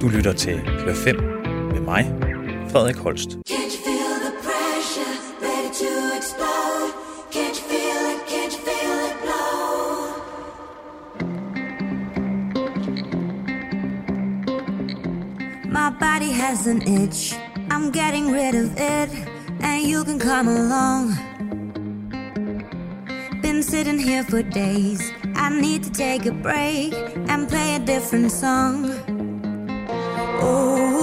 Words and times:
Du 0.00 0.08
lytter 0.08 0.32
til 0.32 0.60
Klør 0.78 0.94
5 0.94 1.16
med 1.72 1.80
mig, 1.80 2.14
Frederik 2.70 2.96
Holst. 2.96 3.28
Has 16.48 16.66
an 16.66 16.82
itch. 16.82 17.34
I'm 17.70 17.90
getting 17.90 18.32
rid 18.32 18.54
of 18.54 18.72
it, 18.72 19.10
and 19.60 19.82
you 19.90 20.04
can 20.04 20.18
come 20.18 20.48
along. 20.48 21.02
Been 23.42 23.62
sitting 23.62 23.98
here 23.98 24.24
for 24.24 24.42
days. 24.42 25.00
I 25.34 25.48
need 25.60 25.82
to 25.84 25.90
take 25.90 26.26
a 26.26 26.32
break 26.32 26.94
and 27.28 27.48
play 27.48 27.74
a 27.74 27.78
different 27.78 28.32
song. 28.32 29.07
Oh, 30.40 30.97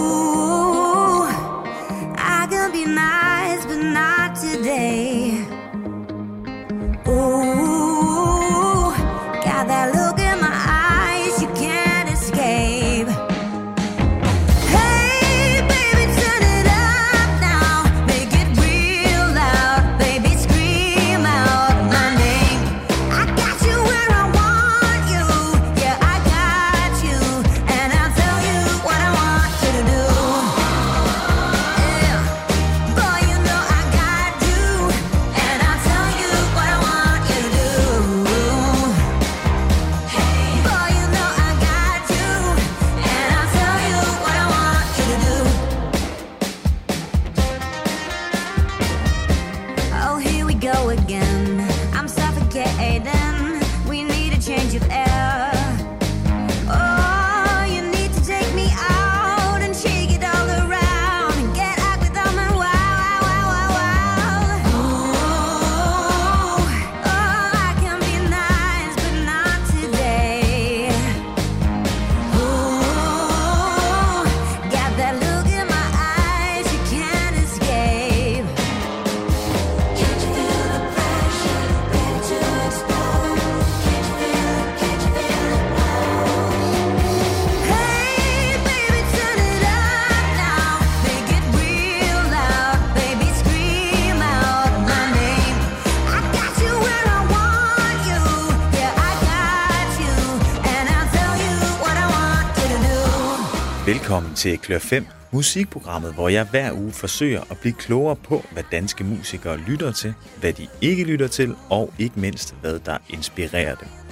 til 104.46 104.58
Klør 104.58 104.80
5, 104.80 105.06
musikprogrammet, 105.32 106.14
hvor 106.14 106.30
jeg 106.30 106.48
hver 106.52 106.72
uge 106.74 106.92
forsøger 106.92 107.42
at 107.52 107.58
blive 107.60 107.74
klogere 107.74 108.16
på, 108.16 108.44
hvad 108.52 108.64
danske 108.72 109.04
musikere 109.04 109.58
lytter 109.58 109.92
til, 109.92 110.14
hvad 110.40 110.54
de 110.54 110.68
ikke 110.82 111.04
lytter 111.04 111.28
til, 111.28 111.56
og 111.70 111.94
ikke 112.00 112.20
mindst, 112.20 112.56
hvad 112.62 112.80
der 112.80 112.98
inspirerer 113.10 113.76
dem. 113.76 114.05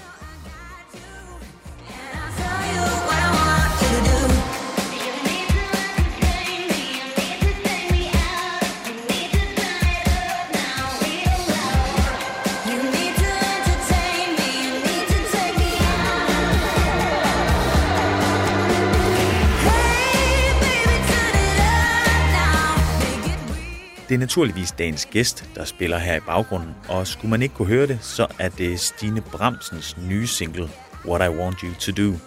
Det 24.14 24.18
er 24.18 24.20
naturligvis 24.20 24.72
dagens 24.72 25.06
gæst, 25.06 25.50
der 25.56 25.66
spiller 25.66 25.98
her 25.98 26.16
i 26.16 26.20
baggrunden, 26.20 26.76
og 26.90 27.08
skulle 27.08 27.30
man 27.30 27.42
ikke 27.42 27.56
kunne 27.56 27.68
høre 27.68 27.88
det, 27.88 28.00
så 28.02 28.28
er 28.40 28.50
det 28.50 28.80
Stine 28.80 29.22
Bramsens 29.22 29.98
nye 29.98 30.28
single, 30.28 30.70
What 31.06 31.32
I 31.32 31.36
Want 31.36 31.60
You 31.60 31.74
To 31.74 31.92
Do. 31.92 32.18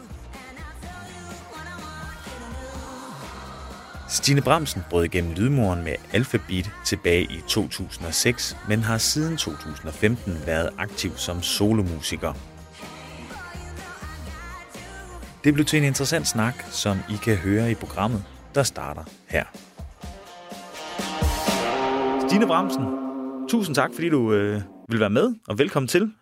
Stine 4.09 4.43
Bramsen 4.43 4.83
brød 4.91 5.05
igennem 5.05 5.33
lydmuren 5.33 5.85
med 5.85 5.95
Alphabet 6.13 6.71
tilbage 6.85 7.23
i 7.23 7.43
2006, 7.49 8.57
men 8.69 8.83
har 8.83 8.99
siden 8.99 9.37
2015 9.37 10.43
været 10.47 10.71
aktiv 10.79 11.13
som 11.17 11.43
solomusiker. 11.43 12.33
Det 15.45 15.55
blev 15.55 15.67
til 15.67 15.77
en 15.77 15.85
interessant 15.85 16.29
snak, 16.29 16.55
som 16.71 16.99
I 17.11 17.17
kan 17.23 17.37
høre 17.37 17.71
i 17.71 17.75
programmet, 17.75 18.25
der 18.55 18.63
starter 18.63 19.05
her. 19.29 19.45
Stine 22.29 22.47
Bramsen, 22.47 22.85
tusind 23.49 23.75
tak, 23.75 23.91
fordi 23.95 24.09
du 24.09 24.33
øh, 24.33 24.61
vil 24.89 25.01
være 25.01 25.11
med, 25.11 25.35
og 25.49 25.59
velkommen 25.59 25.89
til. 25.89 26.13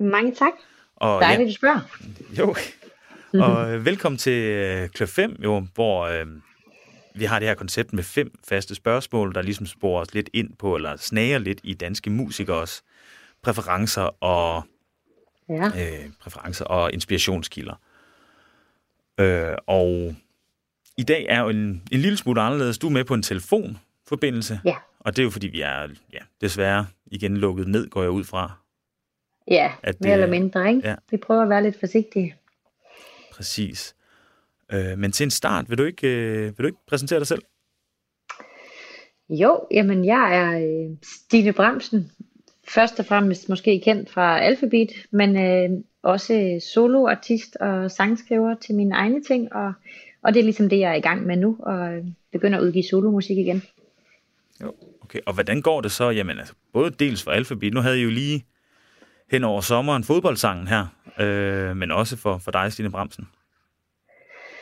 Mange 0.00 0.34
tak. 0.34 0.52
Og, 0.96 1.20
Dejligt, 1.20 1.48
du 1.48 1.54
spørger. 1.54 1.80
jo, 2.38 2.54
og 3.44 3.74
øh, 3.74 3.84
velkommen 3.84 4.18
til 4.18 4.32
øh, 4.42 4.88
Klub 4.88 5.08
5, 5.08 5.36
jo, 5.44 5.66
hvor 5.74 6.02
øh, 6.06 6.26
vi 7.14 7.24
har 7.24 7.38
det 7.38 7.48
her 7.48 7.54
koncept 7.54 7.92
med 7.92 8.02
fem 8.02 8.38
faste 8.48 8.74
spørgsmål, 8.74 9.34
der 9.34 9.42
ligesom 9.42 9.66
sporer 9.66 10.00
os 10.02 10.14
lidt 10.14 10.30
ind 10.32 10.50
på, 10.58 10.76
eller 10.76 10.96
snager 10.96 11.38
lidt 11.38 11.60
i 11.64 11.74
danske 11.74 12.10
musikers 12.10 12.82
præferencer 13.42 14.22
og, 14.24 14.62
Ja. 15.48 15.66
øh, 15.66 16.10
præferencer 16.20 16.64
og 16.64 16.92
inspirationskilder. 16.92 17.74
Øh, 19.20 19.54
og 19.66 20.14
i 20.98 21.02
dag 21.02 21.26
er 21.28 21.40
jo 21.40 21.48
en, 21.48 21.82
en 21.92 22.00
lille 22.00 22.16
smule 22.16 22.40
anderledes. 22.40 22.78
Du 22.78 22.86
er 22.86 22.90
med 22.92 23.04
på 23.04 23.14
en 23.14 23.22
telefonforbindelse, 23.22 24.60
Ja. 24.64 24.76
Og 25.04 25.16
det 25.16 25.22
er 25.22 25.24
jo 25.24 25.30
fordi, 25.30 25.46
vi 25.48 25.60
er 25.60 25.88
ja, 26.12 26.18
desværre 26.40 26.86
igen 27.06 27.36
lukket 27.36 27.68
ned, 27.68 27.88
går 27.90 28.02
jeg 28.02 28.10
ud 28.10 28.24
fra. 28.24 28.52
Ja, 29.50 29.72
At 29.82 30.00
mere 30.00 30.08
det- 30.08 30.22
eller 30.22 30.30
mindre, 30.30 30.68
ikke? 30.68 30.88
ja. 30.88 30.94
Vi 31.10 31.16
prøver 31.16 31.42
at 31.42 31.48
være 31.48 31.62
lidt 31.62 31.80
forsigtige. 31.80 32.34
Præcis. 33.32 33.94
Øh, 34.72 34.98
men 34.98 35.12
til 35.12 35.24
en 35.24 35.30
start, 35.30 35.70
vil 35.70 35.78
du 35.78 35.84
ikke, 35.84 36.08
øh, 36.08 36.44
vil 36.44 36.58
du 36.58 36.66
ikke 36.66 36.78
præsentere 36.86 37.18
dig 37.18 37.26
selv? 37.26 37.42
Jo, 39.28 39.66
jamen 39.70 40.04
jeg 40.04 40.36
er 40.36 40.58
øh, 40.90 40.96
Stine 41.02 41.52
Bramsen. 41.52 42.10
Først 42.68 42.98
og 43.00 43.06
fremmest 43.06 43.48
måske 43.48 43.80
kendt 43.84 44.10
fra 44.10 44.40
Alphabet, 44.40 44.90
men 45.10 45.36
øh, 45.36 45.84
også 46.02 46.60
soloartist 46.74 47.56
og 47.56 47.90
sangskriver 47.90 48.54
til 48.54 48.74
mine 48.74 48.94
egne 48.94 49.22
ting. 49.22 49.52
Og, 49.52 49.72
og 50.22 50.34
det 50.34 50.40
er 50.40 50.44
ligesom 50.44 50.68
det, 50.68 50.78
jeg 50.78 50.90
er 50.90 50.94
i 50.94 51.00
gang 51.00 51.26
med 51.26 51.36
nu, 51.36 51.56
og 51.60 51.94
øh, 51.94 52.04
begynder 52.32 52.58
at 52.58 52.64
udgive 52.64 52.84
solomusik 52.84 53.38
igen. 53.38 53.62
Jo. 54.62 54.74
Okay, 55.12 55.20
og 55.26 55.34
hvordan 55.34 55.62
går 55.62 55.80
det 55.80 55.92
så? 55.92 56.10
Jamen 56.10 56.38
altså, 56.38 56.54
både 56.72 56.90
dels 56.90 57.22
for 57.22 57.30
Alphabet, 57.30 57.74
nu 57.74 57.80
havde 57.80 58.00
I 58.00 58.02
jo 58.02 58.10
lige 58.10 58.44
hen 59.30 59.44
over 59.44 59.60
sommeren 59.60 60.04
fodboldsangen 60.04 60.68
her, 60.68 60.86
øh, 61.20 61.76
men 61.76 61.90
også 61.90 62.16
for, 62.16 62.38
for 62.38 62.50
dig, 62.50 62.72
Stine 62.72 62.90
Bramsen, 62.90 63.28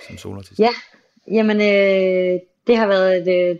som 0.06 0.16
solartist. 0.16 0.60
Ja, 0.60 0.68
jamen 1.32 1.56
øh, 1.56 2.40
det 2.66 2.76
har 2.76 2.86
været 2.86 3.28
et 3.28 3.50
øh, 3.50 3.56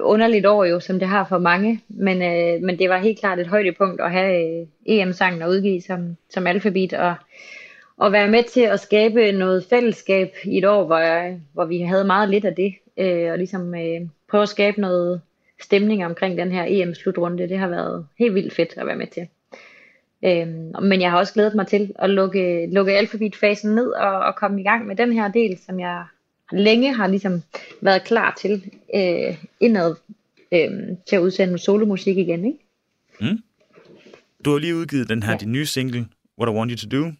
underligt 0.00 0.46
år 0.46 0.64
jo, 0.64 0.80
som 0.80 0.98
det 0.98 1.08
har 1.08 1.26
for 1.28 1.38
mange, 1.38 1.80
men, 1.88 2.22
øh, 2.22 2.62
men 2.62 2.78
det 2.78 2.88
var 2.88 2.98
helt 2.98 3.18
klart 3.18 3.38
et 3.38 3.46
højdepunkt 3.46 4.00
at 4.00 4.12
have 4.12 4.60
øh, 4.60 4.66
EM-sangen 4.86 5.42
at 5.42 5.48
udgive 5.48 5.80
som, 5.80 6.16
som 6.30 6.46
Alphabet, 6.46 6.92
og, 6.92 7.14
og 7.96 8.12
være 8.12 8.28
med 8.28 8.42
til 8.42 8.60
at 8.60 8.80
skabe 8.80 9.32
noget 9.32 9.66
fællesskab 9.70 10.34
i 10.44 10.58
et 10.58 10.64
år, 10.64 10.86
hvor, 10.86 10.98
jeg, 10.98 11.40
hvor 11.52 11.64
vi 11.64 11.80
havde 11.80 12.04
meget 12.04 12.28
lidt 12.28 12.44
af 12.44 12.54
det, 12.54 12.74
øh, 12.98 13.32
og 13.32 13.38
ligesom 13.38 13.74
øh, 13.74 14.00
prøve 14.30 14.42
at 14.42 14.48
skabe 14.48 14.80
noget 14.80 15.20
stemning 15.62 16.06
omkring 16.06 16.38
den 16.38 16.52
her 16.52 16.64
EM-slutrunde, 16.68 17.48
det 17.48 17.58
har 17.58 17.68
været 17.68 18.06
helt 18.18 18.34
vildt 18.34 18.54
fedt 18.54 18.74
at 18.76 18.86
være 18.86 18.96
med 18.96 19.06
til. 19.06 19.28
Øhm, 20.24 20.72
men 20.82 21.00
jeg 21.00 21.10
har 21.10 21.18
også 21.18 21.34
glædet 21.34 21.54
mig 21.54 21.66
til 21.66 21.92
at 21.98 22.10
lukke, 22.10 22.66
lukke 22.66 22.92
alfabetfasen 22.92 23.74
ned 23.74 23.90
og, 23.90 24.18
og 24.18 24.36
komme 24.36 24.60
i 24.60 24.64
gang 24.64 24.86
med 24.86 24.96
den 24.96 25.12
her 25.12 25.32
del, 25.32 25.58
som 25.66 25.80
jeg 25.80 26.04
længe 26.52 26.94
har 26.94 27.06
ligesom 27.06 27.42
været 27.80 28.04
klar 28.04 28.34
til 28.40 28.70
øh, 28.94 29.44
indad 29.60 29.94
øh, 30.52 30.70
til 31.08 31.16
at 31.16 31.20
udsende 31.20 31.58
solomusik 31.58 32.18
igen, 32.18 32.44
ikke? 32.44 32.58
Du 34.44 34.50
har 34.50 34.58
lige 34.58 34.76
udgivet 34.76 35.08
den 35.08 35.22
her. 35.22 35.32
Ja. 35.32 35.38
din 35.38 35.52
nye 35.52 35.66
single, 35.66 36.06
What 36.38 36.52
I 36.52 36.56
Want 36.56 36.70
You 36.70 36.76
To 36.76 36.98
Do. 36.98 37.12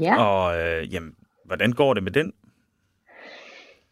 Ja. 0.00 0.22
Og 0.24 0.60
øh, 0.60 0.94
jamen, 0.94 1.14
hvordan 1.44 1.72
går 1.72 1.94
det 1.94 2.02
med 2.02 2.12
den? 2.12 2.32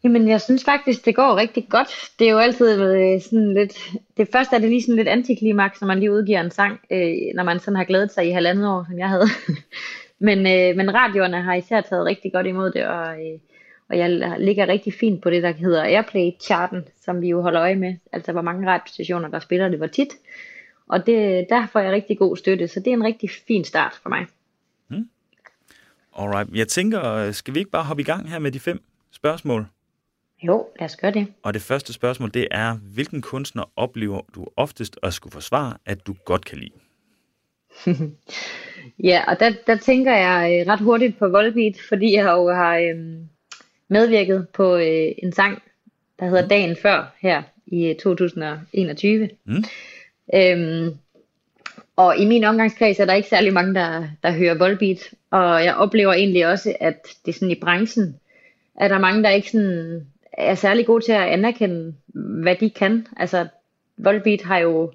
Jamen, 0.03 0.27
jeg 0.27 0.41
synes 0.41 0.63
faktisk, 0.63 1.05
det 1.05 1.15
går 1.15 1.37
rigtig 1.37 1.67
godt. 1.69 2.11
Det 2.19 2.27
er 2.27 2.31
jo 2.31 2.37
altid 2.37 2.81
øh, 2.81 3.21
sådan 3.21 3.53
lidt... 3.53 3.77
Det 4.17 4.27
første 4.31 4.55
er 4.55 4.59
det 4.59 4.69
lige 4.69 4.81
sådan 4.81 4.95
lidt 4.95 5.07
antiklimaks, 5.07 5.81
når 5.81 5.87
man 5.87 5.99
lige 5.99 6.11
udgiver 6.11 6.41
en 6.41 6.51
sang, 6.51 6.79
øh, 6.91 7.15
når 7.35 7.43
man 7.43 7.59
sådan 7.59 7.75
har 7.75 7.83
glædet 7.83 8.11
sig 8.11 8.27
i 8.27 8.31
halvandet 8.31 8.67
år, 8.67 8.85
som 8.89 8.99
jeg 8.99 9.09
havde. 9.09 9.27
men, 10.27 10.39
øh, 10.39 10.77
men 10.77 10.93
radioerne 10.93 11.41
har 11.41 11.53
især 11.53 11.81
taget 11.81 12.05
rigtig 12.05 12.33
godt 12.33 12.47
imod 12.47 12.71
det, 12.71 12.87
og, 12.87 13.07
øh, 13.07 13.39
og 13.89 13.97
jeg 13.97 14.35
ligger 14.39 14.67
rigtig 14.67 14.93
fint 14.93 15.21
på 15.21 15.29
det, 15.29 15.43
der 15.43 15.51
hedder 15.51 15.83
Airplay-charten, 15.83 16.83
som 17.05 17.21
vi 17.21 17.29
jo 17.29 17.41
holder 17.41 17.61
øje 17.61 17.75
med. 17.75 17.95
Altså, 18.11 18.31
hvor 18.31 18.41
mange 18.41 18.69
radiostationer, 18.69 19.29
der 19.29 19.39
spiller 19.39 19.67
det, 19.67 19.77
hvor 19.77 19.87
tit. 19.87 20.09
Og 20.87 21.05
det, 21.05 21.45
der 21.49 21.67
får 21.67 21.79
jeg 21.79 21.91
rigtig 21.91 22.17
god 22.17 22.37
støtte, 22.37 22.67
så 22.67 22.79
det 22.79 22.87
er 22.87 22.93
en 22.93 23.03
rigtig 23.03 23.29
fin 23.47 23.63
start 23.63 23.99
for 24.01 24.09
mig. 24.09 24.25
Hmm. 24.87 25.09
Alright, 26.17 26.49
jeg 26.55 26.67
tænker, 26.67 27.13
øh, 27.13 27.33
skal 27.33 27.53
vi 27.53 27.59
ikke 27.59 27.71
bare 27.71 27.83
hoppe 27.83 28.01
i 28.01 28.05
gang 28.05 28.29
her 28.29 28.39
med 28.39 28.51
de 28.51 28.59
fem 28.59 28.83
spørgsmål? 29.11 29.67
Jo, 30.43 30.67
lad 30.79 30.85
os 30.85 30.95
gøre 30.95 31.11
det. 31.11 31.27
Og 31.43 31.53
det 31.53 31.61
første 31.61 31.93
spørgsmål, 31.93 32.33
det 32.33 32.47
er, 32.51 32.73
hvilken 32.93 33.21
kunstner 33.21 33.63
oplever 33.75 34.21
du 34.35 34.47
oftest 34.57 34.99
at 35.03 35.13
skulle 35.13 35.33
forsvare, 35.33 35.77
at 35.85 36.07
du 36.07 36.15
godt 36.25 36.45
kan 36.45 36.57
lide? 36.57 36.71
Ja, 39.03 39.23
og 39.27 39.39
der, 39.39 39.51
der 39.67 39.75
tænker 39.75 40.15
jeg 40.15 40.59
øh, 40.61 40.73
ret 40.73 40.79
hurtigt 40.79 41.19
på 41.19 41.27
Volbeat, 41.27 41.75
fordi 41.89 42.15
jeg 42.15 42.25
jo 42.25 42.49
har 42.49 42.77
øh, 42.77 42.95
medvirket 43.87 44.47
på 44.53 44.75
øh, 44.75 45.11
en 45.23 45.31
sang, 45.31 45.61
der 46.19 46.25
hedder 46.25 46.47
Dagen 46.47 46.75
Før 46.75 47.15
her 47.19 47.43
i 47.65 47.85
øh, 47.85 47.95
2021. 47.95 49.29
Mm. 49.45 49.63
Øhm, 50.35 50.97
og 51.95 52.17
i 52.17 52.25
min 52.25 52.43
omgangskreds 52.43 52.99
er 52.99 53.05
der 53.05 53.13
ikke 53.13 53.29
særlig 53.29 53.53
mange, 53.53 53.73
der, 53.73 54.07
der 54.23 54.31
hører 54.31 54.57
Volbeat, 54.57 55.13
og 55.31 55.63
jeg 55.63 55.75
oplever 55.75 56.13
egentlig 56.13 56.47
også, 56.47 56.75
at 56.79 57.07
det 57.25 57.31
er 57.31 57.35
sådan 57.35 57.51
i 57.51 57.59
branchen, 57.61 58.19
er 58.75 58.87
der 58.87 58.99
mange, 58.99 59.23
der 59.23 59.29
ikke 59.29 59.51
sådan 59.51 60.07
er 60.37 60.55
særlig 60.55 60.85
gode 60.85 61.05
til 61.05 61.11
at 61.11 61.27
anerkende, 61.27 61.95
hvad 62.43 62.55
de 62.55 62.69
kan. 62.69 63.07
Altså, 63.17 63.47
Volbeat 63.97 64.41
har 64.41 64.57
jo 64.57 64.91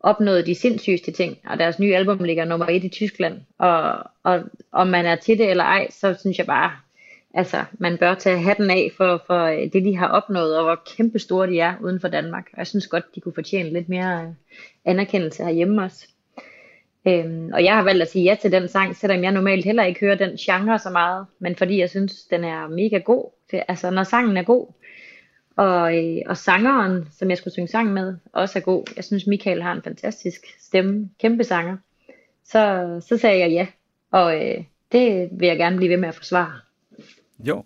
opnået 0.00 0.46
de 0.46 0.54
sindssygeste 0.54 1.12
ting, 1.12 1.38
og 1.44 1.58
deres 1.58 1.78
nye 1.78 1.94
album 1.94 2.24
ligger 2.24 2.44
nummer 2.44 2.66
et 2.66 2.84
i 2.84 2.88
Tyskland. 2.88 3.40
Og, 3.58 4.04
og 4.22 4.42
om 4.72 4.86
man 4.86 5.06
er 5.06 5.16
til 5.16 5.38
det 5.38 5.50
eller 5.50 5.64
ej, 5.64 5.90
så 5.90 6.14
synes 6.20 6.38
jeg 6.38 6.46
bare, 6.46 6.72
altså, 7.34 7.64
man 7.72 7.98
bør 7.98 8.14
tage 8.14 8.38
hatten 8.38 8.70
af 8.70 8.90
for, 8.96 9.22
for 9.26 9.46
det, 9.46 9.84
de 9.84 9.96
har 9.96 10.08
opnået, 10.08 10.58
og 10.58 10.64
hvor 10.64 10.82
kæmpe 10.96 11.18
store 11.18 11.50
de 11.50 11.60
er 11.60 11.74
uden 11.80 12.00
for 12.00 12.08
Danmark. 12.08 12.46
Og 12.52 12.58
jeg 12.58 12.66
synes 12.66 12.86
godt, 12.86 13.14
de 13.14 13.20
kunne 13.20 13.34
fortjene 13.34 13.72
lidt 13.72 13.88
mere 13.88 14.34
anerkendelse 14.84 15.44
herhjemme 15.44 15.82
også. 15.82 16.08
Øhm, 17.08 17.50
og 17.52 17.64
jeg 17.64 17.74
har 17.74 17.82
valgt 17.82 18.02
at 18.02 18.10
sige 18.10 18.24
ja 18.24 18.36
til 18.42 18.52
den 18.52 18.68
sang, 18.68 18.96
selvom 18.96 19.22
jeg 19.22 19.32
normalt 19.32 19.64
heller 19.64 19.84
ikke 19.84 20.00
hører 20.00 20.14
den 20.14 20.36
genre 20.36 20.78
så 20.78 20.90
meget, 20.90 21.26
men 21.38 21.56
fordi 21.56 21.80
jeg 21.80 21.90
synes, 21.90 22.24
den 22.24 22.44
er 22.44 22.68
mega 22.68 22.98
god. 22.98 23.30
Det, 23.50 23.62
altså, 23.68 23.90
når 23.90 24.02
sangen 24.02 24.36
er 24.36 24.42
god, 24.42 24.66
og, 25.62 25.96
øh, 25.98 26.22
og 26.26 26.36
sangeren, 26.36 27.08
som 27.18 27.30
jeg 27.30 27.38
skulle 27.38 27.52
synge 27.52 27.68
sang 27.68 27.92
med, 27.92 28.16
også 28.32 28.58
er 28.58 28.62
god. 28.62 28.84
Jeg 28.96 29.04
synes, 29.04 29.26
Michael 29.26 29.62
har 29.62 29.72
en 29.72 29.82
fantastisk 29.82 30.40
stemme, 30.60 31.10
kæmpe 31.20 31.44
sanger. 31.44 31.76
Så, 32.44 32.86
så 33.08 33.18
sagde 33.18 33.38
jeg 33.38 33.50
ja, 33.50 33.66
og 34.10 34.34
øh, 34.36 34.64
det 34.92 35.28
vil 35.32 35.48
jeg 35.48 35.56
gerne 35.56 35.76
blive 35.76 35.90
ved 35.90 35.96
med 35.96 36.08
at 36.08 36.14
forsvare. 36.14 36.52
Jo. 37.38 37.64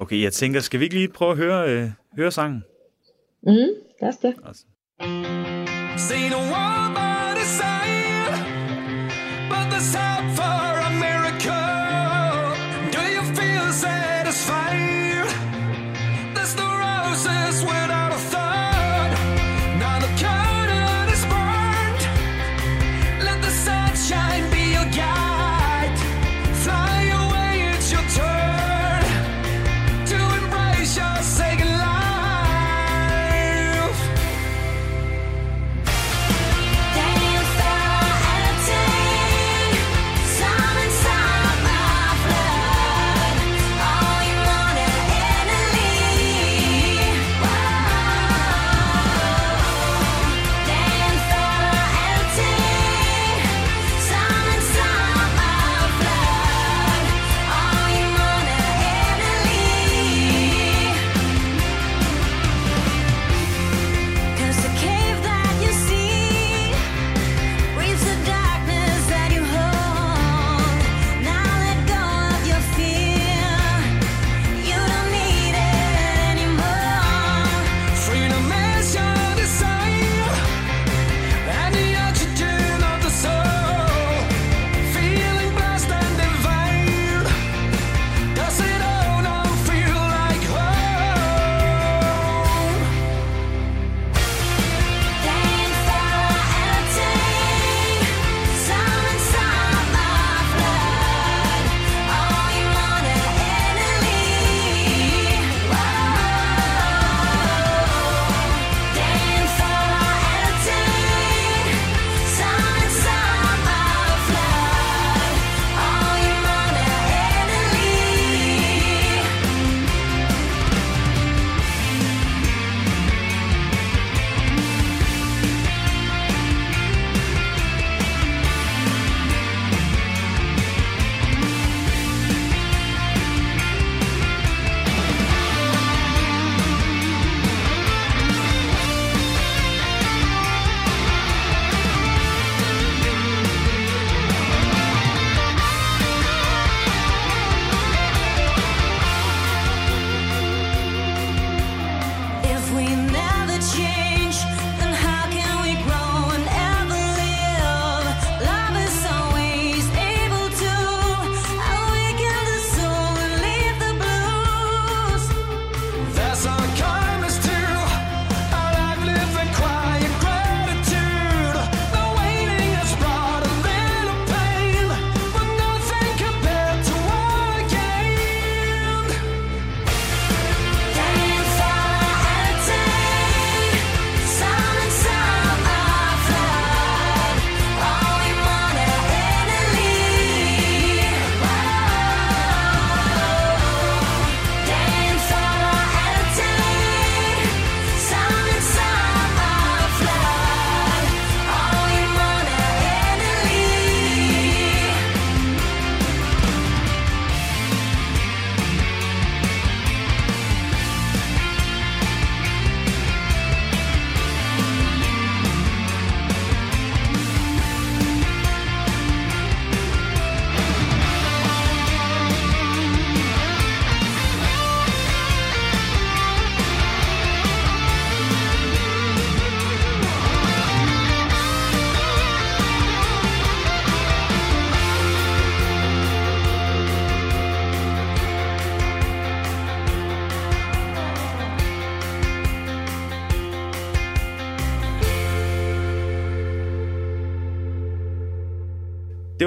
Okay, 0.00 0.22
jeg 0.22 0.32
tænker, 0.32 0.60
skal 0.60 0.80
vi 0.80 0.84
ikke 0.84 0.96
lige 0.96 1.08
prøve 1.08 1.30
at 1.30 1.36
høre, 1.36 1.70
øh, 1.70 1.90
høre 2.16 2.30
sangen? 2.30 2.64
Mm, 3.42 3.52
lad 4.00 4.08
os 4.08 4.16
det. 4.16 4.34
Altså. 4.46 4.64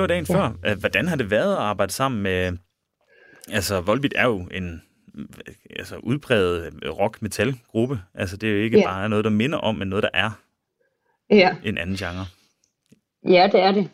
Var 0.04 0.08
dagen 0.08 0.26
ja. 0.30 0.36
før. 0.36 0.76
Hvordan 0.76 1.08
har 1.08 1.16
det 1.16 1.32
været 1.32 1.52
at 1.52 1.60
arbejde 1.60 1.92
sammen 1.92 2.22
med... 2.24 2.58
Altså, 3.52 3.82
Volbeat 3.82 4.14
er 4.16 4.26
jo 4.26 4.48
en 4.52 4.82
altså, 5.76 5.96
udpræget 5.98 6.74
rock-metal-gruppe. 7.00 8.00
Altså, 8.14 8.38
det 8.38 8.50
er 8.50 8.54
jo 8.54 8.60
ikke 8.60 8.78
Ja. 8.80 8.88
bare 8.88 9.10
noget, 9.10 9.26
der 9.26 9.32
minder 9.32 9.58
om, 9.58 9.76
men 9.76 9.88
noget, 9.88 10.04
der 10.04 10.10
er 10.14 10.32
Ja. 11.30 11.56
en 11.66 11.78
anden 11.78 11.96
genre. 11.96 12.26
Ja, 13.30 13.50
det 13.52 13.60
er 13.62 13.72
det. 13.72 13.90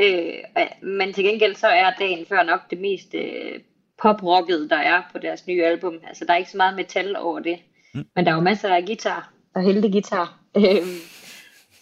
Øh, 0.00 0.88
men 0.88 1.12
til 1.12 1.24
gengæld 1.24 1.54
så 1.54 1.66
er 1.68 1.90
dagen 1.98 2.26
før 2.28 2.42
nok 2.42 2.60
det 2.70 2.80
mest 2.80 3.14
øh, 3.14 3.60
poprocket, 4.02 4.70
der 4.70 4.76
er 4.76 5.02
på 5.12 5.18
deres 5.18 5.46
nye 5.46 5.64
album. 5.64 5.94
Altså, 6.08 6.24
der 6.24 6.32
er 6.32 6.36
ikke 6.36 6.50
så 6.50 6.56
meget 6.56 6.76
metal 6.76 7.16
over 7.16 7.40
det. 7.40 7.58
Mm. 7.94 8.04
Men 8.16 8.24
der 8.24 8.30
er 8.30 8.34
jo 8.34 8.40
masser 8.40 8.74
af 8.74 8.84
guitar 8.86 9.32
og 9.54 9.62
heldig 9.62 9.92
guitar. 9.92 10.38
Øh, 10.56 10.62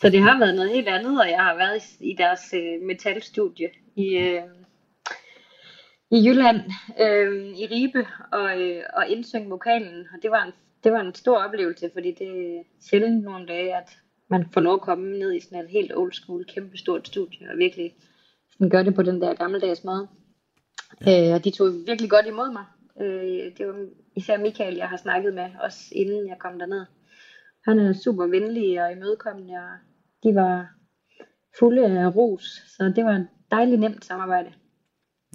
så 0.01 0.11
det 0.11 0.23
har 0.23 0.39
været 0.39 0.55
noget 0.55 0.71
helt 0.71 0.89
andet, 0.89 1.21
og 1.21 1.29
jeg 1.29 1.45
har 1.45 1.57
været 1.57 1.83
i, 2.01 2.11
i 2.11 2.17
deres 2.19 2.55
øh, 2.55 2.87
metalstudie 2.87 3.69
i, 3.97 4.17
øh, 4.17 4.43
i 6.11 6.29
Jylland, 6.29 6.61
øh, 7.01 7.47
i 7.47 7.67
Ribe, 7.67 8.07
og, 8.33 8.61
øh, 8.61 8.83
og 8.97 9.09
indsynge 9.09 9.49
vokalen. 9.49 10.07
Og 10.15 10.23
det 10.23 10.31
var, 10.31 10.45
en, 10.45 10.53
det 10.85 10.93
var 10.93 11.01
en 11.01 11.15
stor 11.15 11.37
oplevelse, 11.39 11.91
fordi 11.93 12.13
det 12.13 12.29
er 12.29 12.63
sjældent 12.81 13.25
nogle 13.25 13.47
dage, 13.47 13.77
at 13.77 13.99
man 14.29 14.47
får 14.53 14.61
lov 14.61 14.75
at 14.75 14.81
komme 14.81 15.19
ned 15.19 15.35
i 15.35 15.41
sådan 15.41 15.65
et 15.65 15.71
helt 15.71 15.93
old 15.97 16.13
school, 16.13 16.45
kæmpe 16.45 16.77
stort 16.77 17.07
studie, 17.07 17.51
og 17.51 17.59
virkelig 17.59 17.95
sådan 18.53 18.71
gøre 18.71 18.85
det 18.85 18.95
på 18.95 19.03
den 19.03 19.21
der 19.21 19.35
gammeldags 19.35 19.85
måde. 19.85 20.09
Ja. 21.07 21.29
Øh, 21.29 21.35
og 21.35 21.45
de 21.45 21.51
tog 21.51 21.73
virkelig 21.87 22.11
godt 22.11 22.27
imod 22.27 22.53
mig. 22.53 22.65
Øh, 23.01 23.57
det 23.59 23.67
var 23.67 23.87
især 24.17 24.39
Michael, 24.39 24.77
jeg 24.77 24.89
har 24.89 24.97
snakket 24.97 25.35
med, 25.35 25.51
også 25.61 25.79
inden 25.93 26.29
jeg 26.29 26.37
kom 26.39 26.59
derned. 26.59 26.87
Han 27.67 27.79
er 27.79 27.93
super 27.93 28.27
venlig 28.27 28.83
og 28.85 28.93
imødekommende, 28.93 29.55
og 29.55 29.69
de 30.23 30.35
var 30.35 30.69
fulde 31.59 31.87
af 31.87 32.17
ros, 32.17 32.43
så 32.77 32.93
det 32.97 33.05
var 33.05 33.13
et 33.13 33.29
dejligt 33.51 33.81
nemt 33.81 34.05
samarbejde. 34.05 34.53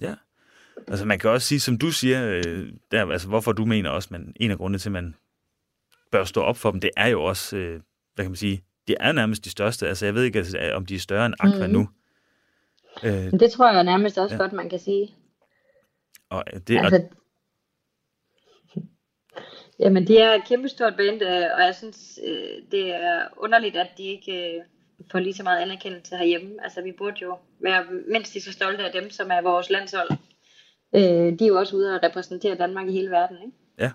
Ja. 0.02 0.16
Altså, 0.88 1.06
man 1.06 1.20
kan 1.20 1.30
også 1.30 1.48
sige, 1.48 1.60
som 1.60 1.78
du 1.78 1.92
siger, 1.92 2.28
øh, 2.48 2.68
der, 2.92 3.12
altså, 3.12 3.28
hvorfor 3.28 3.52
du 3.52 3.66
mener 3.66 3.90
også, 3.90 4.08
men 4.12 4.34
en 4.36 4.52
af 4.52 4.58
grundene 4.58 4.78
til, 4.80 4.90
at 4.90 4.94
man 4.94 5.16
bør 6.12 6.24
stå 6.24 6.42
op 6.42 6.58
for 6.58 6.72
dem, 6.72 6.80
det 6.80 6.90
er 6.98 7.08
jo 7.08 7.24
også, 7.24 7.58
øh, 7.58 7.82
hvad 8.16 8.26
kan 8.26 8.32
man 8.32 8.36
sige, 8.36 8.64
det 8.88 8.96
er 9.00 9.12
nærmest 9.12 9.46
de 9.46 9.50
største. 9.50 9.88
Altså, 9.88 10.06
jeg 10.06 10.16
ved 10.16 10.24
ikke, 10.24 10.40
altså, 10.40 10.72
om 10.76 10.86
de 10.86 10.96
er 10.96 11.00
større 11.00 11.26
end 11.26 11.34
Aqua 11.40 11.68
Mhm. 11.68 11.74
nu. 11.74 11.90
Øh, 13.04 13.14
Men 13.14 13.40
det 13.40 13.52
tror 13.52 13.72
jeg 13.74 13.84
nærmest 13.84 14.18
også 14.18 14.36
Ja. 14.36 14.42
godt, 14.42 14.54
man 14.54 14.70
kan 14.70 14.80
sige. 14.80 15.16
og 16.30 16.44
det, 16.68 16.78
og, 16.80 16.86
Altså, 16.86 17.08
jamen, 19.82 20.08
de 20.08 20.18
er 20.18 20.34
et 20.34 20.44
kæmpestort 20.48 20.96
band, 20.98 21.22
øh, 21.22 21.50
og 21.56 21.62
jeg 21.66 21.76
synes, 21.76 22.20
øh, 22.28 22.72
det 22.72 22.96
er 22.96 23.28
underligt, 23.38 23.76
at 23.76 23.88
de 23.98 24.04
ikke 24.04 24.56
øh, 24.58 24.64
får 25.12 25.20
lige 25.20 25.34
så 25.34 25.44
meget 25.44 25.62
anerkendelse 25.62 26.18
herhjemme. 26.18 26.64
Altså, 26.64 26.82
vi 26.82 26.92
burde 26.92 27.18
jo 27.22 27.38
være 27.60 27.86
mindst 28.08 28.34
lige 28.34 28.44
så 28.44 28.52
stolte 28.52 28.84
af 28.84 28.92
dem, 28.92 29.10
som 29.10 29.32
er 29.32 29.42
vores 29.42 29.70
landshold. 29.70 30.10
De 31.38 31.44
er 31.44 31.48
jo 31.48 31.60
også 31.60 31.76
ude 31.76 31.96
og 31.96 32.04
repræsentere 32.04 32.56
Danmark 32.56 32.88
i 32.88 32.92
hele 32.92 33.10
verden, 33.10 33.38
ikke? 33.38 33.58
ja. 33.80 33.92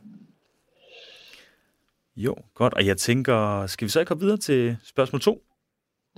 Jo, 2.16 2.36
godt. 2.54 2.74
Og 2.74 2.86
jeg 2.86 2.96
tænker, 2.96 3.66
skal 3.66 3.84
vi 3.84 3.90
så 3.90 4.00
ikke 4.00 4.10
hoppe 4.10 4.24
videre 4.24 4.38
til 4.38 4.76
spørgsmål 4.84 5.20
to? 5.20 5.42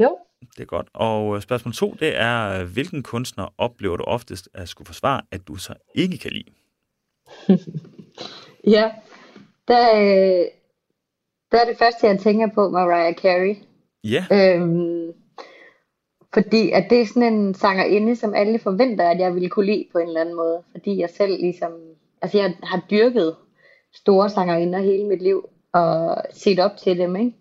Jo. 0.01 0.19
Det 0.41 0.61
er 0.61 0.65
godt. 0.65 0.87
Og 0.95 1.43
spørgsmål 1.43 1.75
to, 1.75 1.97
det 2.01 2.17
er, 2.17 2.65
hvilken 2.65 3.03
kunstner 3.03 3.55
oplever 3.59 3.97
du 3.97 4.05
oftest 4.05 4.49
at 4.55 4.69
skulle 4.69 4.87
forsvare, 4.87 5.23
at 5.31 5.49
du 5.49 5.57
så 5.57 5.75
ikke 5.95 6.19
kan 6.19 6.33
lide? 6.33 6.51
Ja, 8.67 8.91
der, 9.69 9.97
øh, 9.97 10.47
der 11.53 11.61
er 11.61 11.65
det 11.65 11.79
første, 11.79 12.07
jeg 12.07 12.19
tænker 12.19 12.49
på, 12.55 12.69
Mariah 12.69 13.15
Carey. 13.15 13.57
Ja, 14.05 14.25
Øhm, 14.33 15.13
fordi 16.35 16.71
at 16.71 16.87
det 16.91 17.01
er 17.01 17.07
sådan 17.07 17.33
en 17.33 17.55
sangerinde, 17.55 18.17
som 18.17 18.35
alle 18.35 18.59
forventer, 18.59 19.11
at 19.11 19.19
jeg 19.19 19.35
ville 19.35 19.49
kunne 19.49 19.67
lide 19.67 19.87
på 19.93 19.99
en 19.99 20.09
eller 20.09 20.21
anden 20.21 20.37
måde. 20.37 20.63
Fordi 20.73 21.01
jeg 21.01 21.11
selv 21.11 21.41
ligesom, 21.41 21.73
altså 22.23 22.39
jeg 22.39 22.55
har 22.63 22.87
dyrket 22.91 23.37
store 23.95 24.31
sangerinder 24.31 24.79
hele 24.79 25.07
mit 25.07 25.23
liv, 25.23 25.49
og 25.73 26.17
set 26.33 26.59
op 26.59 26.77
til 26.77 26.99
dem, 26.99 27.17
ikke? 27.17 27.33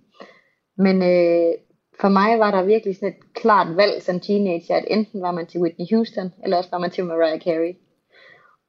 Men 0.77 1.01
øh, 1.01 1.53
for 2.01 2.09
mig 2.09 2.39
var 2.39 2.51
der 2.51 2.63
virkelig 2.63 2.95
sådan 2.95 3.09
et 3.09 3.33
klart 3.33 3.77
valg 3.77 4.01
som 4.01 4.19
teenager, 4.19 4.75
at 4.75 4.85
enten 4.87 5.21
var 5.21 5.31
man 5.31 5.45
til 5.47 5.61
Whitney 5.61 5.85
Houston, 5.91 6.33
eller 6.43 6.57
også 6.57 6.69
var 6.71 6.77
man 6.77 6.91
til 6.91 7.05
Mariah 7.05 7.41
Carey. 7.41 7.75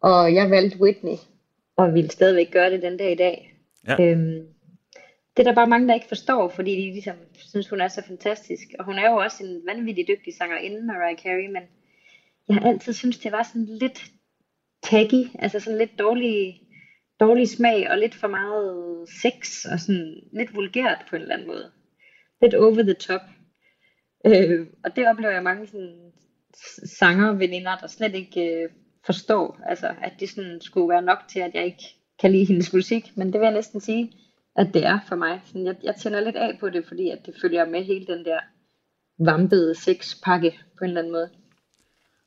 Og 0.02 0.34
jeg 0.34 0.50
valgte 0.50 0.80
Whitney, 0.80 1.16
og 1.76 1.94
vil 1.94 2.10
stadigvæk 2.10 2.50
gøre 2.52 2.70
det 2.70 2.82
den 2.82 2.96
dag 2.96 3.12
i 3.12 3.14
dag. 3.14 3.47
Ja. 3.88 3.96
Øhm, 4.00 4.46
det 5.36 5.46
er 5.46 5.50
der 5.50 5.54
bare 5.54 5.66
mange, 5.66 5.88
der 5.88 5.94
ikke 5.94 6.08
forstår, 6.08 6.48
fordi 6.48 6.70
de 6.70 6.92
ligesom 6.92 7.16
synes, 7.34 7.68
hun 7.68 7.80
er 7.80 7.88
så 7.88 8.02
fantastisk. 8.06 8.68
Og 8.78 8.84
hun 8.84 8.94
er 8.94 9.10
jo 9.10 9.16
også 9.16 9.44
en 9.44 9.62
vanvittig 9.66 10.08
dygtig 10.08 10.34
sangerinde, 10.34 10.86
Mariah 10.86 11.18
Carey, 11.18 11.46
men 11.46 11.62
jeg 12.48 12.56
har 12.56 12.68
altid 12.68 12.92
synes 12.92 13.18
det 13.18 13.32
var 13.32 13.42
sådan 13.42 13.66
lidt 13.66 14.10
taggy, 14.82 15.26
altså 15.38 15.60
sådan 15.60 15.78
lidt 15.78 15.98
dårlig, 15.98 16.60
dårlig 17.20 17.48
smag, 17.48 17.90
og 17.90 17.98
lidt 17.98 18.14
for 18.14 18.28
meget 18.28 19.08
sex, 19.22 19.64
og 19.72 19.80
sådan 19.80 20.20
lidt 20.32 20.54
vulgært 20.54 21.06
på 21.10 21.16
en 21.16 21.22
eller 21.22 21.34
anden 21.34 21.48
måde. 21.48 21.70
Lidt 22.42 22.54
over 22.54 22.82
the 22.82 22.94
top. 22.94 23.20
Øh, 24.26 24.66
og 24.84 24.96
det 24.96 25.08
oplever 25.08 25.32
jeg 25.32 25.42
mange 25.42 25.66
sådan 25.66 26.12
sangerveninder, 26.84 27.76
der 27.76 27.86
slet 27.86 28.14
ikke 28.14 28.62
øh, 28.62 28.70
forstår, 29.06 29.60
altså 29.66 29.94
at 30.02 30.12
det 30.20 30.28
sådan 30.28 30.60
skulle 30.60 30.88
være 30.88 31.02
nok 31.02 31.18
til, 31.28 31.40
at 31.40 31.54
jeg 31.54 31.64
ikke 31.64 31.97
kan 32.20 32.32
lide 32.32 32.44
hendes 32.44 32.72
musik, 32.72 33.16
men 33.16 33.26
det 33.32 33.40
vil 33.40 33.46
jeg 33.46 33.54
næsten 33.54 33.80
sige, 33.80 34.12
at 34.56 34.66
det 34.74 34.84
er 34.86 34.98
for 35.08 35.16
mig. 35.16 35.40
Sådan, 35.46 35.66
jeg, 35.66 35.74
jeg 35.82 35.94
tænder 35.96 36.20
lidt 36.20 36.36
af 36.36 36.56
på 36.60 36.68
det, 36.70 36.84
fordi 36.88 37.10
at 37.10 37.18
det 37.26 37.34
følger 37.42 37.66
med 37.66 37.84
hele 37.84 38.06
den 38.06 38.24
der 38.24 38.38
vampede 39.24 39.74
sexpakke 39.74 40.58
på 40.78 40.84
en 40.84 40.88
eller 40.88 41.00
anden 41.00 41.12
måde. 41.12 41.30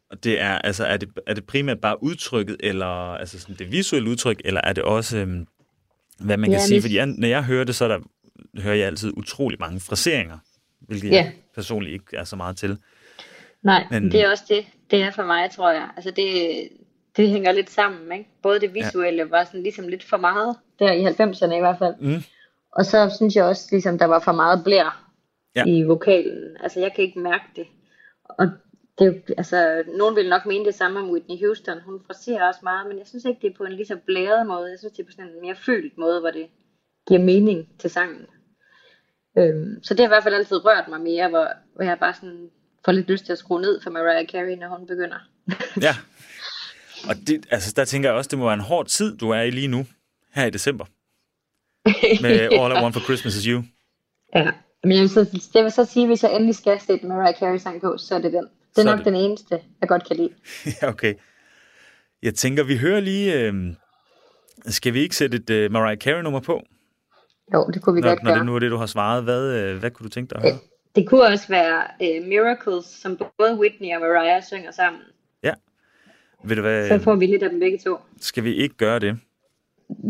og 0.10 0.24
det 0.24 0.40
er, 0.42 0.58
altså, 0.58 0.86
er 0.86 0.98
det, 0.98 1.10
er 1.28 1.34
det 1.34 1.46
primært 1.46 1.80
bare 1.82 2.04
udtrykket, 2.04 2.58
eller 2.60 2.86
altså 3.16 3.40
sådan 3.40 3.56
det 3.56 3.72
visuelle 3.72 4.10
udtryk, 4.10 4.42
eller 4.46 4.62
er 4.64 4.74
det 4.74 4.84
også, 4.84 5.18
øhm, 5.18 5.48
hvad 6.20 6.38
man 6.38 6.50
kan 6.50 6.60
Ja, 6.60 6.66
sige? 6.66 6.76
det- 6.76 6.84
Fordi 6.84 6.96
jeg, 6.98 7.06
når 7.06 7.28
jeg 7.28 7.44
hører 7.46 7.64
det, 7.64 7.76
så 7.76 7.86
er 7.86 7.88
der, 7.88 8.00
hører 8.62 8.76
jeg 8.76 8.88
altid 8.88 9.12
utrolig 9.18 9.60
mange 9.60 9.80
fraseringer, 9.80 10.38
hvilket 10.80 11.10
Ja. 11.10 11.16
jeg 11.16 11.34
personligt 11.56 11.94
ikke 11.94 12.18
er 12.18 12.24
så 12.24 12.36
meget 12.36 12.58
til. 12.58 12.78
Nej, 13.64 13.86
men 13.92 14.12
det 14.12 14.22
er 14.22 14.30
også 14.32 14.44
det, 14.50 14.66
det 14.92 15.02
er 15.02 15.12
for 15.12 15.24
mig, 15.26 15.52
tror 15.52 15.72
jeg. 15.72 15.90
Altså 15.96 16.12
det, 16.12 16.28
det 17.18 17.30
hænger 17.30 17.52
lidt 17.52 17.70
sammen, 17.70 18.12
ikke? 18.12 18.30
Både 18.44 18.60
det 18.60 18.74
visuelle 18.74 19.24
ja. 19.24 19.30
var 19.30 19.44
sådan 19.44 19.64
ligesom 19.64 19.88
lidt 19.88 20.04
for 20.04 20.18
meget, 20.18 20.56
der 20.80 20.92
i 20.92 21.06
90'erne 21.06 21.54
i 21.54 21.60
hvert 21.60 21.78
fald. 21.80 21.96
Mm. 22.00 22.24
Og 22.72 22.86
så 22.86 23.14
synes 23.18 23.36
jeg 23.36 23.46
også, 23.46 23.68
ligesom 23.72 23.98
der 23.98 24.06
var 24.06 24.20
for 24.20 24.32
meget 24.32 24.64
blær 24.64 25.08
Ja. 25.56 25.64
i 25.68 25.84
vokalen. 25.84 26.58
Altså 26.64 26.80
jeg 26.80 26.94
kan 26.96 27.04
ikke 27.04 27.20
mærke 27.20 27.44
det. 27.56 27.68
Og 28.24 28.48
det, 29.00 29.08
er 29.08 29.34
altså, 29.38 29.84
nogen 29.98 30.16
vil 30.16 30.30
nok 30.30 30.46
mene 30.46 30.66
det 30.66 30.76
samme 30.76 31.00
om 31.00 31.10
Whitney 31.12 31.46
Houston. 31.46 31.82
Hun 31.86 32.02
fraserer 32.08 32.48
også 32.48 32.60
meget, 32.64 32.88
men 32.88 32.98
jeg 32.98 33.08
synes 33.08 33.26
ikke, 33.26 33.40
det 33.42 33.52
er 33.52 33.58
på 33.58 33.64
en 33.64 33.72
lige 33.74 33.86
så 33.86 33.98
blæret 34.06 34.48
måde. 34.48 34.70
Jeg 34.70 34.80
synes, 34.80 34.94
det 34.94 35.00
er 35.04 35.06
på 35.06 35.12
sådan 35.12 35.32
en 35.32 35.42
mere 35.42 35.56
følt 35.56 35.98
måde, 35.98 36.20
hvor 36.20 36.32
det 36.32 36.48
giver 37.08 37.20
mening 37.20 37.68
til 37.80 37.90
sangen. 37.90 38.26
Øhm, 39.38 39.84
så 39.84 39.94
det 39.94 40.00
har 40.00 40.08
i 40.08 40.14
hvert 40.14 40.24
fald 40.24 40.36
altid 40.36 40.66
rørt 40.66 40.88
mig 40.88 41.02
mere, 41.02 41.30
hvor, 41.30 41.48
hvor 41.76 41.84
jeg 41.84 42.00
bare 42.00 42.14
sådan 42.14 42.50
får 42.86 42.92
lidt 42.92 43.10
lyst 43.10 43.26
til 43.26 43.32
at 43.32 43.38
skrue 43.38 43.62
ned 43.62 43.82
for 43.82 43.90
Mariah 43.90 44.28
Carey, 44.28 44.56
når 44.58 44.68
hun 44.68 44.88
begynder. 44.88 45.18
Ja. 45.82 45.96
Og 47.10 47.16
det, 47.28 47.46
altså, 47.52 47.74
der 47.76 47.86
tænker 47.86 48.10
jeg 48.10 48.18
også, 48.18 48.28
det 48.28 48.40
må 48.40 48.46
være 48.46 48.54
en 48.54 48.60
hård 48.60 48.86
tid, 48.88 49.18
du 49.18 49.30
er 49.30 49.42
i 49.42 49.50
lige 49.52 49.68
nu, 49.68 49.86
her 50.34 50.46
i 50.46 50.50
december. 50.50 50.86
Med 52.22 52.40
All 52.60 52.72
I 52.78 52.82
Want 52.84 52.94
for 52.94 53.02
Christmas 53.02 53.36
is 53.36 53.44
You. 53.44 53.64
Ja, 54.36 54.52
men 54.84 54.92
jeg 54.92 55.02
vil, 55.02 55.10
så, 55.10 55.50
jeg 55.54 55.64
vil 55.64 55.72
så 55.72 55.86
sige, 55.86 56.04
at 56.04 56.10
hvis 56.10 56.24
jeg 56.24 56.36
endelig 56.36 56.56
skal 56.56 56.80
sætte 56.82 57.06
Mariah 57.08 57.36
Carey 57.40 57.58
sang 57.58 57.82
på, 57.82 57.98
så 57.98 58.16
er 58.16 58.20
det 58.20 58.34
den. 58.34 58.44
Det 58.44 58.50
Så 58.76 58.82
er 58.82 58.86
er 58.86 58.90
nok 58.90 58.98
det- 58.98 59.06
den 59.06 59.16
eneste, 59.16 59.60
jeg 59.82 59.90
godt 59.90 60.08
kan 60.08 60.16
lide. 60.18 60.30
ja, 60.82 60.88
okay. 60.88 61.14
Jeg 62.24 62.36
tænker, 62.36 62.64
vi 62.64 62.78
hører 62.78 63.00
lige... 63.00 63.40
Øh, 63.40 63.54
skal 64.68 64.94
vi 64.94 65.00
ikke 65.00 65.16
sætte 65.16 65.38
et 65.38 65.50
øh, 65.50 65.72
Mariah 65.72 65.98
Carey-nummer 65.98 66.40
på, 66.40 66.62
Jo, 67.54 67.70
det 67.74 67.82
kunne 67.82 67.96
vi 67.96 68.02
når, 68.02 68.10
godt 68.10 68.24
når 68.24 68.32
gøre. 68.32 68.38
det 68.40 68.46
nu 68.46 68.56
er 68.56 68.60
det, 68.60 68.72
du 68.72 68.78
har 68.78 68.86
svaret? 68.86 69.24
Hvad, 69.24 69.44
øh, 69.56 69.78
hvad 69.80 69.92
kunne 69.92 70.04
du 70.04 70.10
tænke 70.10 70.30
dig 70.30 70.38
at 70.44 70.52
høre? 70.52 70.60
Det 70.96 71.10
kunne 71.10 71.22
også 71.24 71.48
være 71.48 71.84
uh, 72.00 72.28
Miracles, 72.28 72.86
som 72.86 73.18
både 73.38 73.60
Whitney 73.60 73.96
og 73.96 74.02
Mariah 74.02 74.44
synger 74.44 74.72
sammen. 74.72 75.02
Ved 76.44 76.56
du 76.56 76.62
hvad, 76.62 76.88
Så 76.88 77.00
får 77.00 77.16
vi 77.16 77.26
lidt 77.26 77.44
af 77.44 77.50
dem 77.50 77.60
begge 77.60 77.78
to. 77.78 77.98
skal 78.20 78.44
vi 78.44 78.54
ikke 78.54 78.76
gøre 78.76 79.00
det? 79.00 79.18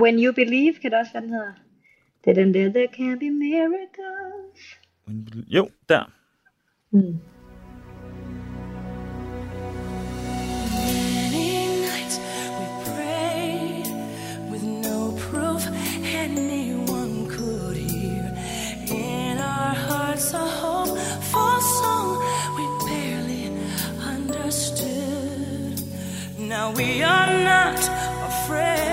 When 0.02 0.24
You 0.26 0.34
Believe, 0.34 0.74
kan 0.82 0.92
det 0.92 1.00
også 1.00 1.12
være, 1.14 1.24
den 1.24 1.30
hedder. 1.30 1.52
Det 2.26 2.30
er 2.30 2.34
den 2.34 2.54
der, 2.54 2.70
There 2.70 2.88
Can 2.98 3.20
Be 3.20 3.30
Miracles. 3.30 4.80
Jo, 5.48 5.70
der. 5.90 6.12
Mm. 6.92 7.18
We 26.76 27.02
are 27.04 27.34
not 27.44 27.78
afraid, 28.24 28.91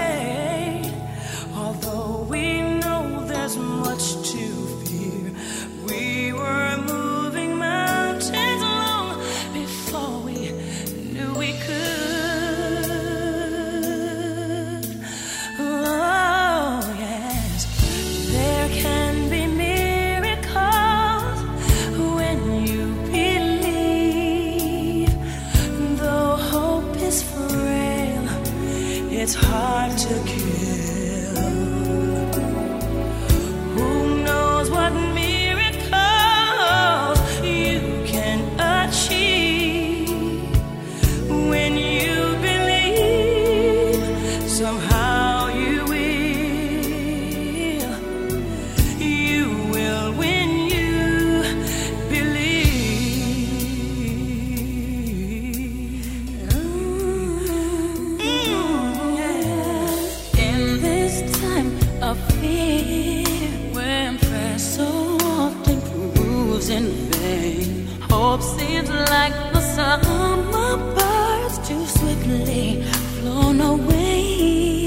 in 66.71 66.87
vain, 67.13 67.87
hope 68.11 68.43
seems 68.43 68.91
like 68.91 69.35
the 69.55 69.61
summer 69.77 70.77
birds 70.95 71.57
too 71.67 71.85
swiftly 71.87 72.83
flown 73.21 73.61
away. 73.61 74.87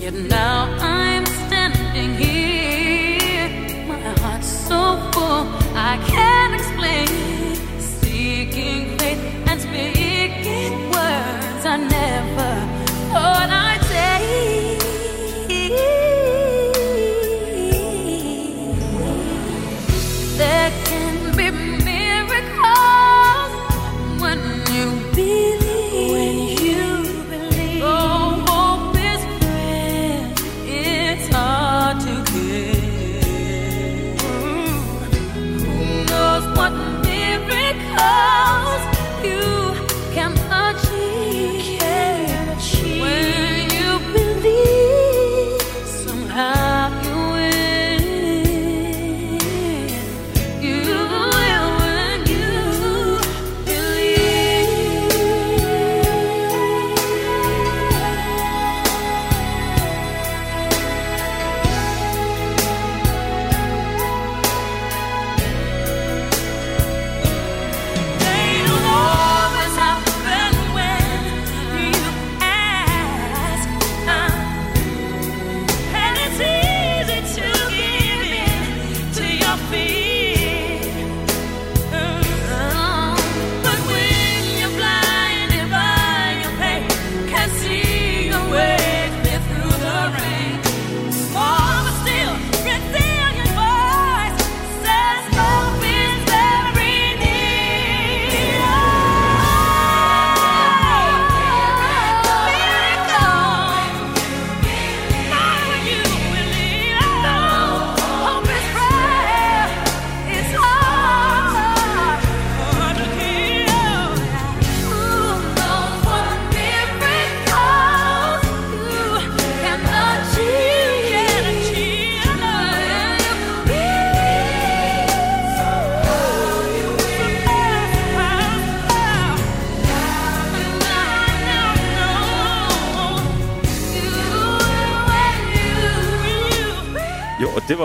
Yet 0.00 0.14
now 0.14 0.53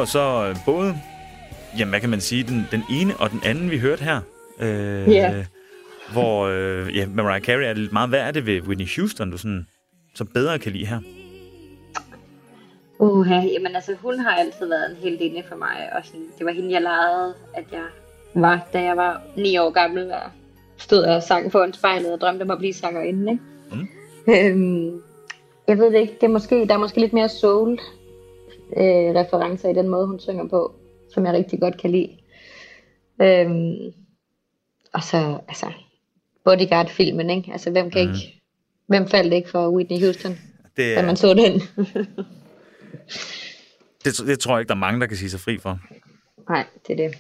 så 0.10 0.48
øh, 0.50 0.56
både, 0.66 0.96
jamen 1.78 1.90
hvad 1.90 2.00
kan 2.00 2.10
man 2.10 2.22
sige, 2.22 2.44
den, 2.44 2.68
den 2.72 2.84
ene 2.92 3.18
og 3.18 3.32
den 3.32 3.42
anden, 3.46 3.72
vi 3.72 3.78
hørte 3.80 4.04
her. 4.04 4.22
Øh, 4.60 5.14
Ja. 5.14 5.46
Hvor, 6.12 6.46
øh, 6.46 6.98
ja, 6.98 7.08
Mariah 7.08 7.42
Carey 7.42 7.64
er 7.64 7.74
lidt 7.74 7.94
meget, 7.94 8.10
hvad 8.10 8.20
er 8.20 8.32
det 8.32 8.46
ved 8.46 8.62
Whitney 8.62 8.88
Houston, 8.96 9.32
du 9.32 9.38
sådan, 9.38 9.66
så 10.16 10.26
bedre 10.26 10.60
kan 10.60 10.72
lide 10.72 10.86
her? 10.86 11.00
Uh, 13.00 13.28
jamen 13.54 13.76
altså, 13.76 13.96
hun 14.02 14.20
har 14.20 14.32
altid 14.32 14.68
været 14.68 14.90
en 14.90 14.96
helt 14.96 15.22
inde 15.22 15.44
for 15.50 15.56
mig, 15.56 15.90
og 15.96 16.06
sådan, 16.06 16.28
det 16.38 16.46
var 16.46 16.52
hende, 16.52 16.72
jeg 16.72 16.82
legede, 16.82 17.34
at 17.54 17.66
jeg 17.72 17.86
var, 18.36 18.68
da 18.74 18.82
jeg 18.82 18.98
var 18.98 19.22
ni 19.38 19.58
år 19.58 19.70
gammel, 19.70 20.12
og 20.12 20.32
stod 20.78 21.04
og 21.04 21.24
sang 21.24 21.52
foran 21.52 21.74
spejlet 21.74 22.14
og 22.14 22.22
drømte 22.22 22.44
om 22.44 22.52
at 22.52 22.58
blive 22.58 22.74
sangerinde, 22.74 23.32
ikke? 23.32 23.44
Mm. 23.72 23.88
Øhm, 24.34 25.02
jeg 25.68 25.78
ved 25.78 25.94
det 25.94 26.00
ikke, 26.00 26.14
det 26.14 26.24
er 26.24 26.32
måske, 26.32 26.68
der 26.68 26.74
er 26.74 26.78
måske 26.78 27.00
lidt 27.00 27.14
mere 27.14 27.30
soul 27.30 27.80
øh, 28.78 29.16
referencer 29.16 29.70
i 29.70 29.74
den 29.74 29.88
måde, 29.88 30.08
hun 30.08 30.20
synger 30.20 30.48
på, 30.48 30.76
som 31.14 31.26
jeg 31.26 31.34
rigtig 31.34 31.60
godt 31.60 31.78
kan 31.82 31.92
lide. 31.92 32.18
Øhm, 33.22 33.94
og 34.94 35.04
så, 35.04 35.40
altså, 35.48 35.66
Bodyguard-filmen, 36.46 37.30
ikke? 37.30 37.52
Altså, 37.52 37.72
hvem 37.72 37.92
kan 37.92 38.06
Mhm. 38.08 38.14
ikke, 38.16 38.42
hvem 38.88 39.08
faldt 39.08 39.34
ikke 39.34 39.50
for 39.50 39.70
Whitney 39.70 40.00
Houston, 40.00 40.40
Det, 40.78 40.96
da 40.98 41.06
man 41.06 41.16
så 41.16 41.34
den? 41.34 41.62
det, 44.06 44.18
det 44.28 44.40
tror 44.40 44.56
jeg 44.56 44.60
ikke, 44.62 44.70
der 44.70 44.76
er 44.76 44.80
mange, 44.80 45.00
der 45.02 45.08
kan 45.08 45.18
sige 45.18 45.30
sig 45.30 45.40
fri 45.40 45.58
for. 45.58 45.80
Nej, 46.50 46.66
det 46.88 47.00
er 47.00 47.08
det. 47.08 47.18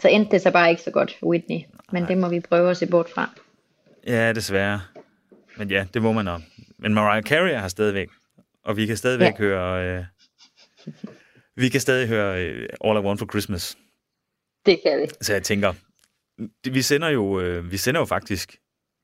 Så 0.00 0.08
endte 0.08 0.30
det 0.32 0.42
så 0.42 0.50
bare 0.50 0.70
ikke 0.70 0.82
så 0.82 0.90
godt 0.90 1.16
for 1.18 1.26
Whitney. 1.26 1.58
Men 1.92 2.06
det 2.08 2.18
må 2.18 2.28
vi 2.28 2.40
prøve 2.40 2.70
at 2.70 2.76
se 2.76 2.86
bort 2.86 3.08
fra. 3.14 3.30
Ja, 4.06 4.32
desværre. 4.32 4.80
Men 5.56 5.70
ja, 5.70 5.86
det 5.94 6.02
må 6.02 6.12
man 6.12 6.28
også. 6.28 6.46
Men 6.78 6.94
Mariah 6.94 7.22
Carey 7.22 7.50
her 7.60 7.68
stadigvæk. 7.68 8.08
Og 8.64 8.76
vi 8.76 8.86
kan 8.86 8.96
stadigvæk 8.96 9.32
Ja. 9.32 9.38
høre... 9.38 9.98
Øh, 9.98 10.04
vi 11.56 11.68
kan 11.68 11.80
stadig 11.80 12.08
høre 12.08 12.44
øh, 12.44 12.68
All 12.84 12.98
I 12.98 13.00
Want 13.00 13.18
for 13.18 13.26
Christmas. 13.26 13.78
Det 14.66 14.80
kan 14.86 15.00
vi. 15.00 15.06
Så 15.20 15.32
jeg 15.32 15.42
tænker, 15.42 15.72
vi 16.70 16.82
sender 16.82 17.08
jo 17.08 17.40
øh, 17.40 17.70
vi 17.72 17.76
sender 17.76 18.00
jo 18.00 18.04
faktisk 18.04 18.56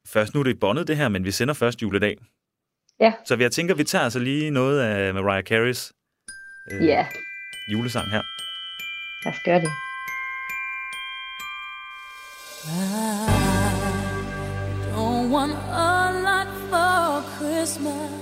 først, 0.08 0.34
nu 0.34 0.40
er 0.40 0.44
det 0.44 0.60
bondet 0.60 0.88
det 0.88 0.96
her, 0.96 1.08
men 1.08 1.24
vi 1.24 1.30
sender 1.30 1.54
først 1.54 1.82
juledag. 1.82 2.16
Ja. 3.00 3.12
Så 3.24 3.36
jeg 3.40 3.52
tænker, 3.52 3.74
vi 3.74 3.84
tager 3.84 4.04
altså 4.04 4.18
lige 4.18 4.50
noget 4.50 4.80
af 4.80 5.14
Mariah 5.14 5.44
Careys 5.44 5.92
øh, 6.72 6.86
Ja, 6.86 7.06
julesang 7.72 8.10
her. 8.10 8.22
lad 9.24 9.32
os 9.34 9.40
gøre 9.44 9.60
det. 9.60 9.70
Don't 14.92 15.30
want 15.30 15.54
a 15.70 16.10
lot 16.26 16.48
for 16.70 17.22
Christmas. 17.36 18.15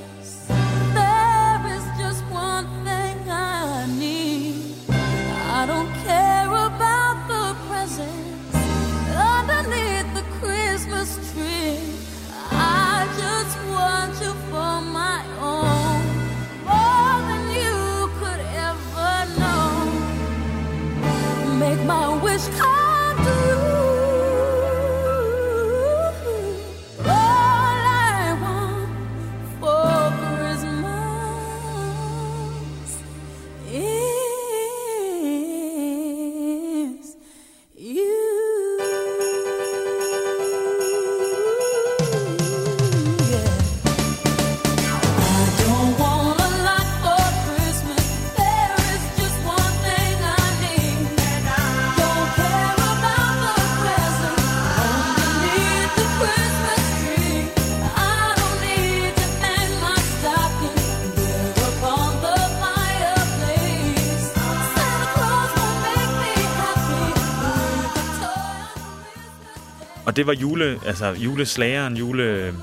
Og 70.15 70.19
det 70.19 70.27
var 70.27 70.33
jule, 70.33 70.81
altså 70.87 71.07
juleslageren, 71.11 71.97
jule... 71.97 72.55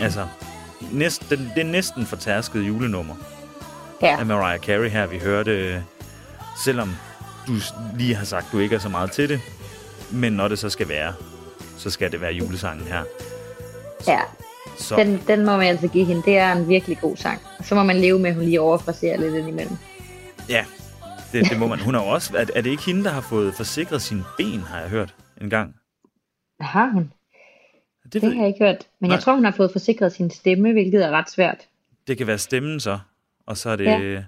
altså, 0.00 0.26
næst, 0.92 1.30
det 1.30 1.58
er 1.58 1.64
næsten 1.64 2.06
fortærskede 2.06 2.64
julenummer 2.64 3.14
Ja, 4.02 4.18
af 4.18 4.26
Mariah 4.26 4.60
Carey 4.60 4.90
her, 4.90 5.06
vi 5.06 5.18
hørte. 5.18 5.84
Selvom 6.64 6.96
du 7.46 7.52
lige 7.98 8.14
har 8.14 8.24
sagt, 8.24 8.46
du 8.52 8.58
ikke 8.58 8.74
er 8.74 8.78
så 8.78 8.88
meget 8.88 9.10
til 9.12 9.28
det. 9.28 9.40
Men 10.10 10.32
når 10.32 10.48
det 10.48 10.58
så 10.58 10.70
skal 10.70 10.88
være, 10.88 11.12
så 11.76 11.90
skal 11.90 12.12
det 12.12 12.20
være 12.20 12.32
julesangen 12.32 12.86
her. 12.86 13.02
ja. 14.06 14.20
Så 14.78 14.96
Den, 14.96 15.22
den 15.26 15.46
må 15.46 15.56
man 15.56 15.66
altså 15.66 15.88
give 15.88 16.04
hende. 16.04 16.22
Det 16.22 16.38
er 16.38 16.52
en 16.52 16.68
virkelig 16.68 16.98
god 17.00 17.16
sang. 17.16 17.40
Og 17.58 17.64
så 17.64 17.74
må 17.74 17.82
man 17.82 17.96
leve 17.96 18.18
med, 18.18 18.30
at 18.30 18.36
hun 18.36 18.44
lige 18.44 18.60
overfraserer 18.60 19.18
lidt 19.20 19.34
indimellem. 19.34 19.76
ja, 20.48 20.64
det, 21.32 21.50
det 21.50 21.58
må 21.58 21.66
man. 21.66 21.80
Hun 21.80 21.94
har 21.94 22.00
også... 22.00 22.36
Er, 22.36 22.44
er 22.54 22.60
det 22.60 22.70
ikke 22.70 22.82
hende, 22.82 23.04
der 23.04 23.10
har 23.10 23.20
fået 23.20 23.54
forsikret 23.54 24.02
sine 24.02 24.24
ben, 24.38 24.60
har 24.60 24.80
jeg 24.80 24.88
hørt 24.88 25.14
en 25.40 25.50
gang? 25.50 25.74
Har 26.60 26.90
hun? 26.90 27.12
Det, 28.04 28.12
Det 28.12 28.22
ved, 28.22 28.32
har 28.32 28.40
jeg 28.40 28.48
ikke 28.48 28.64
hørt. 28.64 28.86
Men 29.00 29.08
Nej. 29.08 29.14
jeg 29.14 29.22
tror, 29.22 29.34
hun 29.34 29.44
har 29.44 29.52
fået 29.52 29.72
forsikret 29.72 30.12
sin 30.12 30.30
stemme, 30.30 30.72
hvilket 30.72 31.04
er 31.04 31.10
ret 31.10 31.30
svært. 31.30 31.68
det 32.08 32.18
kan 32.18 32.26
være 32.26 32.38
stemmen 32.38 32.80
så. 32.80 32.98
Og 33.46 33.56
så 33.56 33.70
er 33.70 33.76
det... 33.76 33.84
Ja. 33.84 34.24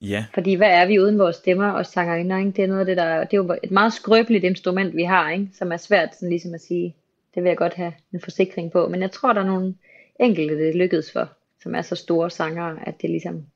Ja, 0.00 0.26
Fordi 0.34 0.54
hvad 0.54 0.70
er 0.70 0.86
vi 0.86 1.00
uden 1.00 1.18
vores 1.18 1.36
stemmer 1.36 1.70
og 1.70 1.86
sangerinder? 1.86 2.38
Ikke? 2.38 2.50
Det 2.50 2.64
er 2.64 2.68
noget 2.68 2.80
af 2.80 2.86
det, 2.86 2.96
der, 2.96 3.18
det 3.24 3.32
er 3.32 3.36
jo 3.36 3.56
et 3.62 3.70
meget 3.70 3.92
skrøbeligt 3.92 4.44
instrument, 4.44 4.96
vi 4.96 5.02
har, 5.02 5.30
ikke? 5.30 5.48
som 5.54 5.72
er 5.72 5.76
svært 5.76 6.14
sådan 6.14 6.28
ligesom 6.28 6.54
at 6.54 6.60
sige, 6.60 6.96
det 7.34 7.42
vil 7.42 7.50
jeg 7.50 7.56
godt 7.56 7.74
have 7.74 7.92
en 8.12 8.20
forsikring 8.20 8.72
på. 8.72 8.88
Men 8.88 9.02
jeg 9.02 9.10
tror, 9.10 9.32
der 9.32 9.40
er 9.40 9.46
nogle 9.46 9.74
enkelte, 10.20 10.58
det 10.58 10.74
lykkedes 10.74 11.12
for, 11.12 11.28
som 11.62 11.74
er 11.74 11.82
så 11.82 11.94
store 11.96 12.30
sangere, 12.30 12.78
at 12.86 13.02
det 13.02 13.10
ligesom, 13.10 13.46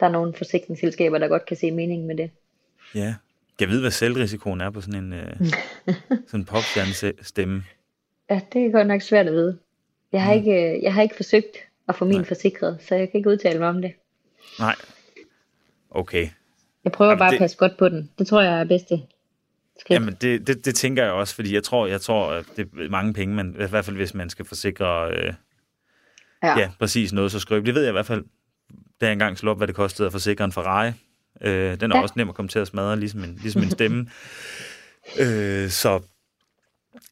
der 0.00 0.06
er 0.06 0.10
nogle 0.10 0.34
forsikringsselskaber, 0.34 1.18
der 1.18 1.28
godt 1.28 1.46
kan 1.46 1.56
se 1.56 1.70
meningen 1.70 2.06
med 2.06 2.16
det. 2.16 2.30
ja. 2.94 3.14
Jeg 3.60 3.68
ved, 3.68 3.80
hvad 3.80 3.90
selvrisikoen 3.90 4.60
er 4.60 4.70
på 4.70 4.80
sådan 4.80 5.04
en, 5.04 5.12
øh, 5.12 5.32
sådan 6.28 6.40
en 6.40 6.44
popstjerne-stemme. 6.44 7.64
Ja, 8.30 8.40
det 8.52 8.66
er 8.66 8.72
godt 8.72 8.86
nok 8.86 9.02
svært 9.02 9.26
at 9.26 9.32
vide. 9.32 9.58
Jeg 10.12 10.22
har, 10.22 10.32
ikke, 10.32 10.52
øh, 10.76 10.82
jeg 10.82 10.94
har 10.94 11.02
ikke 11.02 11.16
forsøgt 11.16 11.56
at 11.88 11.94
få 11.96 12.04
min 12.04 12.12
Mm. 12.14 12.18
Nej. 12.18 12.26
forsikret, 12.28 12.78
så 12.88 12.94
jeg 12.94 13.10
kan 13.10 13.18
ikke 13.18 13.30
udtale 13.30 13.58
mig 13.58 13.68
om 13.68 13.82
det. 13.82 13.92
Nej. 14.58 14.74
Okay. 15.90 16.28
Jeg 16.84 16.92
prøver 16.92 17.10
Jamen, 17.10 17.18
bare 17.18 17.30
det- 17.30 17.36
at 17.36 17.40
passe 17.40 17.56
godt 17.56 17.72
på 17.78 17.88
den. 17.88 18.10
Det 18.18 18.26
tror 18.26 18.42
jeg 18.42 18.60
er 18.60 18.64
bedste 18.64 19.00
skridt. 19.80 20.00
Jamen, 20.00 20.14
det, 20.20 20.46
det, 20.46 20.64
det 20.64 20.74
tænker 20.74 21.02
jeg 21.04 21.12
også, 21.12 21.34
fordi 21.34 21.54
jeg 21.54 21.62
tror, 21.62 21.86
jeg 21.86 22.00
tror, 22.00 22.32
at 22.32 22.44
det 22.56 22.68
er 22.78 22.90
mange 22.90 23.12
penge, 23.14 23.34
men 23.34 23.54
i 23.54 23.64
hvert 23.68 23.84
fald 23.84 23.96
hvis 23.96 24.14
man 24.14 24.30
skal 24.30 24.44
forsikre 24.44 25.10
øh, 25.12 25.32
ja. 26.42 26.58
ja, 26.58 26.70
præcis 26.78 27.12
noget 27.12 27.32
så 27.32 27.38
skrøbeligt. 27.40 27.66
Det 27.66 27.74
ved 27.74 27.82
jeg 27.82 27.90
i 27.90 27.92
hvert 27.92 28.06
fald, 28.06 28.24
da 29.00 29.06
jeg 29.06 29.12
engang 29.12 29.38
slog 29.38 29.50
op, 29.50 29.56
hvad 29.56 29.66
det 29.66 29.74
kostede 29.76 30.06
at 30.06 30.12
forsikre 30.12 30.44
en 30.44 30.52
Ferrari. 30.52 30.92
Øh, 31.40 31.80
den 31.80 31.92
er 31.92 31.96
ja. 31.96 32.02
Også 32.02 32.14
nem 32.16 32.28
at 32.28 32.34
komme 32.34 32.48
til 32.48 32.58
at 32.58 32.68
smadre, 32.68 32.98
ligesom 32.98 33.24
en, 33.24 33.38
ligesom 33.42 33.62
en 33.62 33.70
stemme. 33.70 34.06
øh, 35.22 35.68
så 35.70 36.00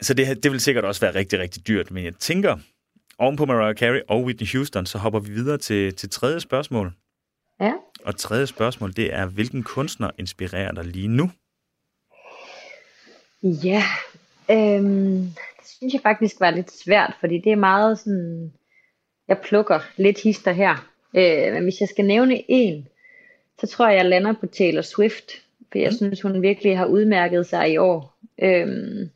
så 0.00 0.14
det, 0.14 0.42
det 0.42 0.52
vil 0.52 0.60
sikkert 0.60 0.84
også 0.84 1.00
være 1.00 1.14
rigtig, 1.14 1.38
rigtig 1.38 1.66
dyrt, 1.68 1.90
men 1.90 2.04
jeg 2.04 2.14
tænker, 2.14 2.56
oven 3.18 3.36
på 3.36 3.46
Mariah 3.46 3.74
Carey 3.74 4.00
og 4.08 4.24
Whitney 4.24 4.46
Houston, 4.52 4.86
så 4.86 4.98
hopper 4.98 5.20
vi 5.20 5.30
videre 5.30 5.58
til, 5.58 5.94
til 5.94 6.10
tredje 6.10 6.40
spørgsmål. 6.40 6.92
Ja. 7.60 7.72
Og 8.04 8.16
tredje 8.16 8.46
spørgsmål, 8.46 8.92
det 8.96 9.14
er, 9.14 9.26
hvilken 9.26 9.62
kunstner 9.62 10.10
inspirerer 10.18 10.72
dig 10.72 10.84
lige 10.84 11.08
nu? 11.08 11.30
Ja, 13.42 13.82
øhm, 14.50 15.32
det 15.60 15.68
synes 15.78 15.94
jeg 15.94 16.02
faktisk 16.02 16.40
var 16.40 16.50
lidt 16.50 16.72
svært, 16.84 17.16
fordi 17.20 17.38
det 17.38 17.52
er 17.52 17.56
meget 17.56 17.98
sådan, 17.98 18.52
jeg 19.28 19.38
plukker 19.44 19.80
lidt 19.96 20.22
hister 20.22 20.52
her. 20.52 20.90
Øh, 21.16 21.52
men 21.52 21.62
hvis 21.62 21.80
jeg 21.80 21.88
skal 21.88 22.04
nævne 22.04 22.50
en, 22.50 22.88
så 23.60 23.66
tror 23.66 23.88
jeg, 23.88 23.96
jeg 23.96 24.04
lander 24.04 24.32
på 24.32 24.46
Taylor 24.46 24.82
Swift, 24.82 25.32
for 25.72 25.78
jeg 25.78 25.92
synes, 25.92 26.22
hun 26.22 26.42
virkelig 26.42 26.78
har 26.78 26.86
udmærket 26.86 27.46
sig 27.46 27.72
i 27.72 27.76
år. 27.76 28.18
Øhm, 28.42 29.10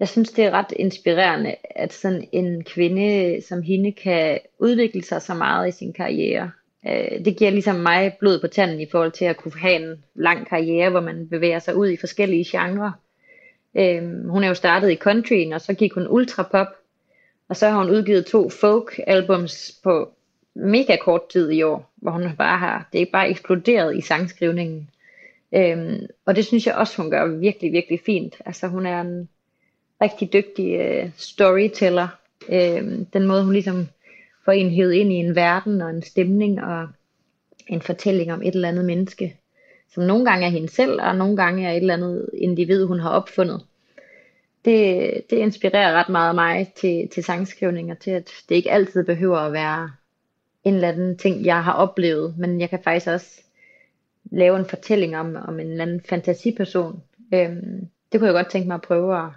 jeg 0.00 0.08
synes, 0.08 0.30
det 0.30 0.44
er 0.44 0.50
ret 0.50 0.72
inspirerende, 0.76 1.54
at 1.70 1.92
sådan 1.92 2.28
en 2.32 2.64
kvinde 2.64 3.40
som 3.48 3.62
hende 3.62 3.92
kan 3.92 4.38
udvikle 4.58 5.04
sig 5.04 5.22
så 5.22 5.34
meget 5.34 5.68
i 5.68 5.78
sin 5.78 5.92
karriere. 5.92 6.50
Øh, 6.88 7.24
det 7.24 7.36
giver 7.36 7.50
ligesom 7.50 7.76
mig 7.76 8.16
blod 8.20 8.40
på 8.40 8.46
tanden 8.46 8.80
i 8.80 8.90
forhold 8.90 9.12
til 9.12 9.24
at 9.24 9.36
kunne 9.36 9.60
have 9.60 9.74
en 9.74 10.04
lang 10.14 10.48
karriere, 10.48 10.90
hvor 10.90 11.00
man 11.00 11.28
bevæger 11.28 11.58
sig 11.58 11.76
ud 11.76 11.88
i 11.88 11.96
forskellige 11.96 12.44
genrer. 12.44 12.92
Øhm, 13.74 14.28
hun 14.28 14.44
er 14.44 14.48
jo 14.48 14.54
startet 14.54 14.90
i 14.90 14.96
countryen, 14.96 15.52
og 15.52 15.60
så 15.60 15.74
gik 15.74 15.92
hun 15.92 16.06
ultrapop, 16.08 16.66
og 17.48 17.56
så 17.56 17.68
har 17.68 17.78
hun 17.78 17.90
udgivet 17.90 18.26
to 18.26 18.50
folk-albums 18.50 19.80
på 19.84 20.12
mega 20.54 20.96
kort 20.96 21.28
tid 21.28 21.50
i 21.50 21.62
år, 21.62 21.90
hvor 21.96 22.10
hun 22.10 22.36
bare 22.38 22.58
har, 22.58 22.88
det 22.92 23.02
er 23.02 23.06
bare 23.12 23.30
eksploderet 23.30 23.96
i 23.96 24.00
sangskrivningen. 24.00 24.90
Øhm, 25.54 26.06
og 26.26 26.36
det 26.36 26.46
synes 26.46 26.66
jeg 26.66 26.74
også, 26.74 27.02
hun 27.02 27.10
gør 27.10 27.26
virkelig, 27.26 27.72
virkelig 27.72 28.00
fint. 28.06 28.36
Altså 28.46 28.66
hun 28.66 28.86
er 28.86 29.00
en 29.00 29.28
rigtig 30.02 30.32
dygtig 30.32 30.80
øh, 30.80 31.10
storyteller. 31.16 32.08
Øhm, 32.48 33.04
den 33.04 33.26
måde, 33.26 33.44
hun 33.44 33.52
ligesom 33.52 33.88
får 34.44 34.52
en 34.52 34.70
hævet 34.70 34.92
ind 34.92 35.12
i 35.12 35.16
en 35.16 35.34
verden 35.34 35.82
og 35.82 35.90
en 35.90 36.02
stemning 36.02 36.64
og 36.64 36.88
en 37.68 37.82
fortælling 37.82 38.32
om 38.32 38.42
et 38.42 38.54
eller 38.54 38.68
andet 38.68 38.84
menneske, 38.84 39.36
som 39.94 40.02
nogle 40.02 40.24
gange 40.24 40.46
er 40.46 40.50
hende 40.50 40.68
selv, 40.68 41.00
og 41.02 41.16
nogle 41.16 41.36
gange 41.36 41.66
er 41.66 41.72
et 41.72 41.76
eller 41.76 41.94
andet 41.94 42.30
individ, 42.34 42.84
hun 42.84 43.00
har 43.00 43.10
opfundet. 43.10 43.60
Det, 44.64 45.10
det 45.30 45.36
inspirerer 45.36 45.92
ret 45.92 46.08
meget 46.08 46.34
mig 46.34 46.72
til, 46.76 47.08
til 47.08 47.24
sangskrivning, 47.24 47.90
og 47.90 47.98
til 47.98 48.10
at 48.10 48.30
det 48.48 48.54
ikke 48.54 48.70
altid 48.70 49.04
behøver 49.04 49.38
at 49.38 49.52
være 49.52 49.90
en 50.64 50.74
eller 50.74 50.88
anden 50.88 51.16
ting, 51.18 51.44
jeg 51.44 51.64
har 51.64 51.72
oplevet, 51.72 52.34
men 52.38 52.60
jeg 52.60 52.70
kan 52.70 52.80
faktisk 52.84 53.06
også 53.06 53.40
lave 54.32 54.58
en 54.58 54.66
fortælling 54.66 55.16
om, 55.16 55.36
om 55.36 55.60
en 55.60 55.66
eller 55.70 55.82
anden 55.84 56.00
fantasiperson. 56.08 57.02
Øhm, 57.34 57.86
det 58.12 58.20
kunne 58.20 58.26
jeg 58.26 58.34
godt 58.34 58.50
tænke 58.50 58.68
mig 58.68 58.74
at 58.74 58.82
prøve 58.82 59.18
at 59.18 59.30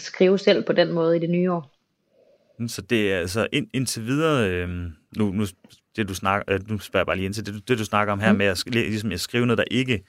skrive 0.00 0.38
selv 0.38 0.64
på 0.64 0.72
den 0.72 0.92
måde 0.92 1.16
i 1.16 1.20
det 1.20 1.30
nye 1.30 1.52
år. 1.52 1.72
Mm, 2.58 2.68
Så 2.68 2.82
det 2.82 3.12
er 3.12 3.18
altså 3.18 3.46
ind, 3.52 3.66
indtil 3.74 4.06
videre, 4.06 4.50
øh, 4.50 4.68
nu, 5.16 5.32
nu, 5.32 5.44
det 5.96 6.08
du 6.08 6.14
snakker, 6.14 6.54
øh, 6.54 6.70
nu 6.70 6.78
spørger 6.78 7.00
jeg 7.02 7.06
bare 7.06 7.16
lige 7.16 7.26
ind 7.26 7.34
til, 7.34 7.46
det, 7.46 7.54
du- 7.54 7.60
det 7.68 7.78
du 7.78 7.84
snakker 7.84 8.12
om 8.12 8.20
her 8.20 8.32
mm. 8.32 8.38
med 8.38 8.46
at, 8.46 8.64
ligesom 8.66 9.12
at 9.12 9.20
skrive 9.20 9.46
noget, 9.46 9.58
der 9.58 9.64
ikke, 9.70 10.04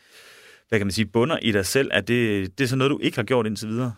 hvad 0.70 0.80
kan 0.80 0.88
man 0.88 0.92
sige, 0.92 1.06
bunder 1.06 1.38
i 1.42 1.52
dig 1.52 1.66
selv, 1.66 1.90
er 1.94 2.02
det, 2.02 2.58
det 2.58 2.64
er 2.64 2.68
så 2.68 2.76
noget, 2.76 2.92
du 2.92 3.00
ikke 3.02 3.18
har 3.18 3.24
gjort 3.24 3.46
indtil 3.48 3.68
videre? 3.70 3.94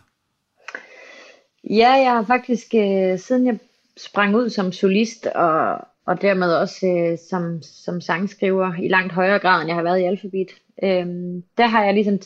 Ja, 1.70 1.90
jeg 1.92 2.10
har 2.12 2.24
faktisk, 2.24 2.66
øh, 2.74 3.18
siden 3.18 3.46
jeg 3.46 3.58
sprang 3.96 4.36
ud 4.36 4.50
som 4.50 4.72
solist, 4.72 5.26
og, 5.26 5.78
og 6.10 6.22
dermed 6.22 6.54
også 6.54 6.86
øh, 6.86 7.18
som, 7.30 7.62
som 7.62 8.00
sangskriver 8.00 8.74
i 8.82 8.88
langt 8.88 9.12
højere 9.12 9.38
grad, 9.38 9.60
end 9.60 9.68
jeg 9.68 9.76
har 9.76 9.82
været 9.82 10.00
i 10.00 10.04
Alphabet, 10.04 10.48
Øhm, 10.82 11.42
der 11.58 11.66
har 11.66 11.84
jeg 11.84 11.94
ligesom 11.94 12.18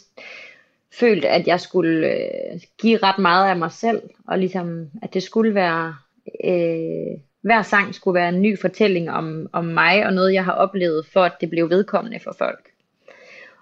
følt, 1.01 1.25
at 1.25 1.47
jeg 1.47 1.61
skulle 1.61 2.09
øh, 2.09 2.61
give 2.81 2.99
ret 3.03 3.18
meget 3.18 3.51
af 3.51 3.57
mig 3.57 3.73
selv, 3.73 4.03
og 4.29 4.38
ligesom, 4.38 4.90
at 5.03 5.14
det 5.14 5.23
skulle 5.23 5.55
være, 5.55 5.97
øh, 6.44 7.18
hver 7.40 7.62
sang 7.62 7.94
skulle 7.94 8.14
være 8.14 8.29
en 8.29 8.42
ny 8.42 8.59
fortælling 8.59 9.11
om, 9.11 9.49
om 9.53 9.64
mig, 9.64 10.07
og 10.07 10.12
noget, 10.12 10.35
jeg 10.35 10.44
har 10.44 10.53
oplevet, 10.53 11.07
for 11.07 11.20
at 11.20 11.33
det 11.40 11.51
blev 11.51 11.70
vedkommende 11.70 12.20
for 12.20 12.35
folk. 12.38 12.68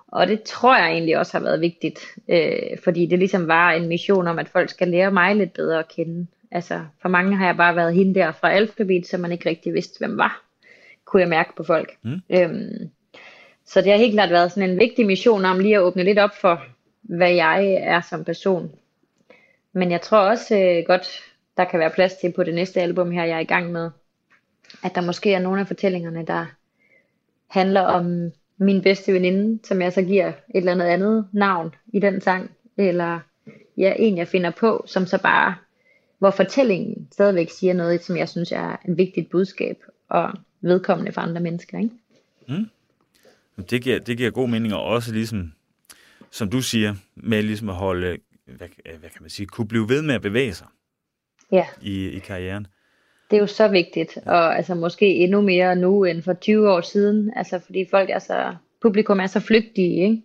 Og 0.09 0.27
det 0.27 0.43
tror 0.43 0.77
jeg 0.77 0.91
egentlig 0.91 1.19
også 1.19 1.39
har 1.39 1.45
været 1.45 1.61
vigtigt, 1.61 2.01
øh, 2.29 2.79
fordi 2.85 3.07
det 3.07 3.19
ligesom 3.19 3.49
var 3.49 3.73
en 3.73 3.89
mission 3.89 4.29
om, 4.29 4.39
at 4.39 4.49
folk 4.49 4.71
skal 4.71 4.89
lære 4.89 5.11
mig 5.11 5.37
lidt 5.37 5.53
bedre 5.53 5.79
at 5.79 5.89
kende. 5.89 6.27
Altså, 6.53 6.85
for 7.03 7.09
mange 7.09 7.37
har 7.37 7.47
jeg 7.47 7.57
bare 7.57 7.77
været 7.77 7.95
hende 7.95 8.15
der 8.15 8.33
fra 8.33 8.53
alfabet, 8.53 9.07
som 9.07 9.21
man 9.21 9.33
ikke 9.33 9.49
rigtig 9.49 9.75
vidste, 9.75 9.99
hvem 9.99 10.19
var, 10.19 10.45
kunne 11.05 11.21
jeg 11.21 11.29
mærke 11.29 11.53
på 11.57 11.65
folk. 11.65 11.97
Mm. 12.03 12.21
Øhm, 12.31 12.91
så 13.65 13.81
det 13.81 13.91
har 13.91 13.99
helt 13.99 14.13
klart 14.13 14.31
været 14.31 14.53
sådan 14.53 14.71
en 14.71 14.79
vigtig 14.79 15.07
mission 15.07 15.45
om 15.45 15.59
lige 15.59 15.75
at 15.75 15.83
åbne 15.83 16.05
lidt 16.05 16.19
op 16.19 16.37
for, 16.41 16.63
hvad 17.03 17.33
jeg 17.33 17.73
er 17.73 18.01
som 18.01 18.25
person. 18.25 18.73
Men 19.73 19.91
jeg 19.91 20.01
tror 20.01 20.19
også 20.19 20.59
øh, 20.59 20.85
godt, 20.87 21.23
der 21.57 21.65
kan 21.65 21.81
være 21.81 21.91
plads 21.91 22.15
til 22.15 22.33
på 22.33 22.45
det 22.45 22.55
næste 22.55 22.81
album 22.81 23.11
her, 23.11 23.25
jeg 23.25 23.37
er 23.37 23.41
i 23.41 23.45
gang 23.45 23.73
med, 23.73 23.91
at 24.85 24.95
der 24.95 25.01
måske 25.01 25.35
er 25.35 25.39
nogle 25.39 25.61
af 25.61 25.67
fortællingerne, 25.67 26.27
der 26.27 26.47
handler 27.49 27.81
om 27.81 28.33
min 28.57 28.83
bedste 28.83 29.13
veninde, 29.13 29.67
som 29.67 29.83
jeg 29.83 29.93
så 29.93 30.03
giver 30.03 30.29
et 30.29 30.35
eller 30.55 30.73
andet 30.73 30.87
andet 30.87 31.29
navn 31.33 31.75
i 31.93 32.01
den 32.01 32.21
sang, 32.21 32.51
eller 32.77 33.21
ja, 33.77 33.95
en 33.99 34.17
jeg 34.17 34.29
finder 34.29 34.51
på, 34.51 34.85
som 34.87 35.07
så 35.07 35.23
bare, 35.23 35.55
hvor 36.23 36.31
fortællingen 36.31 37.09
stadigvæk 37.13 37.51
siger 37.51 37.73
noget, 37.75 38.05
som 38.05 38.17
jeg 38.17 38.29
synes 38.29 38.53
er 38.53 38.77
et 38.89 38.97
vigtigt 38.97 39.31
budskab, 39.31 39.83
og 40.09 40.33
vedkommende 40.61 41.13
for 41.13 41.21
andre 41.21 41.41
mennesker, 41.41 41.79
ikke? 41.79 41.91
Det 43.71 43.83
giver, 43.83 43.99
det 43.99 44.17
giver 44.17 44.31
god 44.31 44.49
mening, 44.49 44.75
og 44.75 44.83
også 44.85 45.13
ligesom, 45.13 45.53
som 46.31 46.51
du 46.51 46.63
siger, 46.63 46.95
med 47.15 47.43
ligesom 47.43 47.69
at 47.69 47.75
holde, 47.75 48.19
hvad, 48.45 48.69
hvad 48.83 49.11
kan 49.11 49.21
man 49.21 49.31
sige, 49.31 49.47
kunne 49.47 49.69
blive 49.69 49.89
ved 49.89 50.03
med 50.03 50.15
at 50.15 50.23
bevæge 50.23 50.55
sig 50.55 50.67
Ja, 51.53 51.67
i, 51.81 52.09
i 52.09 52.19
karrieren. 52.19 52.67
det 53.31 53.37
er 53.37 53.41
jo 53.41 53.47
så 53.47 53.69
vigtigt, 53.69 54.19
og 54.27 54.57
altså 54.57 54.75
måske 54.75 55.07
endnu 55.07 55.41
mere 55.41 55.77
nu 55.77 56.05
end 56.05 56.23
for 56.23 56.33
20 56.33 56.71
år 56.71 56.81
siden, 56.81 57.33
altså 57.37 57.59
fordi 57.59 57.87
folk 57.91 58.11
er 58.11 58.19
så, 58.19 58.55
publikum 58.83 59.21
er 59.21 59.27
så 59.27 59.41
flygtige, 59.41 60.03
ikke? 60.03 60.23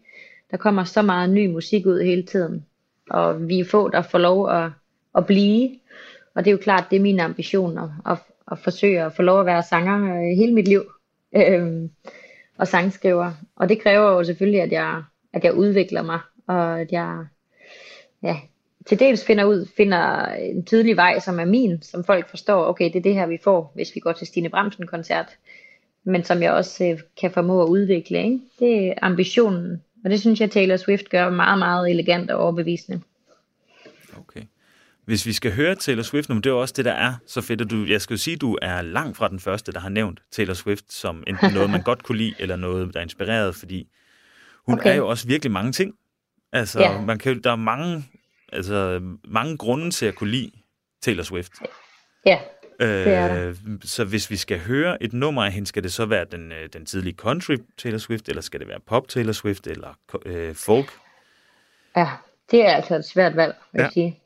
Der 0.52 0.58
kommer 0.58 0.84
så 0.84 1.02
meget 1.02 1.30
ny 1.30 1.48
musik 1.48 1.86
ud 1.86 2.02
hele 2.02 2.24
tiden, 2.24 2.66
og 3.10 3.48
vi 3.48 3.60
er 3.60 3.66
få, 3.66 3.90
der 3.90 4.02
får 4.02 4.18
lov 4.18 4.50
at, 4.50 4.72
at 5.18 5.26
blive, 5.26 5.70
og 6.38 6.46
det 6.46 6.52
er 6.52 6.52
jo 6.52 6.58
klart, 6.64 6.88
det 6.90 6.96
er 6.96 7.02
min 7.02 7.20
ambition 7.20 7.78
at, 7.78 7.90
at, 8.06 8.18
at 8.52 8.60
forsøge 8.60 9.04
at 9.04 9.14
få 9.14 9.22
lov 9.22 9.40
at 9.40 9.46
være 9.46 9.64
sanger 9.64 10.16
øh, 10.16 10.38
hele 10.38 10.54
mit 10.54 10.68
liv, 10.68 10.84
øhm, 11.36 11.90
og 12.58 12.68
sangskriver, 12.68 13.32
og 13.56 13.70
det 13.70 13.82
kræver 13.82 14.12
jo 14.12 14.24
selvfølgelig, 14.24 14.62
at 14.62 14.72
jeg, 14.72 15.04
at 15.34 15.44
jeg 15.44 15.54
udvikler 15.54 16.02
mig, 16.02 16.20
og 16.48 16.82
at 16.82 16.92
jeg 16.92 17.26
ja, 18.24 18.38
til 18.86 19.00
dels 19.00 19.26
finder 19.26 19.44
ud, 19.44 19.68
finder 19.78 20.26
en 20.26 20.66
tydelig 20.66 20.96
vej, 20.96 21.20
som 21.20 21.40
er 21.40 21.46
min, 21.46 21.82
som 21.82 22.04
folk 22.04 22.30
forstår, 22.30 22.66
okay, 22.66 22.86
det 22.86 22.96
er 22.96 23.04
det 23.04 23.14
her, 23.14 23.28
vi 23.28 23.38
får, 23.44 23.72
hvis 23.76 23.96
vi 23.96 24.00
går 24.00 24.12
til 24.12 24.28
Stine 24.28 24.50
Bramsen-koncert, 24.50 25.38
men 26.04 26.24
som 26.24 26.42
jeg 26.42 26.52
også 26.52 26.86
øh, 26.86 27.00
kan 27.22 27.32
formå 27.32 27.64
at 27.64 27.68
udvikle. 27.68 28.24
Ikke? 28.24 28.40
Det 28.60 28.88
er 28.88 28.94
ambitionen, 29.02 29.84
og 30.04 30.10
det 30.10 30.20
synes 30.20 30.42
jeg, 30.42 30.52
Taylor 30.52 30.78
Swift 30.78 31.10
gør 31.10 31.30
meget, 31.30 31.60
meget 31.60 31.90
elegant 31.90 32.32
og 32.32 32.44
overbevisende. 32.44 33.02
Hvis 35.08 35.26
vi 35.26 35.34
skal 35.34 35.52
høre 35.56 35.76
Taylor 35.76 36.04
Swift 36.04 36.30
nu, 36.30 36.36
men 36.36 36.44
det 36.44 36.50
er 36.50 36.54
jo 36.54 36.62
også 36.62 36.74
det, 36.78 36.86
der 36.86 36.92
er 36.92 37.14
så 37.28 37.42
fedt, 37.42 37.62
at 37.62 37.70
du, 37.70 37.86
jeg 37.86 38.02
skal 38.02 38.14
jo 38.14 38.18
sige, 38.18 38.34
at 38.36 38.42
du 38.42 38.58
er 38.62 38.82
langt 38.82 39.18
fra 39.18 39.28
den 39.28 39.40
første, 39.40 39.72
der 39.72 39.80
har 39.80 39.90
nævnt 39.90 40.20
Taylor 40.32 40.54
Swift 40.54 40.94
som 40.94 41.24
enten 41.28 41.54
noget, 41.54 41.70
man 41.70 41.82
godt 41.90 42.04
kunne 42.04 42.18
lide, 42.18 42.36
eller 42.40 42.56
noget, 42.56 42.94
der 42.94 43.00
er 43.00 43.04
inspireret, 43.04 43.56
fordi 43.56 43.88
hun 44.66 44.80
okay. 44.80 44.90
Er 44.92 44.96
jo 44.96 45.08
også 45.08 45.28
virkelig 45.28 45.52
mange 45.52 45.72
ting. 45.72 45.94
Altså, 46.54 46.80
Ja. 46.80 47.02
man 47.02 47.18
kan, 47.20 47.42
der 47.44 47.52
er 47.52 47.56
mange, 47.56 48.06
altså, 48.52 49.00
mange 49.28 49.58
grunde 49.58 49.92
til 49.92 50.06
at 50.06 50.16
kunne 50.16 50.32
lide 50.32 50.52
Taylor 51.02 51.24
Swift. 51.24 51.52
Ja, 52.26 52.40
det 52.80 53.08
er. 53.14 53.48
Øh, 53.48 53.56
så 53.84 54.04
hvis 54.06 54.30
vi 54.32 54.36
skal 54.36 54.60
høre 54.60 55.04
et 55.04 55.14
nummer 55.14 55.44
af 55.46 55.52
hende, 55.52 55.68
skal 55.68 55.84
det 55.84 55.94
så 55.94 56.06
være 56.06 56.26
den, 56.32 56.52
øh, 56.52 56.70
den 56.74 56.86
tidlige 56.86 57.16
country 57.16 57.56
Taylor 57.78 57.98
Swift, 57.98 58.30
eller 58.30 58.42
skal 58.42 58.60
det 58.60 58.68
være 58.68 58.80
pop 58.88 59.08
Taylor 59.08 59.32
Swift, 59.34 59.68
eller 59.68 59.98
øh, 60.26 60.56
folk? 60.56 60.92
Ja, 61.96 62.08
det 62.52 62.66
er 62.66 62.72
altså 62.76 62.96
et 62.96 63.06
svært 63.06 63.36
valg, 63.36 63.56
vil 63.74 63.80
Ja. 63.80 63.84
jeg 63.84 63.92
sige. 63.94 64.20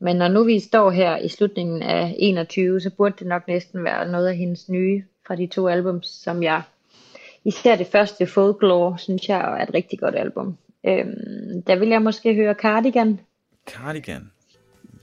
Men 0.00 0.16
når 0.16 0.28
nu 0.28 0.44
vi 0.44 0.60
står 0.60 0.90
her 0.90 1.16
i 1.16 1.28
slutningen 1.28 1.82
af 1.82 2.14
21, 2.18 2.80
så 2.80 2.90
burde 2.90 3.14
det 3.18 3.26
nok 3.26 3.48
næsten 3.48 3.84
være 3.84 4.08
noget 4.08 4.28
af 4.28 4.36
hendes 4.36 4.68
nye 4.68 5.04
fra 5.26 5.36
de 5.36 5.46
to 5.46 5.68
albums, 5.68 6.06
som 6.06 6.42
jeg, 6.42 6.62
især 7.44 7.76
det 7.76 7.86
første, 7.86 8.26
Folklore, 8.26 8.98
synes 8.98 9.28
jeg 9.28 9.40
er 9.40 9.62
et 9.62 9.74
rigtig 9.74 9.98
godt 9.98 10.14
album. 10.14 10.56
Øhm, 10.86 11.62
der 11.66 11.76
vil 11.76 11.88
jeg 11.88 12.02
måske 12.02 12.34
høre 12.34 12.54
Cardigan, 12.54 13.20
Cardigan. 13.66 14.30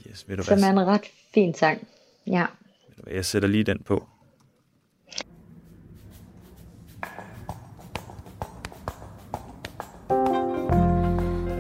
Yes, 0.10 0.30
ved 0.30 0.38
du 0.38 0.44
hvad? 0.44 0.58
som 0.58 0.78
er 0.78 0.82
en 0.82 0.88
ret 0.88 1.06
fin 1.34 1.54
sang. 1.54 1.88
Ja. 2.28 2.46
Ved 2.88 2.96
du 2.98 3.04
hvad, 3.04 3.14
Jeg 3.14 3.26
sætter 3.26 3.50
lige 3.50 3.64
den 3.64 3.80
på. 3.80 4.04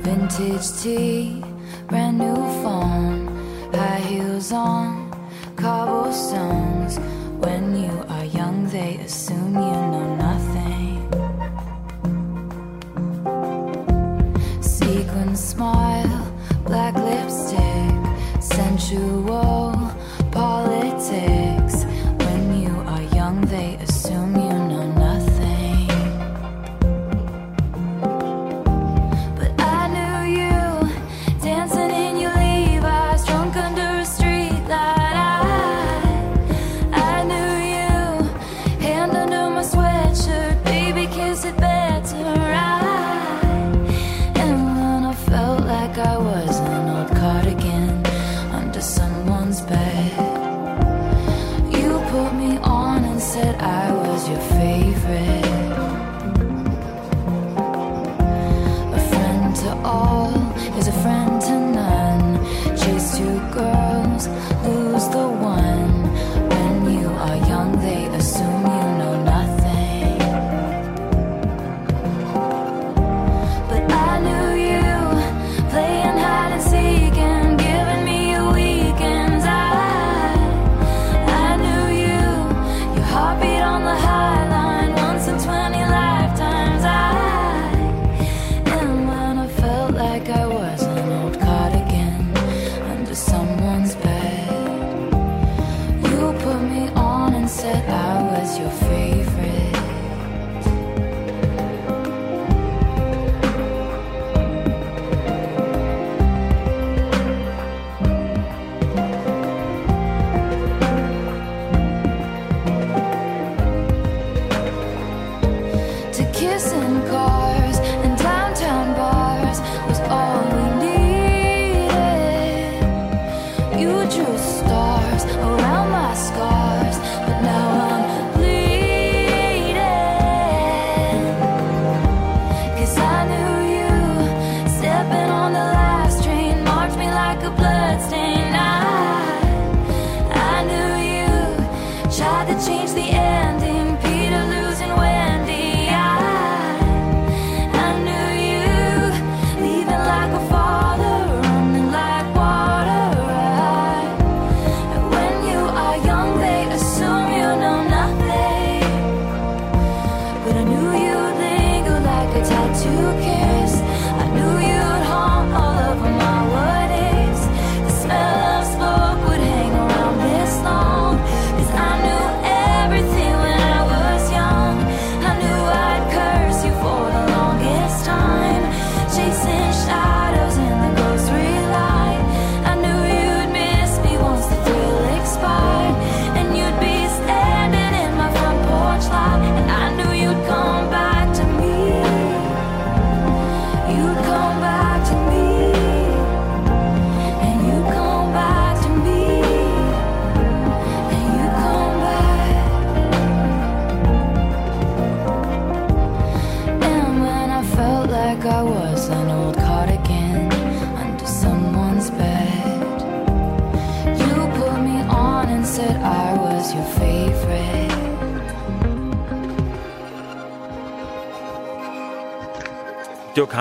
Vintage 0.05 0.73
tea, 0.81 1.41
brand 1.89 2.17
new 2.17 2.35
phone, 2.35 3.20
high 3.73 3.99
heels 3.99 4.51
on, 4.51 5.11
cobblestones. 5.55 6.99
When 7.39 7.75
you 7.75 8.03
are 8.09 8.25
young, 8.25 8.67
they 8.67 8.97
assume 8.97 9.55
you 9.55 9.77
know 9.91 10.15
nothing. 10.15 10.97
Sequin 14.61 15.35
smile, 15.35 16.33
black 16.65 16.95
lipstick, 16.95 18.41
sensual 18.41 19.73
politics. 20.31 21.80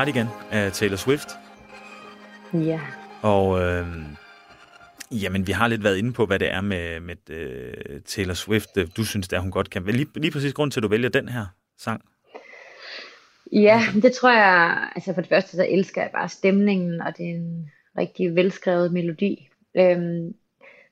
Cardigan 0.01 0.27
af 0.51 0.73
Taylor 0.73 0.97
Swift. 0.97 1.29
Ja. 2.55 2.81
Og 3.23 3.61
øh, 3.61 3.87
jamen, 5.11 5.47
vi 5.47 5.53
har 5.53 5.69
lidt 5.69 5.85
været 5.85 5.97
inde 5.97 6.13
på, 6.13 6.27
hvad 6.27 6.39
det 6.39 6.53
er 6.53 6.61
med, 6.61 7.01
med 7.01 7.31
øh, 7.31 8.01
Taylor 8.07 8.35
Swift. 8.35 8.77
øh, 8.77 8.89
Du 8.97 9.05
synes, 9.05 9.33
at 9.33 9.41
hun 9.41 9.51
godt 9.51 9.71
kan. 9.71 9.85
Lige, 9.85 10.07
lige 10.15 10.31
præcis 10.31 10.53
grund 10.53 10.71
til, 10.71 10.81
at 10.81 10.83
du 10.83 10.89
vælger 10.89 11.09
den 11.09 11.29
her 11.29 11.47
sang. 11.79 12.03
Ja, 13.53 13.81
det 14.03 14.13
tror 14.13 14.33
jeg, 14.33 14.89
altså 14.95 15.15
for 15.15 15.21
det 15.21 15.29
første 15.29 15.57
så 15.57 15.67
elsker 15.71 16.01
jeg 16.01 16.11
bare 16.15 16.29
stemningen, 16.29 17.01
og 17.01 17.17
det 17.17 17.27
er 17.27 17.35
en 17.35 17.71
rigtig 17.99 18.35
velskrevet 18.35 18.93
melodi. 18.93 19.49
Øhm, 19.77 20.35